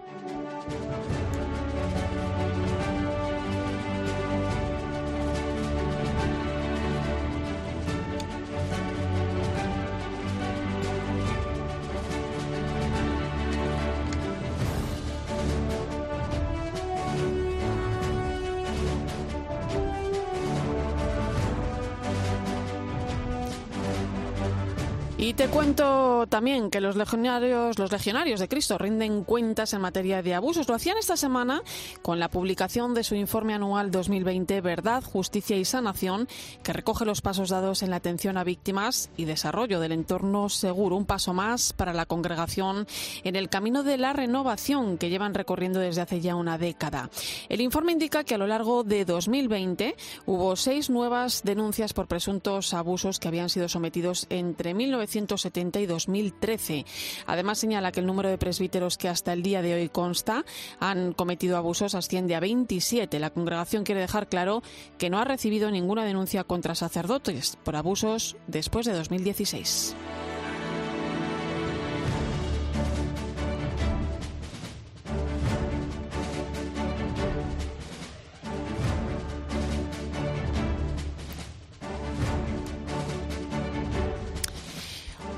Y 25.25 25.33
te 25.33 25.49
cuento 25.49 26.27
también 26.29 26.69
que 26.69 26.83
los 26.83 26.97
legionarios, 26.97 27.79
los 27.79 27.91
legionarios 27.91 28.41
de 28.41 28.49
Cristo 28.49 28.77
rinden 28.77 29.25
cuentas 29.25 29.73
en 29.73 29.81
materia 29.81 30.21
de 30.21 30.35
abusos. 30.35 30.69
Lo 30.69 30.75
hacían 30.75 30.99
esta 30.99 31.17
semana 31.17 31.63
con 32.03 32.21
la 32.21 32.29
publicación 32.29 32.93
de 32.93 33.05
su 33.05 33.15
informe 33.15 33.55
anual 33.55 33.91
2020 33.91 34.61
Verdad, 34.61 35.03
Justicia 35.03 35.57
y 35.57 35.65
Sanación, 35.65 36.29
que 36.63 36.75
recoge 36.75 37.07
los 37.07 37.23
pasos 37.23 37.49
dados 37.49 37.83
en 37.83 37.89
la 37.89 37.97
atención 37.97 38.37
a 38.37 38.45
víctimas 38.45 39.09
y 39.17 39.25
desarrollo 39.25 39.81
del 39.81 39.93
entorno 39.93 40.51
seguro. 40.51 40.95
Un 40.95 41.07
paso 41.07 41.33
más 41.33 41.73
para 41.73 41.95
la 41.95 42.05
congregación 42.05 42.87
en 43.23 43.35
el 43.35 43.49
camino 43.49 43.83
de 43.83 43.97
la 43.97 44.13
renovación 44.13 44.99
que 44.99 45.09
llevan 45.09 45.33
recorriendo 45.33 45.81
desde 45.81 46.03
hace 46.03 46.21
ya 46.21 46.37
una 46.37 46.59
década. 46.59 47.09
El 47.49 47.63
informe 47.63 47.93
indica 47.93 48.25
que 48.25 48.35
a 48.35 48.39
lo 48.39 48.47
largo 48.47 48.85
de 48.85 49.07
2020 49.07 49.97
hubo 50.27 50.55
seis 50.55 50.91
nuevas 50.91 51.41
denuncias 51.45 51.95
por 51.95 52.09
presuntos 52.09 52.75
abusos 52.75 53.19
que 53.19 53.29
habían 53.29 53.49
sido 53.49 53.71
sometidos 53.71 54.27
entre 54.29 54.75
1900 54.75 55.14
1970 55.15 55.81
y 55.81 55.87
2013. 55.87 56.87
Además, 57.27 57.59
señala 57.59 57.93
que 57.93 58.01
el 58.01 58.07
número 58.07 58.29
de 58.29 58.39
presbíteros 58.39 58.99
que 58.99 59.09
hasta 59.09 59.33
el 59.33 59.43
día 59.43 59.63
de 59.63 59.75
hoy 59.75 59.89
consta 59.89 60.45
han 60.81 61.13
cometido 61.13 61.57
abusos 61.57 61.95
asciende 61.95 62.35
a 62.35 62.41
27. 62.41 63.19
La 63.19 63.31
congregación 63.31 63.85
quiere 63.85 64.01
dejar 64.01 64.29
claro 64.29 64.63
que 64.99 65.11
no 65.11 65.19
ha 65.19 65.25
recibido 65.25 65.71
ninguna 65.71 66.05
denuncia 66.05 66.45
contra 66.45 66.75
sacerdotes 66.75 67.59
por 67.65 67.77
abusos 67.77 68.37
después 68.47 68.87
de 68.87 68.93
2016. 68.93 69.95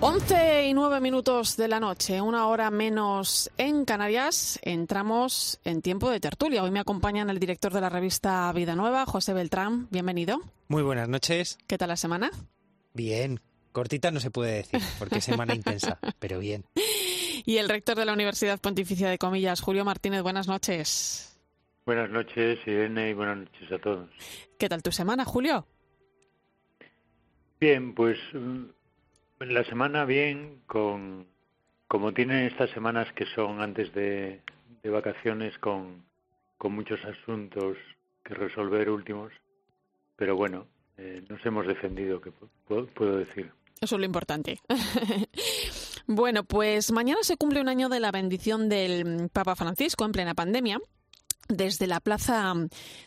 11 0.09 0.69
y 0.69 0.73
9 0.73 1.01
minutos 1.01 1.57
de 1.57 1.67
la 1.67 1.81
noche, 1.81 2.21
una 2.21 2.47
hora 2.47 2.71
menos 2.71 3.51
en 3.59 3.85
Canarias, 3.85 4.57
entramos 4.63 5.59
en 5.65 5.83
tiempo 5.83 6.09
de 6.11 6.21
tertulia. 6.21 6.63
Hoy 6.63 6.71
me 6.71 6.79
acompañan 6.79 7.29
el 7.29 7.41
director 7.41 7.73
de 7.73 7.81
la 7.81 7.89
revista 7.89 8.53
Vida 8.53 8.77
Nueva, 8.77 9.05
José 9.05 9.33
Beltrán. 9.33 9.89
Bienvenido. 9.91 10.39
Muy 10.69 10.85
buenas 10.85 11.09
noches. 11.09 11.59
¿Qué 11.67 11.77
tal 11.77 11.89
la 11.89 11.97
semana? 11.97 12.31
Bien. 12.95 13.41
Cortita 13.73 14.13
no 14.13 14.21
se 14.21 14.31
puede 14.31 14.59
decir, 14.59 14.81
porque 15.01 15.19
es 15.19 15.25
semana 15.25 15.57
intensa, 15.57 15.99
pero 16.21 16.39
bien. 16.39 16.65
Y 17.45 17.57
el 17.57 17.69
rector 17.69 17.97
de 17.97 18.05
la 18.05 18.13
Universidad 18.13 18.61
Pontificia 18.61 19.11
de 19.11 19.19
Comillas, 19.19 19.61
Julio 19.61 19.85
Martínez, 19.85 20.23
buenas 20.23 20.47
noches. 20.47 21.37
Buenas 21.85 22.11
noches, 22.11 22.61
Irene, 22.65 23.11
y 23.11 23.13
buenas 23.13 23.39
noches 23.39 23.73
a 23.73 23.79
todos. 23.81 24.09
¿Qué 24.57 24.69
tal 24.69 24.85
tu 24.85 24.93
semana, 24.93 25.25
Julio? 25.25 25.67
Bien, 27.59 27.93
pues 27.93 28.19
la 29.41 29.65
semana 29.65 30.05
bien, 30.05 30.61
con 30.67 31.27
como 31.89 32.13
tienen 32.13 32.47
estas 32.47 32.71
semanas 32.71 33.07
que 33.15 33.27
son 33.27 33.61
antes 33.61 33.93
de, 33.95 34.41
vacaciones 34.85 35.57
con, 35.59 36.05
con 36.59 36.73
muchos 36.73 37.01
asuntos 37.05 37.77
que 38.25 38.35
resolver 38.35 38.89
últimos, 38.89 39.33
pero 40.15 40.37
bueno, 40.37 40.67
eh, 40.97 41.25
nos 41.29 41.45
hemos 41.45 41.67
defendido, 41.67 42.21
que 42.21 42.31
puedo, 42.31 42.87
puedo 42.87 43.17
decir. 43.17 43.51
Eso 43.81 43.97
es 43.97 44.01
lo 44.01 44.07
importante. 44.07 44.61
bueno, 46.07 46.45
pues 46.45 46.93
mañana 46.93 47.19
se 47.23 47.37
cumple 47.37 47.61
un 47.61 47.69
año 47.69 47.89
de 47.89 48.01
la 48.01 48.13
bendición 48.13 48.69
del 48.69 49.29
Papa 49.33 49.57
Francisco 49.57 50.05
en 50.05 50.13
plena 50.13 50.35
pandemia 50.35 50.81
desde 51.49 51.87
la 51.87 52.01
plaza 52.01 52.55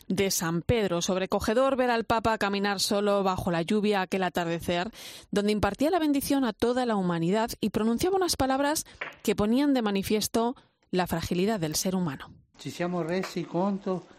de 0.08 0.30
San 0.30 0.62
Pedro. 0.62 1.02
Sobrecogedor 1.02 1.76
ver 1.76 1.90
al 1.90 2.04
Papa 2.04 2.38
caminar 2.38 2.80
solo 2.80 3.22
bajo 3.22 3.50
la 3.50 3.62
lluvia 3.62 4.02
aquel 4.02 4.22
atardecer, 4.22 4.90
donde 5.30 5.52
impartía 5.52 5.90
la 5.90 5.98
bendición 5.98 6.44
a 6.44 6.52
toda 6.52 6.86
la 6.86 6.96
humanidad 6.96 7.50
y 7.60 7.70
pronunciaba 7.70 8.16
unas 8.16 8.36
palabras 8.36 8.86
que 9.22 9.36
ponían 9.36 9.74
de 9.74 9.82
manifiesto 9.82 10.56
la 10.90 11.06
fragilidad 11.06 11.60
del 11.60 11.76
ser 11.76 11.94
humano. 11.94 12.30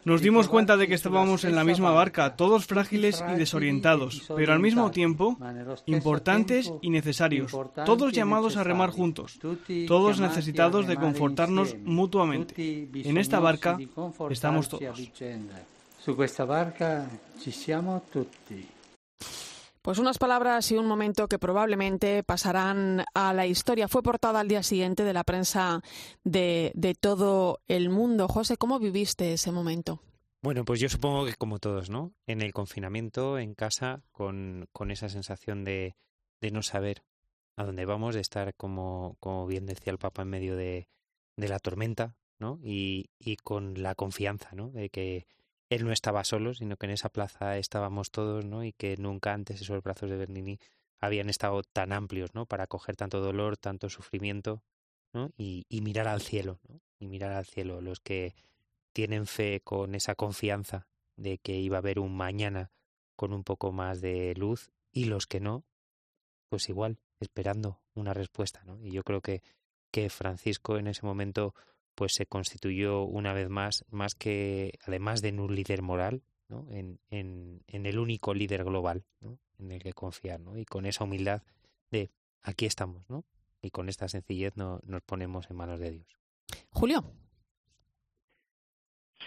Nos 0.04 0.22
dimos 0.22 0.48
cuenta 0.48 0.76
de 0.76 0.88
que 0.88 0.96
estábamos 0.96 1.44
en 1.44 1.56
la 1.56 1.64
misma 1.64 1.92
barca, 1.92 2.36
todos 2.36 2.66
frágiles 2.66 3.24
y 3.32 3.36
desorientados, 3.38 4.24
pero 4.36 4.54
al 4.54 4.60
mismo 4.60 4.90
tiempo 4.90 5.38
importantes 5.86 6.72
y 6.82 6.90
necesarios, 6.90 7.52
todos 7.86 8.12
llamados 8.12 8.58
a 8.58 8.64
remar 8.64 8.90
juntos, 8.90 9.40
todos 9.88 10.20
necesitados 10.20 10.88
de 10.88 10.96
confortarnos 10.96 11.76
mutuamente. 11.84 12.90
En 12.94 13.18
esta 13.18 13.40
barca 13.40 13.78
estamos 14.30 14.70
todos. 14.70 15.00
Pues 19.82 19.98
unas 19.98 20.20
palabras 20.20 20.72
y 20.72 20.78
un 20.78 20.86
momento 20.86 21.28
que 21.28 21.40
probablemente 21.40 22.24
pasarán 22.24 23.04
a 23.16 23.34
la 23.34 23.48
historia. 23.48 23.88
Fue 23.88 24.04
portada 24.04 24.40
al 24.40 24.48
día 24.48 24.62
siguiente 24.62 25.04
de 25.04 25.14
la 25.14 25.24
prensa 25.24 25.82
de, 26.24 26.72
de 26.76 26.94
todo 26.94 27.62
el 27.68 27.90
mundo. 27.90 28.28
José, 28.28 28.58
¿cómo 28.58 28.78
viviste 28.78 29.34
ese 29.34 29.52
momento? 29.52 30.00
Bueno, 30.44 30.66
pues 30.66 30.80
yo 30.80 30.88
supongo 30.88 31.26
que 31.26 31.34
como 31.34 31.58
todos, 31.58 31.90
¿no? 31.90 32.14
En 32.28 32.42
el 32.42 32.54
confinamiento, 32.54 33.40
en 33.40 33.56
casa, 33.56 34.04
con, 34.12 34.68
con 34.72 34.92
esa 34.92 35.10
sensación 35.10 35.64
de, 35.64 35.96
de 36.42 36.52
no 36.52 36.62
saber 36.62 37.04
a 37.58 37.64
dónde 37.64 37.86
vamos, 37.86 38.14
de 38.14 38.22
estar, 38.22 38.54
como, 38.56 39.18
como 39.20 39.48
bien 39.48 39.66
decía 39.66 39.92
el 39.92 40.00
Papa, 40.00 40.22
en 40.22 40.30
medio 40.30 40.56
de, 40.56 40.90
de 41.38 41.48
la 41.48 41.60
tormenta, 41.60 42.16
¿no? 42.40 42.60
Y, 42.64 43.10
y 43.20 43.36
con 43.38 43.82
la 43.82 43.96
confianza, 43.96 44.50
¿no? 44.54 44.70
De 44.70 44.90
que 44.90 45.26
él 45.72 45.86
no 45.86 45.94
estaba 45.94 46.26
solo, 46.26 46.54
sino 46.54 46.76
que 46.76 46.86
en 46.86 46.92
esa 46.92 47.08
plaza 47.08 47.58
estábamos 47.58 48.12
todos, 48.12 48.44
¿no? 48.44 48.66
Y 48.66 48.74
que 48.74 48.98
nunca 48.98 49.32
antes 49.32 49.62
esos 49.62 49.82
brazos 49.82 50.10
de 50.10 50.18
Bernini 50.18 50.60
habían 51.00 51.30
estado 51.30 51.64
tan 51.64 51.94
amplios, 51.94 52.36
¿no? 52.36 52.46
Para 52.46 52.66
acoger 52.66 52.98
tanto 52.98 53.22
dolor, 53.22 53.56
tanto 53.56 53.90
sufrimiento, 53.90 54.62
¿no? 55.14 55.32
Y, 55.38 55.66
y 55.70 55.80
mirar 55.80 56.10
al 56.10 56.22
cielo, 56.22 56.60
¿no? 56.68 56.82
Y 57.00 57.08
mirar 57.08 57.32
al 57.32 57.46
cielo, 57.46 57.80
los 57.80 58.02
que 58.02 58.36
tienen 58.92 59.28
fe 59.28 59.62
con 59.64 59.96
esa 59.96 60.14
confianza 60.16 60.88
de 61.16 61.38
que 61.38 61.54
iba 61.54 61.78
a 61.78 61.80
haber 61.80 62.00
un 62.00 62.18
mañana 62.18 62.70
con 63.16 63.32
un 63.32 63.46
poco 63.46 63.72
más 63.72 64.02
de 64.02 64.36
luz 64.36 64.72
y 64.92 65.06
los 65.06 65.26
que 65.26 65.40
no, 65.40 65.64
pues 66.50 66.68
igual, 66.68 67.00
esperando 67.22 67.80
una 67.96 68.14
respuesta, 68.14 68.62
¿no? 68.66 68.78
Y 68.82 68.92
yo 68.92 69.04
creo 69.04 69.22
que, 69.22 69.42
que 69.90 70.10
Francisco 70.10 70.78
en 70.78 70.88
ese 70.88 71.06
momento 71.06 71.56
pues 72.02 72.16
se 72.16 72.26
constituyó 72.26 73.04
una 73.04 73.32
vez 73.32 73.48
más, 73.48 73.86
más 73.92 74.16
que, 74.16 74.80
además 74.88 75.22
de 75.22 75.28
en 75.30 75.40
un 75.40 75.54
líder 75.54 75.84
moral, 75.84 76.24
¿no? 76.50 76.66
en, 76.72 76.98
en, 77.12 77.62
en 77.68 77.86
el 77.86 78.00
único 78.00 78.34
líder 78.34 78.64
global 78.64 79.04
¿no? 79.20 79.38
en 79.60 79.72
el 79.72 79.84
que 79.84 79.94
confiar, 79.94 80.40
¿no? 80.40 80.58
y 80.58 80.66
con 80.66 80.88
esa 80.88 81.04
humildad 81.04 81.44
de 81.92 82.10
aquí 82.42 82.66
estamos, 82.66 83.08
¿no? 83.08 83.24
y 83.62 83.70
con 83.70 83.88
esta 83.88 84.08
sencillez 84.08 84.58
no, 84.58 84.80
nos 84.84 85.04
ponemos 85.04 85.48
en 85.52 85.58
manos 85.58 85.80
de 85.80 85.92
Dios. 85.92 86.08
Julio. 86.72 87.04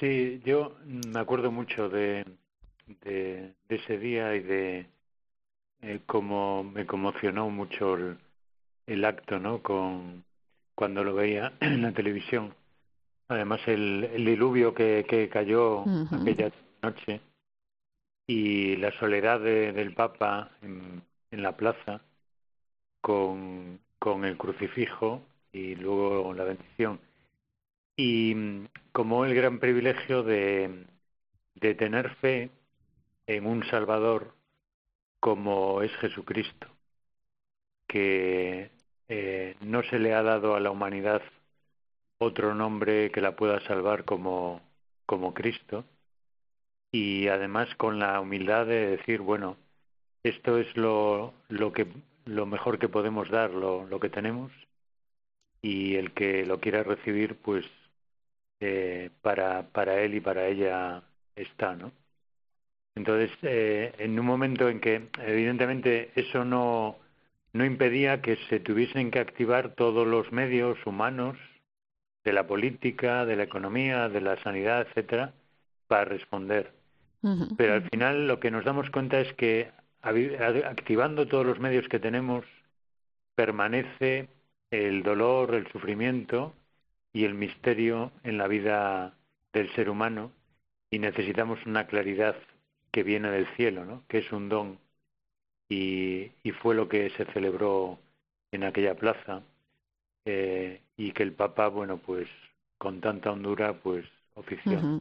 Sí, 0.00 0.42
yo 0.44 0.76
me 0.84 1.20
acuerdo 1.20 1.52
mucho 1.52 1.88
de, 1.88 2.24
de, 3.04 3.54
de 3.68 3.76
ese 3.76 3.98
día 3.98 4.34
y 4.34 4.40
de 4.40 4.86
eh, 5.82 6.00
cómo 6.06 6.64
me 6.64 6.86
conmocionó 6.86 7.48
mucho 7.50 7.94
el, 7.94 8.18
el 8.88 9.04
acto, 9.04 9.38
¿no? 9.38 9.62
Con, 9.62 10.24
cuando 10.74 11.04
lo 11.04 11.14
veía 11.14 11.52
en 11.60 11.82
la 11.82 11.92
televisión. 11.92 12.52
Además, 13.28 13.60
el, 13.66 14.04
el 14.12 14.24
diluvio 14.24 14.74
que, 14.74 15.04
que 15.08 15.28
cayó 15.28 15.84
aquella 16.20 16.52
noche 16.82 17.20
y 18.26 18.76
la 18.76 18.90
soledad 18.98 19.40
de- 19.40 19.72
del 19.72 19.94
Papa 19.94 20.50
en, 20.62 21.02
en 21.30 21.42
la 21.42 21.56
plaza 21.56 22.02
con, 23.00 23.80
con 23.98 24.24
el 24.24 24.36
crucifijo 24.36 25.22
y 25.52 25.74
luego 25.76 26.32
la 26.34 26.44
bendición. 26.44 27.00
Y 27.96 28.34
mm, 28.34 28.66
como 28.92 29.24
el 29.24 29.34
gran 29.34 29.58
privilegio 29.58 30.22
de, 30.22 30.86
de 31.54 31.74
tener 31.74 32.10
fe 32.16 32.50
en 33.26 33.46
un 33.46 33.64
Salvador 33.66 34.34
como 35.20 35.82
es 35.82 35.92
Jesucristo, 35.96 36.66
que 37.86 38.70
eh, 39.08 39.56
no 39.60 39.82
se 39.84 39.98
le 39.98 40.14
ha 40.14 40.22
dado 40.22 40.54
a 40.54 40.60
la 40.60 40.70
humanidad 40.70 41.22
otro 42.18 42.54
nombre 42.54 43.10
que 43.10 43.20
la 43.20 43.36
pueda 43.36 43.60
salvar 43.66 44.04
como, 44.04 44.60
como 45.06 45.34
Cristo 45.34 45.84
y 46.92 47.28
además 47.28 47.74
con 47.76 47.98
la 47.98 48.20
humildad 48.20 48.66
de 48.66 48.96
decir, 48.96 49.20
bueno, 49.20 49.56
esto 50.22 50.58
es 50.58 50.76
lo, 50.76 51.34
lo 51.48 51.72
que 51.72 51.86
lo 52.24 52.46
mejor 52.46 52.78
que 52.78 52.88
podemos 52.88 53.28
dar, 53.30 53.50
lo, 53.50 54.00
que 54.00 54.08
tenemos 54.08 54.52
y 55.62 55.96
el 55.96 56.12
que 56.12 56.46
lo 56.46 56.60
quiera 56.60 56.82
recibir, 56.82 57.36
pues 57.36 57.64
eh, 58.60 59.10
para, 59.22 59.70
para 59.72 60.00
él 60.00 60.14
y 60.14 60.20
para 60.20 60.46
ella 60.46 61.02
está, 61.36 61.74
¿no? 61.76 61.92
Entonces, 62.94 63.30
eh, 63.42 63.92
en 63.98 64.18
un 64.18 64.26
momento 64.26 64.68
en 64.68 64.80
que 64.80 65.08
evidentemente 65.18 66.12
eso 66.14 66.44
no, 66.44 66.96
no 67.52 67.64
impedía 67.64 68.22
que 68.22 68.36
se 68.48 68.60
tuviesen 68.60 69.10
que 69.10 69.18
activar 69.18 69.74
todos 69.74 70.06
los 70.06 70.30
medios 70.32 70.78
humanos 70.86 71.36
de 72.24 72.32
la 72.32 72.46
política, 72.46 73.26
de 73.26 73.36
la 73.36 73.44
economía, 73.44 74.08
de 74.08 74.20
la 74.20 74.42
sanidad, 74.42 74.86
etcétera, 74.88 75.34
para 75.86 76.06
responder. 76.06 76.72
Pero 77.56 77.74
al 77.74 77.88
final 77.88 78.26
lo 78.26 78.38
que 78.38 78.50
nos 78.50 78.64
damos 78.64 78.90
cuenta 78.90 79.20
es 79.20 79.32
que 79.34 79.70
activando 80.02 81.26
todos 81.26 81.46
los 81.46 81.58
medios 81.58 81.88
que 81.88 81.98
tenemos 81.98 82.44
permanece 83.34 84.28
el 84.70 85.02
dolor, 85.02 85.54
el 85.54 85.66
sufrimiento 85.68 86.54
y 87.12 87.24
el 87.24 87.34
misterio 87.34 88.12
en 88.24 88.36
la 88.36 88.46
vida 88.46 89.14
del 89.52 89.72
ser 89.74 89.88
humano 89.88 90.32
y 90.90 90.98
necesitamos 90.98 91.64
una 91.64 91.86
claridad 91.86 92.36
que 92.90 93.02
viene 93.02 93.30
del 93.30 93.46
cielo, 93.56 93.84
¿no? 93.84 94.02
que 94.08 94.18
es 94.18 94.30
un 94.32 94.48
don 94.48 94.78
y, 95.68 96.30
y 96.42 96.50
fue 96.52 96.74
lo 96.74 96.88
que 96.88 97.10
se 97.10 97.24
celebró 97.32 97.98
en 98.52 98.64
aquella 98.64 98.94
plaza 98.94 99.42
eh, 100.24 100.80
y 100.96 101.12
que 101.12 101.22
el 101.22 101.32
Papa, 101.32 101.68
bueno, 101.68 101.98
pues 101.98 102.28
con 102.78 103.00
tanta 103.00 103.30
hondura, 103.32 103.74
pues 103.74 104.04
ofició. 104.34 105.00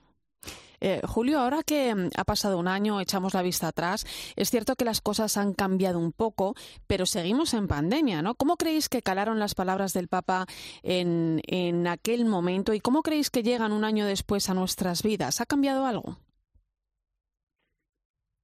Eh, 0.85 0.99
Julio, 1.07 1.39
ahora 1.39 1.63
que 1.63 1.95
mm, 1.95 2.09
ha 2.17 2.25
pasado 2.25 2.59
un 2.59 2.67
año, 2.67 2.99
echamos 2.99 3.33
la 3.33 3.41
vista 3.41 3.69
atrás, 3.69 4.05
es 4.35 4.49
cierto 4.51 4.75
que 4.75 4.83
las 4.83 4.99
cosas 4.99 5.37
han 5.37 5.53
cambiado 5.53 5.97
un 5.97 6.11
poco, 6.11 6.55
pero 6.87 7.05
seguimos 7.05 7.53
en 7.53 7.69
pandemia, 7.69 8.21
¿no? 8.21 8.35
¿Cómo 8.35 8.57
creéis 8.57 8.89
que 8.89 9.01
calaron 9.01 9.39
las 9.39 9.55
palabras 9.55 9.93
del 9.93 10.09
Papa 10.09 10.45
en, 10.81 11.41
en 11.47 11.87
aquel 11.87 12.25
momento 12.25 12.73
y 12.73 12.81
cómo 12.81 13.01
creéis 13.01 13.29
que 13.29 13.43
llegan 13.43 13.71
un 13.71 13.85
año 13.85 14.05
después 14.05 14.49
a 14.49 14.53
nuestras 14.53 15.03
vidas? 15.03 15.39
¿Ha 15.39 15.45
cambiado 15.45 15.85
algo? 15.85 16.17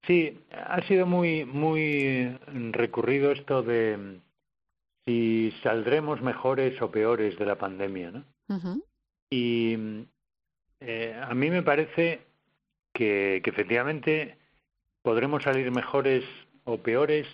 Sí, 0.07 0.39
ha 0.53 0.81
sido 0.87 1.05
muy, 1.05 1.43
muy 1.43 2.37
recurrido 2.71 3.31
esto 3.31 3.61
de 3.61 4.21
si 5.09 5.51
saldremos 5.63 6.21
mejores 6.21 6.79
o 6.83 6.91
peores 6.91 7.35
de 7.39 7.45
la 7.45 7.55
pandemia, 7.55 8.11
¿no? 8.11 8.25
Y 9.31 10.05
eh, 10.81 11.19
a 11.19 11.33
mí 11.33 11.49
me 11.49 11.63
parece 11.63 12.21
que, 12.93 13.41
que 13.43 13.49
efectivamente 13.49 14.37
podremos 15.01 15.41
salir 15.41 15.71
mejores 15.71 16.23
o 16.63 16.77
peores, 16.77 17.25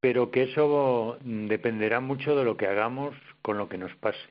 pero 0.00 0.32
que 0.32 0.42
eso 0.42 1.18
dependerá 1.22 2.00
mucho 2.00 2.34
de 2.34 2.44
lo 2.44 2.56
que 2.56 2.66
hagamos 2.66 3.14
con 3.42 3.58
lo 3.58 3.68
que 3.68 3.78
nos 3.78 3.94
pase. 3.96 4.28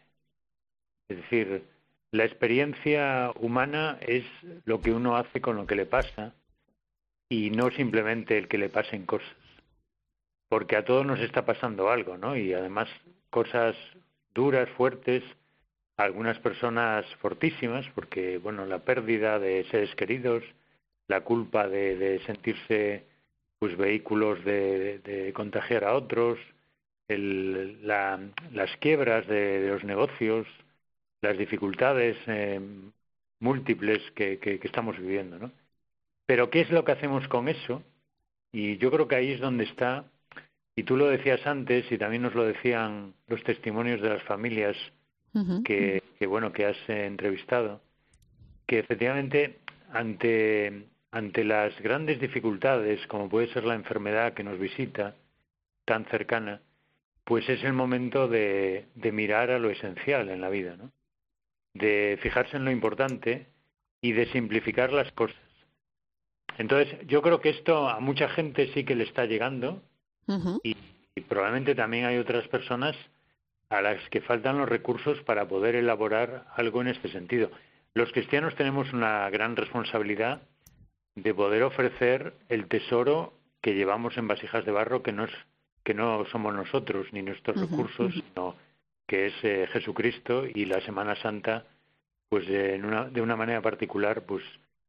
Es 1.08 1.18
decir, 1.22 1.64
la 2.12 2.26
experiencia 2.26 3.32
humana 3.40 3.98
es 4.02 4.26
lo 4.66 4.82
que 4.82 4.92
uno 4.92 5.16
hace 5.16 5.40
con 5.40 5.56
lo 5.56 5.66
que 5.66 5.76
le 5.76 5.86
pasa 5.86 6.34
y 7.30 7.50
no 7.50 7.72
simplemente 7.72 8.38
el 8.38 8.50
que 8.50 8.58
le 8.58 8.68
pasen 8.68 9.06
cosas. 9.06 9.41
Porque 10.52 10.76
a 10.76 10.84
todos 10.84 11.06
nos 11.06 11.22
está 11.22 11.46
pasando 11.46 11.90
algo, 11.90 12.18
¿no? 12.18 12.36
Y 12.36 12.54
además 12.54 12.90
cosas 13.30 13.74
duras, 14.36 14.68
fuertes, 14.72 15.24
algunas 15.96 16.40
personas 16.40 17.06
fortísimas, 17.22 17.88
porque, 17.96 18.38
bueno, 18.38 18.66
la 18.66 18.80
pérdida 18.80 19.40
de 19.40 19.64
seres 19.72 19.96
queridos, 19.96 20.44
la 21.08 21.22
culpa 21.22 21.70
de, 21.70 21.96
de 21.96 22.20
sentirse, 22.26 23.06
pues, 23.60 23.78
vehículos 23.78 24.44
de, 24.44 25.32
contagiar 25.34 25.86
a 25.86 25.94
otros, 25.94 26.38
el, 27.08 27.88
la, 27.88 28.20
las 28.52 28.76
quiebras 28.82 29.26
de, 29.28 29.70
los 29.70 29.86
negocios, 29.86 30.48
las 31.22 31.38
dificultades 31.38 32.18
eh, 32.28 32.60
múltiples 33.40 34.02
que, 34.16 34.38
que 34.40 34.60
estamos 34.64 34.98
viviendo, 34.98 35.40
¿no? 35.40 35.52
Pero 36.26 36.50
¿qué 36.50 36.60
es 36.60 36.72
lo 36.72 36.84
que 36.84 36.92
hacemos 36.92 37.26
con 37.30 37.48
eso? 37.48 37.84
Y 38.52 38.78
yo 38.80 38.92
creo 38.92 39.08
que 39.08 39.16
ahí 39.16 39.32
es 39.32 39.40
donde 39.40 39.64
está, 39.64 40.06
y 40.76 40.84
tú 40.84 40.98
lo 40.98 41.08
decías 41.08 41.46
antes 41.46 41.92
y 41.92 41.98
también 41.98 42.22
nos 42.24 42.36
lo 42.36 42.46
decían 42.46 43.14
los 43.28 43.44
testimonios 43.44 44.02
de 44.02 44.10
las 44.10 44.24
familias 44.24 44.76
que, 45.64 46.04
que 46.20 46.28
bueno 46.28 46.52
que 46.52 46.66
has 46.66 46.78
eh, 46.90 47.06
entrevistado, 47.06 47.82
que 48.66 48.80
efectivamente 48.80 49.60
ante 49.92 50.88
ante 51.12 51.44
las 51.44 51.78
grandes 51.82 52.20
dificultades 52.22 53.06
como 53.08 53.30
puede 53.30 53.52
ser 53.54 53.66
la 53.66 53.76
enfermedad 53.76 54.34
que 54.34 54.44
nos 54.44 54.58
visita 54.58 55.16
tan 55.86 56.06
cercana, 56.06 56.62
pues 57.26 57.48
es 57.50 57.64
el 57.64 57.74
momento 57.74 58.28
de, 58.28 58.86
de 58.96 59.12
mirar 59.12 59.52
a 59.52 59.60
lo 59.60 59.70
esencial 59.70 60.30
en 60.30 60.40
la 60.40 60.50
vida, 60.50 60.78
¿no? 60.78 60.92
de 61.74 62.18
fijarse 62.22 62.58
en 62.58 62.66
lo 62.66 62.72
importante 62.72 63.48
y 64.02 64.12
de 64.14 64.26
simplificar 64.28 64.92
las 64.92 65.12
cosas. 65.12 65.38
Entonces, 66.58 67.00
yo 67.08 67.22
creo 67.22 67.40
que 67.40 67.50
esto 67.50 67.88
a 67.90 68.00
mucha 68.00 68.30
gente 68.30 68.72
sí 68.74 68.84
que 68.84 68.96
le 68.96 69.06
está 69.06 69.26
llegando 69.26 69.82
y, 70.64 70.76
probablemente 71.28 71.76
también 71.76 72.06
hay 72.06 72.18
otras 72.18 72.48
personas 72.48 72.96
a 73.70 73.82
las 73.82 73.98
que 74.10 74.22
faltan 74.22 74.58
los 74.58 74.68
recursos 74.68 75.22
para 75.24 75.48
poder 75.48 75.76
elaborar 75.76 76.46
algo 76.56 76.82
en 76.82 76.90
este 76.90 77.10
sentido. 77.10 77.52
Los 77.94 78.12
cristianos 78.12 78.56
tenemos 78.56 78.92
una 78.94 79.30
gran 79.30 79.56
responsabilidad 79.56 80.42
de 81.16 81.34
poder 81.34 81.64
ofrecer 81.64 82.34
el 82.50 82.68
tesoro 82.68 83.34
que 83.62 83.76
llevamos 83.76 84.18
en 84.18 84.28
vasijas 84.28 84.66
de 84.66 84.72
barro, 84.72 85.04
que 85.04 85.12
no, 85.12 85.26
es, 85.26 85.32
que 85.84 85.94
no 85.94 86.26
somos 86.26 86.54
nosotros 86.54 87.08
ni 87.12 87.22
nuestros 87.22 87.60
recursos, 87.60 88.14
sino 88.14 88.56
que 89.08 89.28
es 89.28 89.34
eh, 89.44 89.68
Jesucristo 89.72 90.46
y 90.46 90.66
la 90.66 90.82
Semana 90.82 91.16
Santa, 91.16 91.66
pues 92.30 92.48
en 92.50 92.86
una, 92.86 93.06
de 93.06 93.22
una 93.22 93.36
manera 93.36 93.62
particular, 93.62 94.24
pues 94.24 94.44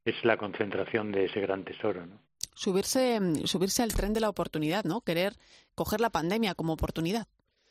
es 0.05 0.25
la 0.25 0.37
concentración 0.37 1.13
de 1.13 1.27
ese 1.27 1.41
gran 1.41 1.65
tesoro, 1.65 2.07
¿no? 2.07 2.19
Subirse, 2.55 3.19
subirse 3.45 3.83
al 3.83 3.95
tren 3.95 4.13
de 4.13 4.21
la 4.21 4.29
oportunidad, 4.29 4.85
¿no? 4.85 5.01
Querer 5.01 5.37
coger 5.75 6.01
la 6.01 6.11
pandemia 6.11 6.55
como 6.55 6.73
oportunidad. 6.75 7.27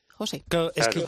José. 0.10 0.44
es 0.76 0.88
que 0.88 1.06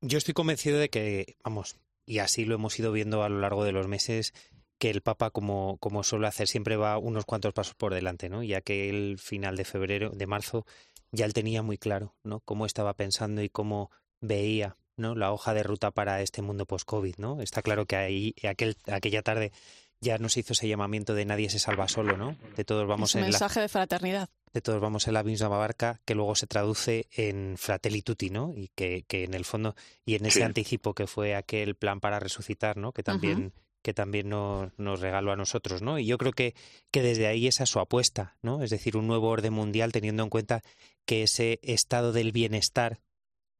yo 0.00 0.18
estoy 0.18 0.34
convencido 0.34 0.78
de 0.78 0.88
que, 0.88 1.36
vamos, 1.44 1.76
y 2.06 2.18
así 2.18 2.44
lo 2.44 2.54
hemos 2.54 2.78
ido 2.78 2.92
viendo 2.92 3.22
a 3.22 3.28
lo 3.28 3.40
largo 3.40 3.64
de 3.64 3.72
los 3.72 3.86
meses, 3.86 4.32
que 4.78 4.90
el 4.90 5.02
Papa, 5.02 5.30
como, 5.30 5.76
como 5.78 6.02
suele 6.02 6.26
hacer, 6.26 6.48
siempre 6.48 6.76
va 6.76 6.96
unos 6.98 7.26
cuantos 7.26 7.52
pasos 7.52 7.74
por 7.74 7.92
delante, 7.92 8.30
¿no? 8.30 8.42
Ya 8.42 8.62
que 8.62 8.88
el 8.88 9.18
final 9.18 9.56
de 9.56 9.64
febrero, 9.64 10.10
de 10.10 10.26
marzo, 10.26 10.64
ya 11.12 11.26
él 11.26 11.34
tenía 11.34 11.62
muy 11.62 11.76
claro, 11.76 12.14
¿no? 12.24 12.40
Cómo 12.40 12.64
estaba 12.64 12.94
pensando 12.94 13.42
y 13.42 13.50
cómo 13.50 13.90
veía, 14.20 14.76
¿no? 14.96 15.14
La 15.14 15.32
hoja 15.32 15.52
de 15.52 15.62
ruta 15.62 15.90
para 15.90 16.22
este 16.22 16.40
mundo 16.40 16.64
post-COVID, 16.64 17.16
¿no? 17.18 17.42
Está 17.42 17.60
claro 17.60 17.84
que 17.84 17.96
ahí, 17.96 18.34
aquel, 18.48 18.76
aquella 18.86 19.22
tarde 19.22 19.52
ya 20.00 20.18
nos 20.18 20.36
hizo 20.36 20.54
ese 20.54 20.66
llamamiento 20.66 21.14
de 21.14 21.24
nadie 21.24 21.50
se 21.50 21.58
salva 21.58 21.88
solo, 21.88 22.16
¿no? 22.16 22.36
De 22.56 22.64
todos 22.64 22.86
vamos 22.88 23.14
en 23.14 23.22
mensaje 23.22 23.60
de 23.60 23.68
fraternidad. 23.68 24.28
De 24.52 24.60
todos 24.60 24.80
vamos 24.80 25.06
en 25.06 25.14
la 25.14 25.22
misma 25.22 25.48
barca, 25.48 26.00
que 26.04 26.14
luego 26.14 26.34
se 26.34 26.46
traduce 26.46 27.06
en 27.12 27.56
fratelli 27.58 28.02
tutti, 28.02 28.30
¿no? 28.30 28.52
Y 28.56 28.68
que, 28.74 29.04
que 29.06 29.24
en 29.24 29.34
el 29.34 29.44
fondo, 29.44 29.76
y 30.04 30.14
en 30.14 30.26
ese 30.26 30.42
anticipo 30.42 30.94
que 30.94 31.06
fue 31.06 31.36
aquel 31.36 31.76
plan 31.76 32.00
para 32.00 32.18
resucitar, 32.18 32.76
¿no? 32.76 32.92
Que 32.92 33.02
también, 33.02 33.52
que 33.82 33.94
también 33.94 34.28
nos, 34.30 34.76
nos, 34.78 35.00
regaló 35.00 35.32
a 35.32 35.36
nosotros, 35.36 35.82
¿no? 35.82 35.98
Y 35.98 36.06
yo 36.06 36.18
creo 36.18 36.32
que, 36.32 36.54
que 36.90 37.02
desde 37.02 37.26
ahí 37.26 37.46
esa 37.46 37.64
es 37.64 37.70
su 37.70 37.78
apuesta, 37.78 38.36
¿no? 38.42 38.62
Es 38.62 38.70
decir, 38.70 38.96
un 38.96 39.06
nuevo 39.06 39.28
orden 39.28 39.52
mundial 39.52 39.92
teniendo 39.92 40.22
en 40.22 40.30
cuenta 40.30 40.62
que 41.04 41.22
ese 41.22 41.60
estado 41.62 42.12
del 42.12 42.32
bienestar 42.32 43.00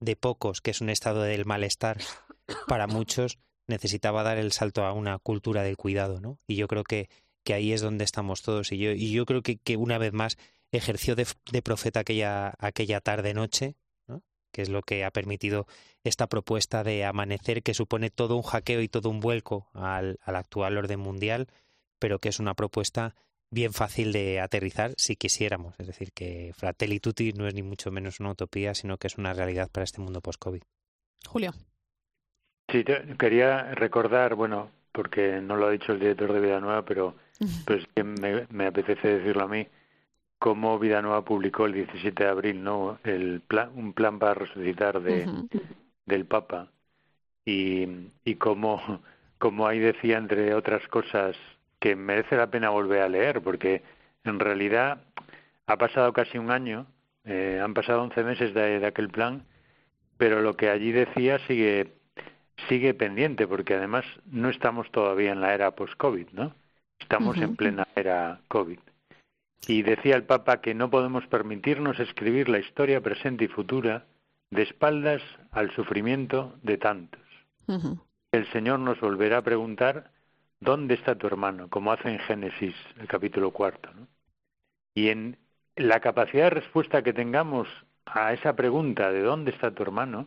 de 0.01 0.16
pocos, 0.16 0.61
que 0.61 0.70
es 0.70 0.80
un 0.80 0.88
estado 0.88 1.22
del 1.22 1.45
malestar 1.45 1.99
para 2.66 2.86
muchos, 2.86 3.38
necesitaba 3.70 4.22
dar 4.22 4.36
el 4.36 4.52
salto 4.52 4.84
a 4.84 4.92
una 4.92 5.18
cultura 5.18 5.62
del 5.62 5.78
cuidado, 5.78 6.20
¿no? 6.20 6.38
Y 6.46 6.56
yo 6.56 6.68
creo 6.68 6.84
que, 6.84 7.08
que 7.44 7.54
ahí 7.54 7.72
es 7.72 7.80
donde 7.80 8.04
estamos 8.04 8.42
todos. 8.42 8.70
Y 8.72 8.78
yo, 8.78 8.90
y 8.90 9.10
yo 9.12 9.24
creo 9.24 9.42
que, 9.42 9.56
que 9.56 9.76
una 9.76 9.96
vez 9.96 10.12
más 10.12 10.36
ejerció 10.72 11.16
de, 11.16 11.26
profeta 11.62 12.00
aquella, 12.00 12.54
aquella 12.58 13.00
tarde-noche, 13.00 13.76
¿no? 14.06 14.22
que 14.52 14.62
es 14.62 14.68
lo 14.68 14.82
que 14.82 15.04
ha 15.04 15.10
permitido 15.10 15.66
esta 16.04 16.28
propuesta 16.28 16.84
de 16.84 17.04
amanecer, 17.04 17.62
que 17.62 17.74
supone 17.74 18.10
todo 18.10 18.36
un 18.36 18.42
hackeo 18.42 18.82
y 18.82 18.88
todo 18.88 19.08
un 19.08 19.20
vuelco 19.20 19.68
al, 19.72 20.18
al 20.22 20.36
actual 20.36 20.76
orden 20.76 21.00
mundial, 21.00 21.48
pero 21.98 22.18
que 22.18 22.28
es 22.28 22.38
una 22.38 22.54
propuesta 22.54 23.14
bien 23.50 23.72
fácil 23.72 24.12
de 24.12 24.40
aterrizar 24.40 24.94
si 24.96 25.16
quisiéramos. 25.16 25.74
Es 25.78 25.86
decir, 25.88 26.12
que 26.12 26.52
Fratelli 26.56 27.00
Tutti 27.00 27.32
no 27.32 27.48
es 27.48 27.54
ni 27.54 27.62
mucho 27.62 27.90
menos 27.90 28.20
una 28.20 28.30
utopía, 28.30 28.74
sino 28.74 28.96
que 28.96 29.08
es 29.08 29.18
una 29.18 29.32
realidad 29.32 29.70
para 29.70 29.84
este 29.84 30.00
mundo 30.00 30.20
post-COVID. 30.20 30.62
Julio. 31.26 31.52
Sí, 32.70 32.84
quería 33.18 33.74
recordar, 33.74 34.34
bueno, 34.34 34.70
porque 34.92 35.40
no 35.40 35.56
lo 35.56 35.66
ha 35.66 35.70
dicho 35.70 35.92
el 35.92 36.00
director 36.00 36.32
de 36.32 36.40
Vida 36.40 36.60
Nueva, 36.60 36.84
pero 36.84 37.14
pues 37.66 37.84
me, 37.96 38.46
me 38.50 38.66
apetece 38.66 39.18
decirlo 39.18 39.44
a 39.44 39.48
mí, 39.48 39.66
cómo 40.38 40.78
Vida 40.78 41.02
Nueva 41.02 41.24
publicó 41.24 41.66
el 41.66 41.74
17 41.74 42.24
de 42.24 42.28
abril, 42.28 42.64
¿no? 42.64 42.98
El 43.04 43.40
plan, 43.40 43.70
un 43.74 43.92
plan 43.92 44.18
para 44.18 44.34
resucitar 44.34 45.00
de, 45.00 45.28
del 46.06 46.24
Papa 46.26 46.68
y, 47.44 47.86
y 48.24 48.34
cómo, 48.36 49.00
como 49.38 49.66
ahí 49.66 49.78
decía, 49.78 50.18
entre 50.18 50.54
otras 50.54 50.86
cosas, 50.88 51.36
que 51.78 51.96
merece 51.96 52.36
la 52.36 52.50
pena 52.50 52.70
volver 52.70 53.02
a 53.02 53.08
leer, 53.08 53.42
porque 53.42 53.82
en 54.24 54.38
realidad 54.40 55.02
ha 55.66 55.76
pasado 55.76 56.12
casi 56.12 56.38
un 56.38 56.50
año, 56.50 56.86
eh, 57.24 57.60
han 57.62 57.74
pasado 57.74 58.02
11 58.02 58.24
meses 58.24 58.54
de, 58.54 58.80
de 58.80 58.86
aquel 58.86 59.10
plan, 59.10 59.44
pero 60.16 60.40
lo 60.40 60.56
que 60.56 60.70
allí 60.70 60.92
decía 60.92 61.38
sigue 61.46 61.92
sigue 62.68 62.94
pendiente 62.94 63.46
porque 63.46 63.74
además 63.74 64.04
no 64.30 64.48
estamos 64.48 64.90
todavía 64.90 65.32
en 65.32 65.40
la 65.40 65.54
era 65.54 65.70
post-COVID, 65.72 66.28
¿no? 66.32 66.54
Estamos 66.98 67.36
en 67.38 67.56
plena 67.56 67.86
era 67.96 68.40
COVID. 68.48 68.78
Y 69.66 69.82
decía 69.82 70.16
el 70.16 70.24
Papa 70.24 70.61
que 70.61 70.74
no 70.74 70.90
podemos 70.90 71.26
permitirnos 71.26 71.98
escribir 71.98 72.48
la 72.48 72.58
historia 72.58 73.00
presente 73.00 73.44
y 73.44 73.48
futura 73.48 74.06
de 74.50 74.62
espaldas 74.62 75.22
al 75.50 75.70
sufrimiento 75.72 76.54
de 76.62 76.78
tantos. 76.78 77.22
El 78.32 78.46
Señor 78.52 78.80
nos 78.80 79.00
volverá 79.00 79.38
a 79.38 79.42
preguntar 79.42 80.11
¿dónde 80.61 80.94
está 80.94 81.16
tu 81.16 81.26
hermano? 81.26 81.68
Como 81.68 81.92
hace 81.92 82.11
en 82.11 82.18
Génesis, 82.20 82.74
el 82.98 83.08
capítulo 83.08 83.50
cuarto. 83.50 83.90
¿no? 83.94 84.06
Y 84.94 85.08
en 85.08 85.38
la 85.76 86.00
capacidad 86.00 86.44
de 86.44 86.50
respuesta 86.50 87.02
que 87.02 87.12
tengamos 87.12 87.68
a 88.06 88.32
esa 88.32 88.54
pregunta 88.54 89.11
de 89.11 89.22
¿dónde 89.22 89.50
está 89.50 89.70
tu 89.72 89.82
hermano? 89.82 90.26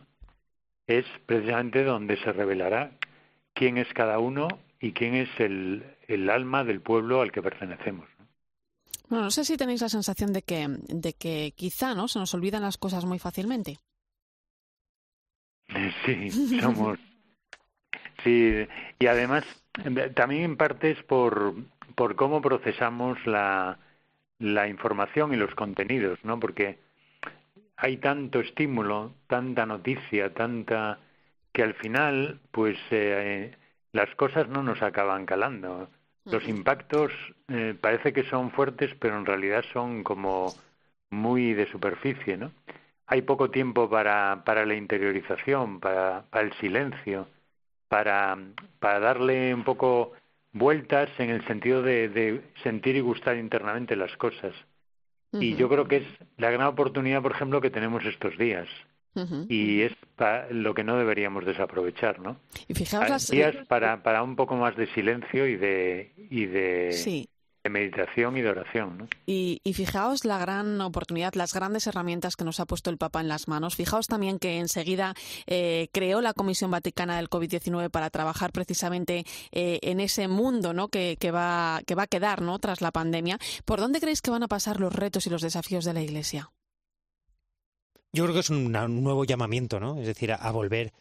Es 0.86 1.04
precisamente 1.26 1.84
donde 1.84 2.16
se 2.18 2.32
revelará 2.32 2.92
quién 3.54 3.78
es 3.78 3.92
cada 3.94 4.18
uno 4.18 4.48
y 4.80 4.92
quién 4.92 5.14
es 5.14 5.28
el, 5.38 5.84
el 6.08 6.28
alma 6.30 6.64
del 6.64 6.80
pueblo 6.80 7.20
al 7.20 7.32
que 7.32 7.42
pertenecemos. 7.42 8.08
Bueno, 9.08 9.24
no 9.24 9.30
sé 9.30 9.44
si 9.44 9.56
tenéis 9.56 9.82
la 9.82 9.88
sensación 9.88 10.32
de 10.32 10.42
que, 10.42 10.66
de 10.68 11.12
que 11.12 11.52
quizá 11.56 11.94
¿no? 11.94 12.08
se 12.08 12.18
nos 12.18 12.34
olvidan 12.34 12.62
las 12.62 12.78
cosas 12.78 13.04
muy 13.04 13.18
fácilmente. 13.18 13.78
Sí, 16.04 16.30
somos. 16.60 16.98
sí, 18.22 18.66
y 18.98 19.06
además 19.06 19.44
también 20.14 20.42
en 20.42 20.56
parte 20.56 20.90
es 20.90 21.02
por, 21.04 21.54
por 21.94 22.16
cómo 22.16 22.40
procesamos 22.42 23.18
la, 23.26 23.78
la 24.38 24.68
información 24.68 25.32
y 25.32 25.36
los 25.36 25.54
contenidos, 25.54 26.18
¿no? 26.22 26.38
Porque 26.38 26.78
hay 27.76 27.96
tanto 27.98 28.40
estímulo, 28.40 29.14
tanta 29.26 29.66
noticia, 29.66 30.32
tanta 30.34 30.98
que 31.52 31.62
al 31.62 31.74
final, 31.74 32.40
pues 32.50 32.76
eh, 32.90 33.56
las 33.92 34.12
cosas 34.16 34.48
no 34.48 34.62
nos 34.62 34.82
acaban 34.82 35.26
calando. 35.26 35.88
Los 36.24 36.48
impactos 36.48 37.12
eh, 37.48 37.76
parece 37.80 38.12
que 38.12 38.24
son 38.24 38.50
fuertes, 38.50 38.94
pero 38.98 39.18
en 39.18 39.26
realidad 39.26 39.64
son 39.72 40.02
como 40.02 40.52
muy 41.10 41.52
de 41.54 41.70
superficie, 41.70 42.36
¿no? 42.36 42.50
Hay 43.06 43.22
poco 43.22 43.50
tiempo 43.50 43.88
para, 43.90 44.42
para 44.44 44.64
la 44.64 44.74
interiorización, 44.74 45.78
para, 45.80 46.24
para 46.30 46.46
el 46.46 46.52
silencio, 46.54 47.28
para, 47.88 48.36
para 48.80 48.98
darle 48.98 49.54
un 49.54 49.64
poco 49.64 50.12
vueltas 50.52 51.10
en 51.18 51.30
el 51.30 51.46
sentido 51.46 51.82
de, 51.82 52.08
de 52.08 52.42
sentir 52.62 52.96
y 52.96 53.00
gustar 53.00 53.36
internamente 53.36 53.94
las 53.94 54.16
cosas. 54.16 54.54
Y 55.40 55.56
yo 55.56 55.68
creo 55.68 55.86
que 55.88 55.96
es 55.96 56.06
la 56.36 56.50
gran 56.50 56.66
oportunidad, 56.66 57.22
por 57.22 57.32
ejemplo, 57.32 57.60
que 57.60 57.70
tenemos 57.70 58.04
estos 58.04 58.36
días. 58.38 58.68
Y 59.48 59.82
es 59.82 59.92
lo 60.50 60.74
que 60.74 60.82
no 60.82 60.96
deberíamos 60.96 61.44
desaprovechar, 61.44 62.18
¿no? 62.18 62.36
Y 62.66 62.74
fijaos 62.74 63.08
las... 63.08 63.30
días 63.30 63.54
para, 63.68 64.02
para 64.02 64.24
un 64.24 64.34
poco 64.34 64.56
más 64.56 64.76
de 64.76 64.88
silencio 64.88 65.46
y 65.46 65.56
de, 65.56 66.12
y 66.30 66.46
de, 66.46 66.92
sí 66.92 67.28
de 67.64 67.70
meditación 67.70 68.36
y 68.36 68.42
de 68.42 68.50
oración. 68.50 68.98
¿no? 68.98 69.08
Y, 69.26 69.60
fijaos 69.74 70.24
la 70.24 70.38
gran 70.38 70.80
oportunidad, 70.82 71.32
las 71.34 71.54
grandes 71.54 71.86
herramientas 71.86 72.36
que 72.36 72.44
nos 72.44 72.60
ha 72.60 72.66
puesto 72.66 72.90
el 72.90 72.98
Papa 72.98 73.20
en 73.20 73.28
las 73.28 73.48
manos. 73.48 73.74
Fijaos 73.74 74.06
también 74.06 74.38
que 74.38 74.58
enseguida 74.58 75.14
eh, 75.46 75.88
creó 75.92 76.20
la 76.20 76.34
Comisión 76.34 76.70
Vaticana 76.70 77.16
del 77.16 77.30
COVID-19 77.30 77.90
para 77.90 78.10
trabajar 78.10 78.52
precisamente 78.52 79.24
eh, 79.50 79.80
en 79.82 80.00
ese 80.00 80.28
mundo 80.28 80.74
¿no? 80.74 80.88
que, 80.88 81.16
que, 81.18 81.30
va, 81.30 81.80
que 81.86 81.94
va 81.94 82.02
a 82.04 82.06
quedar 82.06 82.42
¿no? 82.42 82.58
tras 82.58 82.82
la 82.82 82.92
pandemia. 82.92 83.38
¿Por 83.64 83.80
dónde 83.80 84.00
creéis 84.00 84.20
que 84.20 84.30
van 84.30 84.42
a 84.42 84.48
pasar 84.48 84.78
los 84.78 84.94
retos 84.94 85.26
y 85.26 85.30
los 85.30 85.40
desafíos 85.40 85.86
de 85.86 85.94
la 85.94 86.02
Iglesia? 86.02 86.50
Yo 88.12 88.24
creo 88.24 88.34
que 88.34 88.40
es 88.40 88.50
un, 88.50 88.70
nuevo 88.70 89.24
llamamiento, 89.24 89.80
¿no? 89.80 89.98
Es 89.98 90.06
decir, 90.06 90.30
a 90.30 90.50
volver 90.52 90.92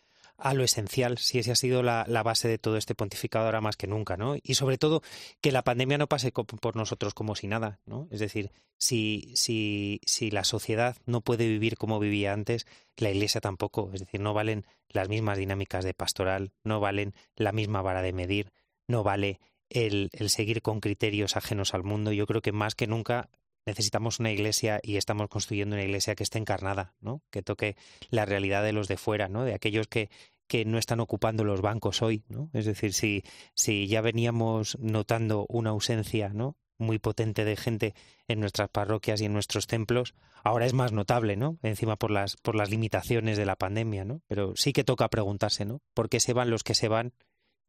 a 0.44 0.54
lo 0.54 0.66
esencial, 0.66 1.20
si 1.20 1.40
esa 1.40 1.54
ha 1.54 1.56
sido 1.56 1.84
la, 1.84 2.04
base 2.22 2.50
de 2.50 2.58
todo 2.58 2.76
este 2.76 2.96
pontificado 2.96 3.46
ahora 3.46 3.62
más 3.62 3.78
que 3.78 3.88
nunca, 3.88 4.18
¿no? 4.18 4.36
Y 4.44 4.56
sobre 4.56 4.78
todo 4.78 5.02
que 5.40 5.54
la 5.54 5.64
pandemia 5.64 5.98
no 5.98 6.08
pase 6.08 6.34
por 6.34 6.76
nosotros 6.76 7.14
como 7.14 7.36
si 7.36 7.48
nada, 7.48 7.80
¿no? 7.86 8.10
Es 8.12 8.20
decir, 8.20 8.52
si, 8.78 9.32
si, 9.36 10.02
si 10.06 10.32
la 10.32 10.44
sociedad 10.44 10.98
no 11.06 11.22
puede 11.22 11.48
vivir 11.48 11.78
como 11.78 11.98
vivía 11.98 12.34
antes, 12.34 12.68
la 12.98 13.10
Iglesia 13.10 13.40
tampoco, 13.40 13.90
es 13.94 14.02
decir, 14.02 14.20
no 14.20 14.34
valen 14.34 14.66
las 14.90 15.08
mismas 15.08 15.38
dinámicas 15.38 15.86
de 15.86 15.94
pastoral, 15.94 16.52
no 16.66 16.82
valen 16.82 17.16
la 17.38 17.54
misma 17.54 17.82
vara 17.82 18.02
de 18.02 18.12
medir, 18.12 18.52
no 18.86 19.02
vale 19.02 19.40
el, 19.70 20.10
el 20.12 20.30
seguir 20.30 20.62
con 20.62 20.82
criterios 20.82 21.38
ajenos 21.38 21.74
al 21.74 21.84
mundo. 21.84 22.12
Yo 22.12 22.28
creo 22.28 22.42
que 22.42 22.52
más 22.52 22.76
que 22.76 22.86
nunca 22.86 23.30
necesitamos 23.66 24.20
una 24.20 24.32
iglesia 24.32 24.80
y 24.84 24.98
estamos 24.98 25.30
construyendo 25.30 25.76
una 25.76 25.86
iglesia 25.86 26.16
que 26.16 26.24
esté 26.24 26.38
encarnada, 26.38 26.96
¿no? 27.00 27.22
Que 27.32 27.42
toque 27.42 27.76
la 28.10 28.26
realidad 28.26 28.64
de 28.64 28.74
los 28.74 28.88
de 28.88 28.98
fuera, 28.98 29.30
¿no? 29.30 29.46
De 29.46 29.54
aquellos 29.54 29.88
que, 29.88 30.10
que 30.54 30.66
no 30.66 30.78
están 30.78 31.00
ocupando 31.00 31.44
los 31.44 31.62
bancos 31.62 32.04
hoy, 32.04 32.26
¿no? 32.28 32.52
Es 32.54 32.66
decir, 32.66 32.94
si, 32.94 33.24
si 33.56 33.88
ya 33.88 34.02
veníamos 34.02 34.78
notando 34.78 35.48
una 35.50 35.72
ausencia, 35.72 36.30
¿no? 36.30 36.58
muy 36.78 37.00
potente 37.00 37.44
de 37.44 37.56
gente 37.56 37.96
en 38.28 38.40
nuestras 38.40 38.70
parroquias 38.70 39.20
y 39.20 39.26
en 39.26 39.34
nuestros 39.34 39.66
templos, 39.66 40.14
ahora 40.44 40.68
es 40.68 40.74
más 40.74 40.92
notable, 40.92 41.38
¿no? 41.38 41.58
Encima 41.64 41.96
por 41.96 42.12
las, 42.12 42.36
por 42.38 42.54
las 42.54 42.70
limitaciones 42.70 43.36
de 43.36 43.48
la 43.48 43.56
pandemia, 43.56 44.06
¿no? 44.06 44.22
Pero 44.28 44.54
sí 44.56 44.74
que 44.74 44.84
toca 44.84 45.10
preguntarse, 45.10 45.66
¿no? 45.66 45.82
¿Por 45.96 46.08
qué 46.08 46.20
se 46.20 46.34
van 46.34 46.52
los 46.52 46.64
que 46.64 46.76
se 46.76 46.88
van 46.88 47.14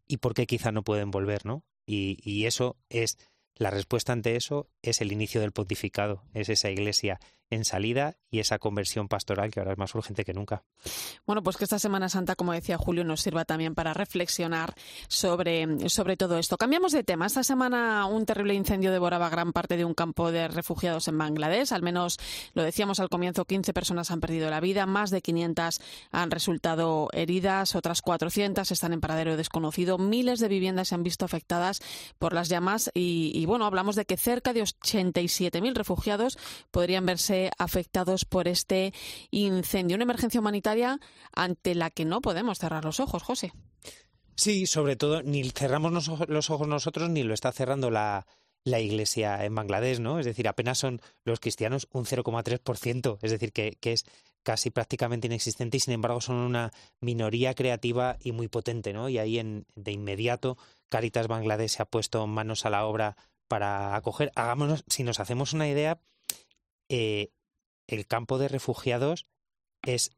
y 0.07 0.19
por 0.19 0.35
qué 0.35 0.47
quizá 0.47 0.71
no 0.71 0.83
pueden 0.83 1.11
volver, 1.11 1.47
¿no? 1.47 1.65
Y, 1.87 2.19
y 2.23 2.45
eso 2.45 2.77
es, 2.91 3.17
la 3.55 3.71
respuesta 3.71 4.13
ante 4.13 4.37
eso 4.37 4.69
es 4.83 5.01
el 5.01 5.11
inicio 5.11 5.41
del 5.41 5.53
pontificado, 5.53 6.25
es 6.35 6.51
esa 6.51 6.71
iglesia 6.71 7.19
en 7.51 7.65
salida 7.65 8.17
y 8.31 8.41
esa 8.41 8.59
conversión 8.59 9.09
pastoral 9.09 9.51
que 9.51 9.61
ahora 9.61 9.73
es 9.73 9.79
más 9.79 9.95
urgente 9.95 10.25
que 10.25 10.33
nunca. 10.33 10.65
Bueno, 11.25 11.43
pues 11.43 11.57
que 11.57 11.65
esta 11.65 11.79
Semana 11.79 12.09
Santa, 12.09 12.35
como 12.35 12.53
decía 12.53 12.77
Julio, 12.77 13.05
nos 13.05 13.21
sirva 13.21 13.45
también 13.45 13.75
para 13.75 13.95
reflexionar 13.95 14.75
sobre, 15.09 15.89
sobre 15.89 16.17
todo 16.17 16.39
esto. 16.39 16.57
Cambiamos 16.57 16.93
de 16.93 17.05
tema. 17.05 17.27
Esta 17.27 17.45
semana 17.45 18.07
un 18.07 18.27
terrible 18.27 18.55
incendio 18.55 18.91
devoraba 18.91 19.29
gran 19.31 19.53
parte 19.53 19.77
de 19.77 19.85
un 19.85 19.95
campo 19.95 20.33
de 20.33 20.49
refugiados 20.49 21.07
en 21.07 21.17
Bangladesh. 21.17 21.73
Al 21.73 21.83
menos, 21.83 22.19
lo 22.55 22.65
decíamos 22.65 22.99
al 22.99 23.09
comienzo, 23.09 23.45
15 23.45 23.73
personas 23.73 24.11
han 24.11 24.21
perdido 24.21 24.51
la 24.51 24.61
vida, 24.61 24.87
más 24.87 25.11
de 25.11 25.23
500 25.23 25.81
han 26.11 26.31
resultado 26.31 27.09
heridas, 27.13 27.77
otras 27.77 28.03
400 28.03 28.71
están 28.71 28.93
en 28.93 29.01
paradero 29.01 29.37
desconocido, 29.37 29.99
miles 29.99 30.41
de 30.41 30.49
viviendas 30.49 30.89
se 30.89 30.95
han 30.97 31.05
visto 31.05 31.25
afectadas 31.25 31.81
por 32.19 32.33
las 32.33 32.49
llamas 32.49 32.91
y, 32.95 33.31
y 33.35 33.47
bueno, 33.47 33.67
hablamos 33.67 33.95
de 33.95 34.07
que 34.07 34.17
cerca 34.17 34.53
de 34.53 34.63
87.000 34.63 35.75
refugiados 35.75 36.39
podrían 36.71 37.07
verse 37.07 37.34
afectados 37.59 38.25
por 38.25 38.49
este 38.49 38.93
incendio. 39.31 39.97
Una 39.97 40.05
emergencia 40.05 40.41
humanitaria 40.41 40.99
ante 41.33 41.75
la 41.75 41.91
que 41.91 42.05
no 42.05 42.21
podemos 42.21 42.59
cerrar 42.59 42.85
los 42.85 43.01
ojos, 43.01 43.23
José. 43.23 43.53
Sí, 44.37 44.67
sobre 44.67 44.97
todo, 44.97 45.23
ni 45.23 45.49
cerramos 45.51 45.93
los 46.29 46.51
ojos 46.51 46.69
nosotros 46.69 47.09
ni 47.11 47.23
lo 47.23 47.35
está 47.35 47.53
cerrando 47.53 47.91
la, 47.91 48.27
la 48.65 48.81
Iglesia 48.81 49.45
en 49.45 49.55
Bangladesh, 49.55 50.01
¿no? 50.01 50.19
Es 50.19 50.27
decir, 50.27 50.49
apenas 50.49 50.79
son 50.79 51.01
los 51.25 51.39
cristianos 51.39 51.87
un 51.93 52.05
0,3%, 52.05 53.19
es 53.23 53.31
decir, 53.31 53.53
que, 53.53 53.77
que, 53.81 53.93
es 53.93 54.05
casi 54.43 54.71
prácticamente 54.71 55.27
inexistente 55.27 55.77
y 55.77 55.81
sin 55.81 55.95
embargo 55.95 56.21
son 56.21 56.37
una 56.37 56.73
minoría 57.01 57.55
creativa 57.55 58.17
y 58.21 58.33
muy 58.33 58.49
potente, 58.49 58.93
¿no? 58.93 59.09
Y 59.09 59.19
ahí 59.19 59.41
de 59.75 59.93
inmediato 59.93 60.59
Caritas 60.89 61.29
Bangladesh 61.29 61.71
se 61.71 61.83
ha 61.83 61.87
puesto 61.87 62.27
manos 62.27 62.67
a 62.67 62.71
la 62.71 62.87
obra 62.87 63.17
para 63.49 63.95
acoger. 63.97 64.33
Hagámonos, 64.35 64.85
si 64.89 65.03
nos 65.03 65.21
hacemos 65.21 65.53
una 65.53 65.69
idea, 65.69 66.01
eh, 66.95 67.33
el 67.89 68.07
campo 68.07 68.39
de 68.39 68.47
refugiados 68.47 69.27
es 69.83 70.13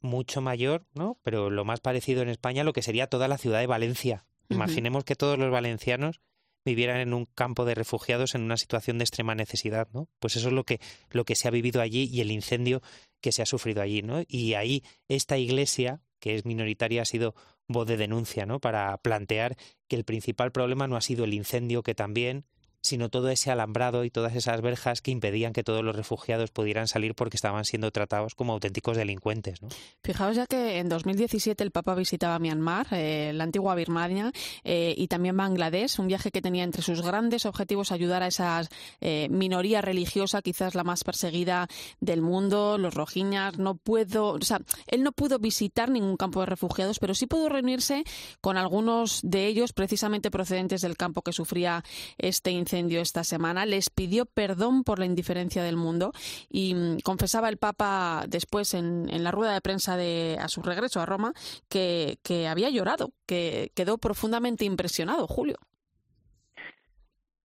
mucho 0.00 0.42
mayor, 0.42 0.86
¿no? 0.92 1.18
Pero 1.22 1.48
lo 1.48 1.64
más 1.64 1.80
parecido 1.80 2.20
en 2.20 2.28
España 2.28 2.64
lo 2.64 2.74
que 2.74 2.82
sería 2.82 3.08
toda 3.08 3.28
la 3.28 3.38
ciudad 3.38 3.60
de 3.60 3.66
Valencia. 3.66 4.26
Imaginemos 4.50 5.04
que 5.04 5.16
todos 5.16 5.38
los 5.38 5.50
valencianos 5.50 6.20
vivieran 6.66 7.00
en 7.00 7.14
un 7.14 7.24
campo 7.24 7.64
de 7.64 7.74
refugiados 7.74 8.34
en 8.34 8.42
una 8.42 8.58
situación 8.58 8.98
de 8.98 9.04
extrema 9.04 9.34
necesidad, 9.34 9.88
¿no? 9.94 10.08
Pues 10.18 10.36
eso 10.36 10.48
es 10.48 10.54
lo 10.54 10.64
que 10.64 10.80
lo 11.10 11.24
que 11.24 11.34
se 11.34 11.48
ha 11.48 11.50
vivido 11.50 11.80
allí 11.80 12.04
y 12.12 12.20
el 12.20 12.30
incendio 12.30 12.82
que 13.22 13.32
se 13.32 13.40
ha 13.40 13.46
sufrido 13.46 13.80
allí, 13.80 14.02
¿no? 14.02 14.22
Y 14.28 14.52
ahí 14.52 14.84
esta 15.08 15.38
iglesia 15.38 16.02
que 16.20 16.34
es 16.34 16.44
minoritaria 16.44 17.02
ha 17.02 17.06
sido 17.06 17.34
voz 17.68 17.86
de 17.86 17.96
denuncia, 17.96 18.44
¿no? 18.44 18.60
Para 18.60 18.98
plantear 18.98 19.56
que 19.88 19.96
el 19.96 20.04
principal 20.04 20.52
problema 20.52 20.86
no 20.88 20.96
ha 20.96 21.00
sido 21.00 21.24
el 21.24 21.32
incendio 21.32 21.82
que 21.82 21.94
también 21.94 22.44
sino 22.80 23.08
todo 23.08 23.28
ese 23.28 23.50
alambrado 23.50 24.04
y 24.04 24.10
todas 24.10 24.34
esas 24.36 24.60
verjas 24.60 25.02
que 25.02 25.10
impedían 25.10 25.52
que 25.52 25.64
todos 25.64 25.84
los 25.84 25.96
refugiados 25.96 26.50
pudieran 26.50 26.88
salir 26.88 27.14
porque 27.14 27.36
estaban 27.36 27.64
siendo 27.64 27.90
tratados 27.90 28.34
como 28.34 28.52
auténticos 28.52 28.96
delincuentes. 28.96 29.62
¿no? 29.62 29.68
Fijaos 30.02 30.36
ya 30.36 30.46
que 30.46 30.78
en 30.78 30.88
2017 30.88 31.62
el 31.62 31.70
Papa 31.70 31.94
visitaba 31.94 32.38
Myanmar, 32.38 32.86
eh, 32.92 33.32
la 33.34 33.44
antigua 33.44 33.74
Birmania, 33.74 34.32
eh, 34.64 34.94
y 34.96 35.08
también 35.08 35.36
Bangladesh, 35.36 35.98
un 36.00 36.08
viaje 36.08 36.30
que 36.30 36.40
tenía 36.40 36.64
entre 36.64 36.82
sus 36.82 37.02
grandes 37.02 37.46
objetivos 37.46 37.92
ayudar 37.92 38.22
a 38.22 38.28
esa 38.28 38.62
eh, 39.00 39.28
minoría 39.30 39.80
religiosa, 39.80 40.42
quizás 40.42 40.74
la 40.74 40.84
más 40.84 41.04
perseguida 41.04 41.68
del 42.00 42.22
mundo, 42.22 42.78
los 42.78 42.94
rojiñas. 42.94 43.58
No 43.58 43.76
puedo, 43.76 44.32
o 44.32 44.40
sea, 44.40 44.60
él 44.86 45.02
no 45.02 45.12
pudo 45.12 45.38
visitar 45.38 45.90
ningún 45.90 46.16
campo 46.16 46.40
de 46.40 46.46
refugiados, 46.46 46.98
pero 46.98 47.14
sí 47.14 47.26
pudo 47.26 47.48
reunirse 47.48 48.04
con 48.40 48.56
algunos 48.56 49.20
de 49.22 49.46
ellos, 49.46 49.72
precisamente 49.72 50.30
procedentes 50.30 50.80
del 50.80 50.96
campo 50.96 51.22
que 51.22 51.32
sufría 51.32 51.84
este 52.18 52.50
incendio 52.50 52.77
incendio 52.78 53.00
esta 53.00 53.24
semana, 53.24 53.66
les 53.66 53.90
pidió 53.90 54.24
perdón 54.26 54.84
por 54.84 54.98
la 54.98 55.06
indiferencia 55.06 55.62
del 55.64 55.76
mundo 55.76 56.12
y 56.48 56.74
mm, 56.74 57.00
confesaba 57.00 57.48
el 57.48 57.56
Papa 57.56 58.24
después 58.28 58.74
en, 58.74 59.06
la 59.22 59.30
rueda 59.30 59.54
de 59.54 59.60
prensa 59.60 59.96
de, 59.96 60.36
a 60.40 60.48
su 60.48 60.62
regreso 60.62 61.00
a 61.00 61.06
Roma 61.06 61.32
que, 61.68 62.18
había 62.48 62.70
llorado, 62.70 63.12
que 63.26 63.70
quedó 63.74 63.98
profundamente 63.98 64.64
impresionado, 64.64 65.26
Julio. 65.26 65.56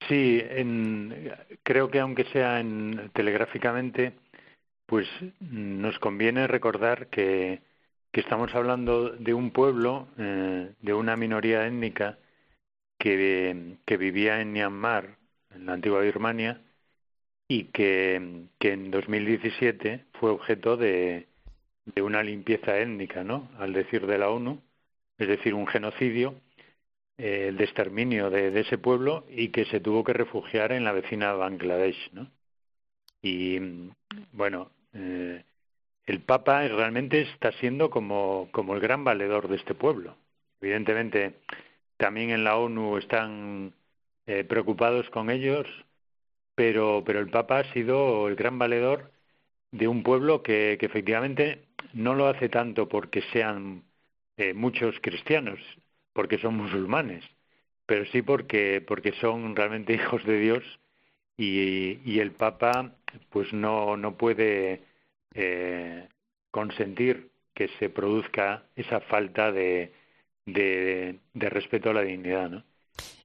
Sí, 0.07 0.41
creo 1.63 1.89
que 1.89 1.99
aunque 1.99 2.25
sea 2.25 2.59
en, 2.59 3.09
telegráficamente, 3.13 4.13
pues 4.85 5.07
nos 5.39 5.97
conviene 5.99 6.45
recordar 6.47 7.07
que, 7.07 7.61
estamos 8.11 8.53
hablando 8.53 9.09
de 9.09 9.33
un 9.33 9.49
pueblo, 9.49 10.07
eh, 10.19 10.73
de 10.79 10.93
una 10.93 11.15
minoría 11.15 11.65
étnica 11.65 12.19
que, 13.03 13.97
vivía 13.97 14.39
en 14.41 14.53
Myanmar, 14.53 15.17
en 15.55 15.65
la 15.65 15.73
antigua 15.73 16.01
Birmania, 16.01 16.61
y 17.47 17.65
que, 17.65 18.47
que 18.59 18.73
en 18.73 18.91
2017 18.91 20.05
fue 20.19 20.31
objeto 20.31 20.77
de, 20.77 21.27
de 21.85 22.01
una 22.01 22.23
limpieza 22.23 22.77
étnica, 22.79 23.23
¿no? 23.23 23.49
Al 23.59 23.73
decir 23.73 24.07
de 24.07 24.17
la 24.17 24.29
ONU, 24.29 24.61
es 25.17 25.27
decir, 25.27 25.53
un 25.53 25.67
genocidio, 25.67 26.35
eh, 27.17 27.47
el 27.49 27.61
exterminio 27.61 28.29
de, 28.29 28.59
ese 28.59 28.77
pueblo 28.77 29.25
y 29.29 29.49
que 29.49 29.65
se 29.65 29.79
tuvo 29.79 30.03
que 30.03 30.13
refugiar 30.13 30.71
en 30.71 30.83
la 30.83 30.93
vecina 30.93 31.33
Bangladesh, 31.33 32.11
¿no? 32.13 32.31
Y 33.21 33.59
bueno, 34.33 34.71
eh, 34.93 35.43
el 36.05 36.21
Papa 36.21 36.67
realmente 36.67 37.21
está 37.21 37.51
siendo 37.53 37.89
como, 37.89 38.49
como 38.51 38.73
el 38.75 38.81
gran 38.81 39.03
valedor 39.03 39.47
de 39.47 39.57
este 39.57 39.75
pueblo. 39.75 40.17
Evidentemente, 40.61 41.35
también 41.97 42.31
en 42.31 42.43
la 42.43 42.57
ONU 42.57 42.97
están 42.97 43.73
eh, 44.27 44.43
preocupados 44.43 45.09
con 45.09 45.29
ellos, 45.29 45.67
pero, 46.55 47.03
pero 47.05 47.19
el 47.19 47.29
Papa 47.29 47.59
ha 47.59 47.73
sido 47.73 48.27
el 48.27 48.35
gran 48.35 48.59
valedor 48.59 49.11
de 49.71 49.87
un 49.87 50.03
pueblo 50.03 50.43
que, 50.43 50.73
efectivamente 50.79 51.65
no 51.93 52.15
lo 52.15 52.27
hace 52.27 52.49
tanto 52.49 52.87
porque 52.87 53.21
sean 53.33 53.83
eh, 54.37 54.53
muchos 54.53 54.95
cristianos, 55.01 55.59
porque 56.13 56.37
son 56.39 56.55
musulmanes, 56.57 57.23
pero 57.85 58.05
sí 58.07 58.21
porque, 58.21 58.83
porque 58.85 59.13
son 59.13 59.55
realmente 59.55 59.93
hijos 59.95 60.23
de 60.25 60.39
Dios 60.39 60.63
y, 61.37 61.99
y 62.05 62.19
el 62.19 62.31
Papa 62.31 62.95
pues 63.29 63.51
no, 63.53 63.97
no 63.97 64.17
puede 64.17 64.83
eh, 65.33 66.07
consentir 66.51 67.31
que 67.53 67.67
se 67.79 67.89
produzca 67.89 68.63
esa 68.75 68.99
falta 69.01 69.51
de, 69.51 69.91
de, 70.45 71.19
respeto 71.33 71.89
a 71.89 71.93
la 71.93 72.01
dignidad, 72.01 72.49
¿no? 72.49 72.63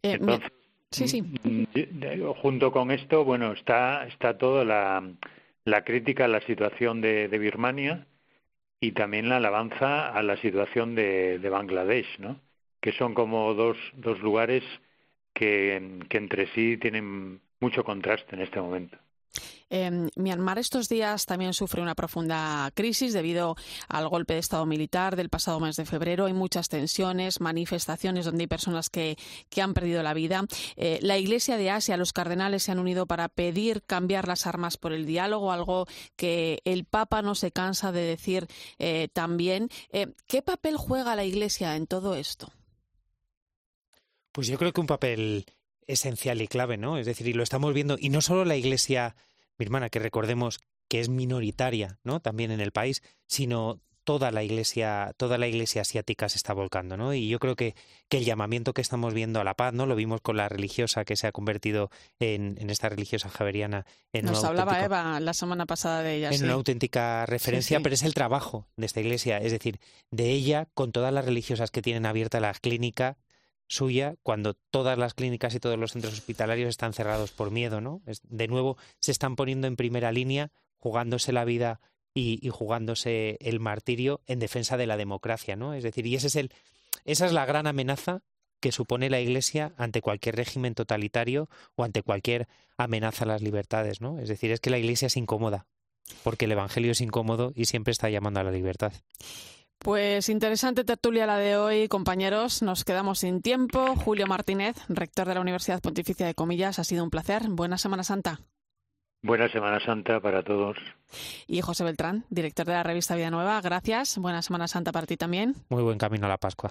Eh, 0.02 0.18
sí, 0.90 1.08
sí. 1.08 1.22
Mm, 1.22 1.64
junto 2.42 2.72
con 2.72 2.90
esto, 2.90 3.24
bueno, 3.24 3.52
está 3.52 4.06
está 4.06 4.38
toda 4.38 4.64
la, 4.64 5.02
la 5.64 5.84
crítica 5.84 6.24
a 6.26 6.28
la 6.28 6.40
situación 6.42 7.00
de, 7.00 7.28
de, 7.28 7.38
Birmania 7.38 8.06
y 8.80 8.92
también 8.92 9.28
la 9.28 9.36
alabanza 9.38 10.10
a 10.10 10.22
la 10.22 10.36
situación 10.38 10.94
de, 10.94 11.38
de 11.38 11.48
Bangladesh, 11.50 12.18
¿no? 12.20 12.40
Que 12.80 12.92
son 12.92 13.14
como 13.14 13.54
dos, 13.54 13.76
dos 13.94 14.20
lugares 14.20 14.64
que, 15.34 16.00
que 16.08 16.18
entre 16.18 16.46
sí 16.54 16.76
tienen 16.78 17.40
mucho 17.60 17.84
contraste 17.84 18.36
en 18.36 18.42
este 18.42 18.60
momento. 18.60 18.98
Eh, 19.70 20.08
Myanmar 20.16 20.58
estos 20.58 20.88
días 20.88 21.26
también 21.26 21.52
sufre 21.52 21.82
una 21.82 21.94
profunda 21.94 22.70
crisis 22.74 23.12
debido 23.12 23.56
al 23.88 24.08
golpe 24.08 24.34
de 24.34 24.40
Estado 24.40 24.64
militar 24.66 25.16
del 25.16 25.28
pasado 25.28 25.60
mes 25.60 25.76
de 25.76 25.84
febrero. 25.84 26.26
Hay 26.26 26.32
muchas 26.32 26.68
tensiones, 26.68 27.40
manifestaciones 27.40 28.24
donde 28.24 28.44
hay 28.44 28.46
personas 28.46 28.88
que, 28.90 29.16
que 29.50 29.62
han 29.62 29.74
perdido 29.74 30.02
la 30.02 30.14
vida. 30.14 30.44
Eh, 30.76 30.98
la 31.02 31.18
Iglesia 31.18 31.56
de 31.56 31.70
Asia, 31.70 31.96
los 31.96 32.12
cardenales 32.12 32.62
se 32.62 32.72
han 32.72 32.78
unido 32.78 33.06
para 33.06 33.28
pedir 33.28 33.82
cambiar 33.82 34.26
las 34.26 34.46
armas 34.46 34.76
por 34.76 34.92
el 34.92 35.06
diálogo, 35.06 35.52
algo 35.52 35.86
que 36.16 36.60
el 36.64 36.84
Papa 36.84 37.22
no 37.22 37.34
se 37.34 37.50
cansa 37.50 37.92
de 37.92 38.00
decir 38.00 38.46
eh, 38.78 39.08
también. 39.12 39.68
Eh, 39.90 40.14
¿Qué 40.26 40.42
papel 40.42 40.76
juega 40.76 41.16
la 41.16 41.24
Iglesia 41.24 41.76
en 41.76 41.86
todo 41.86 42.14
esto? 42.14 42.52
Pues 44.32 44.46
yo 44.46 44.58
creo 44.58 44.72
que 44.72 44.80
un 44.80 44.86
papel 44.86 45.46
esencial 45.88 46.40
y 46.40 46.46
clave, 46.46 46.76
¿no? 46.76 46.98
Es 46.98 47.06
decir, 47.06 47.26
y 47.26 47.32
lo 47.32 47.42
estamos 47.42 47.74
viendo, 47.74 47.96
y 47.98 48.10
no 48.10 48.20
solo 48.20 48.44
la 48.44 48.56
Iglesia 48.56 49.16
mi 49.58 49.66
hermana, 49.66 49.90
que 49.90 49.98
recordemos 49.98 50.60
que 50.88 51.00
es 51.00 51.08
minoritaria, 51.08 51.98
¿no? 52.04 52.20
También 52.20 52.50
en 52.50 52.60
el 52.60 52.72
país, 52.72 53.02
sino 53.26 53.80
toda 54.04 54.30
la 54.30 54.42
iglesia, 54.42 55.12
toda 55.18 55.36
la 55.36 55.48
iglesia 55.48 55.82
asiática 55.82 56.30
se 56.30 56.38
está 56.38 56.54
volcando, 56.54 56.96
¿no? 56.96 57.12
Y 57.12 57.28
yo 57.28 57.38
creo 57.38 57.56
que, 57.56 57.74
que 58.08 58.16
el 58.16 58.24
llamamiento 58.24 58.72
que 58.72 58.80
estamos 58.80 59.12
viendo 59.12 59.38
a 59.38 59.44
la 59.44 59.52
paz, 59.52 59.74
¿no? 59.74 59.84
Lo 59.84 59.96
vimos 59.96 60.22
con 60.22 60.38
la 60.38 60.48
religiosa 60.48 61.04
que 61.04 61.14
se 61.14 61.26
ha 61.26 61.32
convertido 61.32 61.90
en, 62.18 62.56
en 62.58 62.70
esta 62.70 62.88
religiosa 62.88 63.28
javeriana. 63.28 63.84
En 64.14 64.24
Nos 64.24 64.44
hablaba 64.44 64.82
Eva 64.82 65.20
la 65.20 65.34
semana 65.34 65.66
pasada 65.66 66.02
de 66.02 66.14
ella. 66.14 66.30
En 66.30 66.42
una 66.44 66.54
auténtica 66.54 67.26
referencia, 67.26 67.80
pero 67.80 67.94
es 67.94 68.02
el 68.02 68.14
trabajo 68.14 68.66
de 68.76 68.86
esta 68.86 69.00
iglesia, 69.00 69.36
es 69.38 69.52
decir, 69.52 69.78
de 70.10 70.30
ella 70.30 70.68
con 70.72 70.90
todas 70.90 71.12
las 71.12 71.26
religiosas 71.26 71.70
que 71.70 71.82
tienen 71.82 72.06
abierta 72.06 72.40
la 72.40 72.54
clínica 72.54 73.18
suya 73.68 74.16
cuando 74.22 74.54
todas 74.54 74.98
las 74.98 75.14
clínicas 75.14 75.54
y 75.54 75.60
todos 75.60 75.78
los 75.78 75.92
centros 75.92 76.14
hospitalarios 76.14 76.68
están 76.68 76.94
cerrados 76.94 77.30
por 77.30 77.50
miedo, 77.50 77.80
¿no? 77.80 78.02
De 78.24 78.48
nuevo 78.48 78.76
se 78.98 79.12
están 79.12 79.36
poniendo 79.36 79.66
en 79.66 79.76
primera 79.76 80.10
línea, 80.10 80.50
jugándose 80.78 81.32
la 81.32 81.44
vida 81.44 81.80
y, 82.14 82.48
jugándose 82.50 83.36
el 83.40 83.60
martirio 83.60 84.22
en 84.26 84.40
defensa 84.40 84.76
de 84.76 84.86
la 84.86 84.96
democracia, 84.96 85.54
¿no? 85.54 85.74
Es 85.74 85.84
decir, 85.84 86.06
y 86.06 86.16
ese 86.16 86.26
es 86.26 86.36
el, 86.36 86.50
esa 87.04 87.26
es 87.26 87.32
la 87.32 87.46
gran 87.46 87.66
amenaza 87.66 88.22
que 88.60 88.72
supone 88.72 89.10
la 89.10 89.20
Iglesia 89.20 89.72
ante 89.76 90.02
cualquier 90.02 90.34
régimen 90.34 90.74
totalitario 90.74 91.48
o 91.76 91.84
ante 91.84 92.02
cualquier 92.02 92.48
amenaza 92.76 93.24
a 93.24 93.28
las 93.28 93.42
libertades, 93.42 94.00
¿no? 94.00 94.18
Es 94.18 94.28
decir, 94.28 94.50
es 94.50 94.60
que 94.60 94.70
la 94.70 94.78
Iglesia 94.78 95.06
es 95.06 95.16
incómoda, 95.16 95.66
porque 96.24 96.46
el 96.46 96.52
Evangelio 96.52 96.92
es 96.92 97.00
incómodo 97.00 97.52
y 97.54 97.66
siempre 97.66 97.92
está 97.92 98.10
llamando 98.10 98.40
a 98.40 98.44
la 98.44 98.50
libertad. 98.50 98.92
Pues 99.78 100.28
interesante 100.28 100.84
tertulia 100.84 101.24
la 101.24 101.38
de 101.38 101.56
hoy, 101.56 101.88
compañeros. 101.88 102.62
Nos 102.62 102.84
quedamos 102.84 103.20
sin 103.20 103.42
tiempo. 103.42 103.94
Julio 103.94 104.26
Martínez, 104.26 104.76
rector 104.88 105.28
de 105.28 105.34
la 105.34 105.40
Universidad 105.40 105.80
Pontificia 105.80 106.26
de 106.26 106.34
Comillas, 106.34 106.78
ha 106.78 106.84
sido 106.84 107.04
un 107.04 107.10
placer. 107.10 107.44
Buena 107.48 107.78
Semana 107.78 108.02
Santa. 108.02 108.40
Buena 109.20 109.50
Semana 109.50 109.80
Santa 109.84 110.20
para 110.20 110.44
todos. 110.44 110.76
Y 111.48 111.60
José 111.60 111.82
Beltrán, 111.82 112.24
director 112.30 112.66
de 112.66 112.74
la 112.74 112.82
revista 112.84 113.16
Vida 113.16 113.30
Nueva, 113.30 113.60
gracias. 113.60 114.16
Buena 114.18 114.42
Semana 114.42 114.68
Santa 114.68 114.92
para 114.92 115.06
ti 115.06 115.16
también. 115.16 115.56
Muy 115.70 115.82
buen 115.82 115.98
camino 115.98 116.26
a 116.26 116.28
la 116.28 116.36
Pascua. 116.36 116.70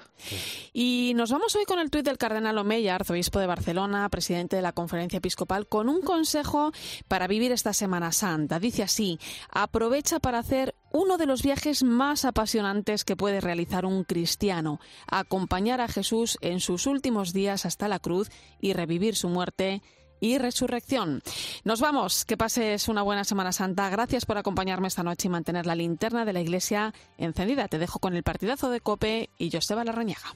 Y 0.71 1.11
nos 1.15 1.31
vamos 1.31 1.55
hoy 1.55 1.65
con 1.65 1.79
el 1.79 1.89
tuit 1.89 2.05
del 2.05 2.17
cardenal 2.17 2.57
Omeya, 2.57 2.95
arzobispo 2.95 3.39
de 3.39 3.47
Barcelona, 3.47 4.07
presidente 4.09 4.55
de 4.55 4.61
la 4.61 4.71
Conferencia 4.71 5.17
Episcopal, 5.17 5.67
con 5.67 5.89
un 5.89 6.01
consejo 6.01 6.71
para 7.09 7.27
vivir 7.27 7.51
esta 7.51 7.73
Semana 7.73 8.13
Santa. 8.13 8.59
Dice 8.59 8.83
así, 8.83 9.19
aprovecha 9.49 10.19
para 10.19 10.39
hacer 10.39 10.73
uno 10.93 11.17
de 11.17 11.25
los 11.25 11.43
viajes 11.43 11.83
más 11.83 12.23
apasionantes 12.23 13.03
que 13.03 13.17
puede 13.17 13.41
realizar 13.41 13.85
un 13.85 14.05
cristiano, 14.05 14.79
acompañar 15.07 15.81
a 15.81 15.89
Jesús 15.89 16.37
en 16.41 16.61
sus 16.61 16.87
últimos 16.87 17.33
días 17.33 17.65
hasta 17.65 17.89
la 17.89 17.99
cruz 17.99 18.29
y 18.61 18.71
revivir 18.71 19.15
su 19.15 19.27
muerte 19.27 19.81
y 20.19 20.37
resurrección. 20.37 21.21
Nos 21.63 21.81
vamos, 21.81 22.25
que 22.25 22.37
pases 22.37 22.87
una 22.87 23.01
buena 23.01 23.23
Semana 23.23 23.51
Santa. 23.51 23.89
Gracias 23.89 24.25
por 24.25 24.37
acompañarme 24.37 24.87
esta 24.87 25.03
noche 25.03 25.27
y 25.27 25.31
mantener 25.31 25.65
la 25.65 25.75
linterna 25.75 26.25
de 26.25 26.33
la 26.33 26.41
iglesia 26.41 26.93
encendida. 27.17 27.67
Te 27.67 27.79
dejo 27.79 27.99
con 27.99 28.15
el 28.15 28.23
partidazo 28.23 28.69
de 28.69 28.81
Cope 28.81 29.29
y 29.37 29.51
Joseba 29.51 29.83
Larrañaga. 29.83 30.33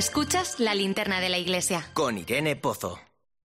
Escuchas 0.00 0.60
la 0.60 0.74
linterna 0.74 1.20
de 1.20 1.28
la 1.28 1.36
iglesia. 1.36 1.90
Con 1.92 2.16
Irene 2.16 2.56
Pozo. 2.56 3.09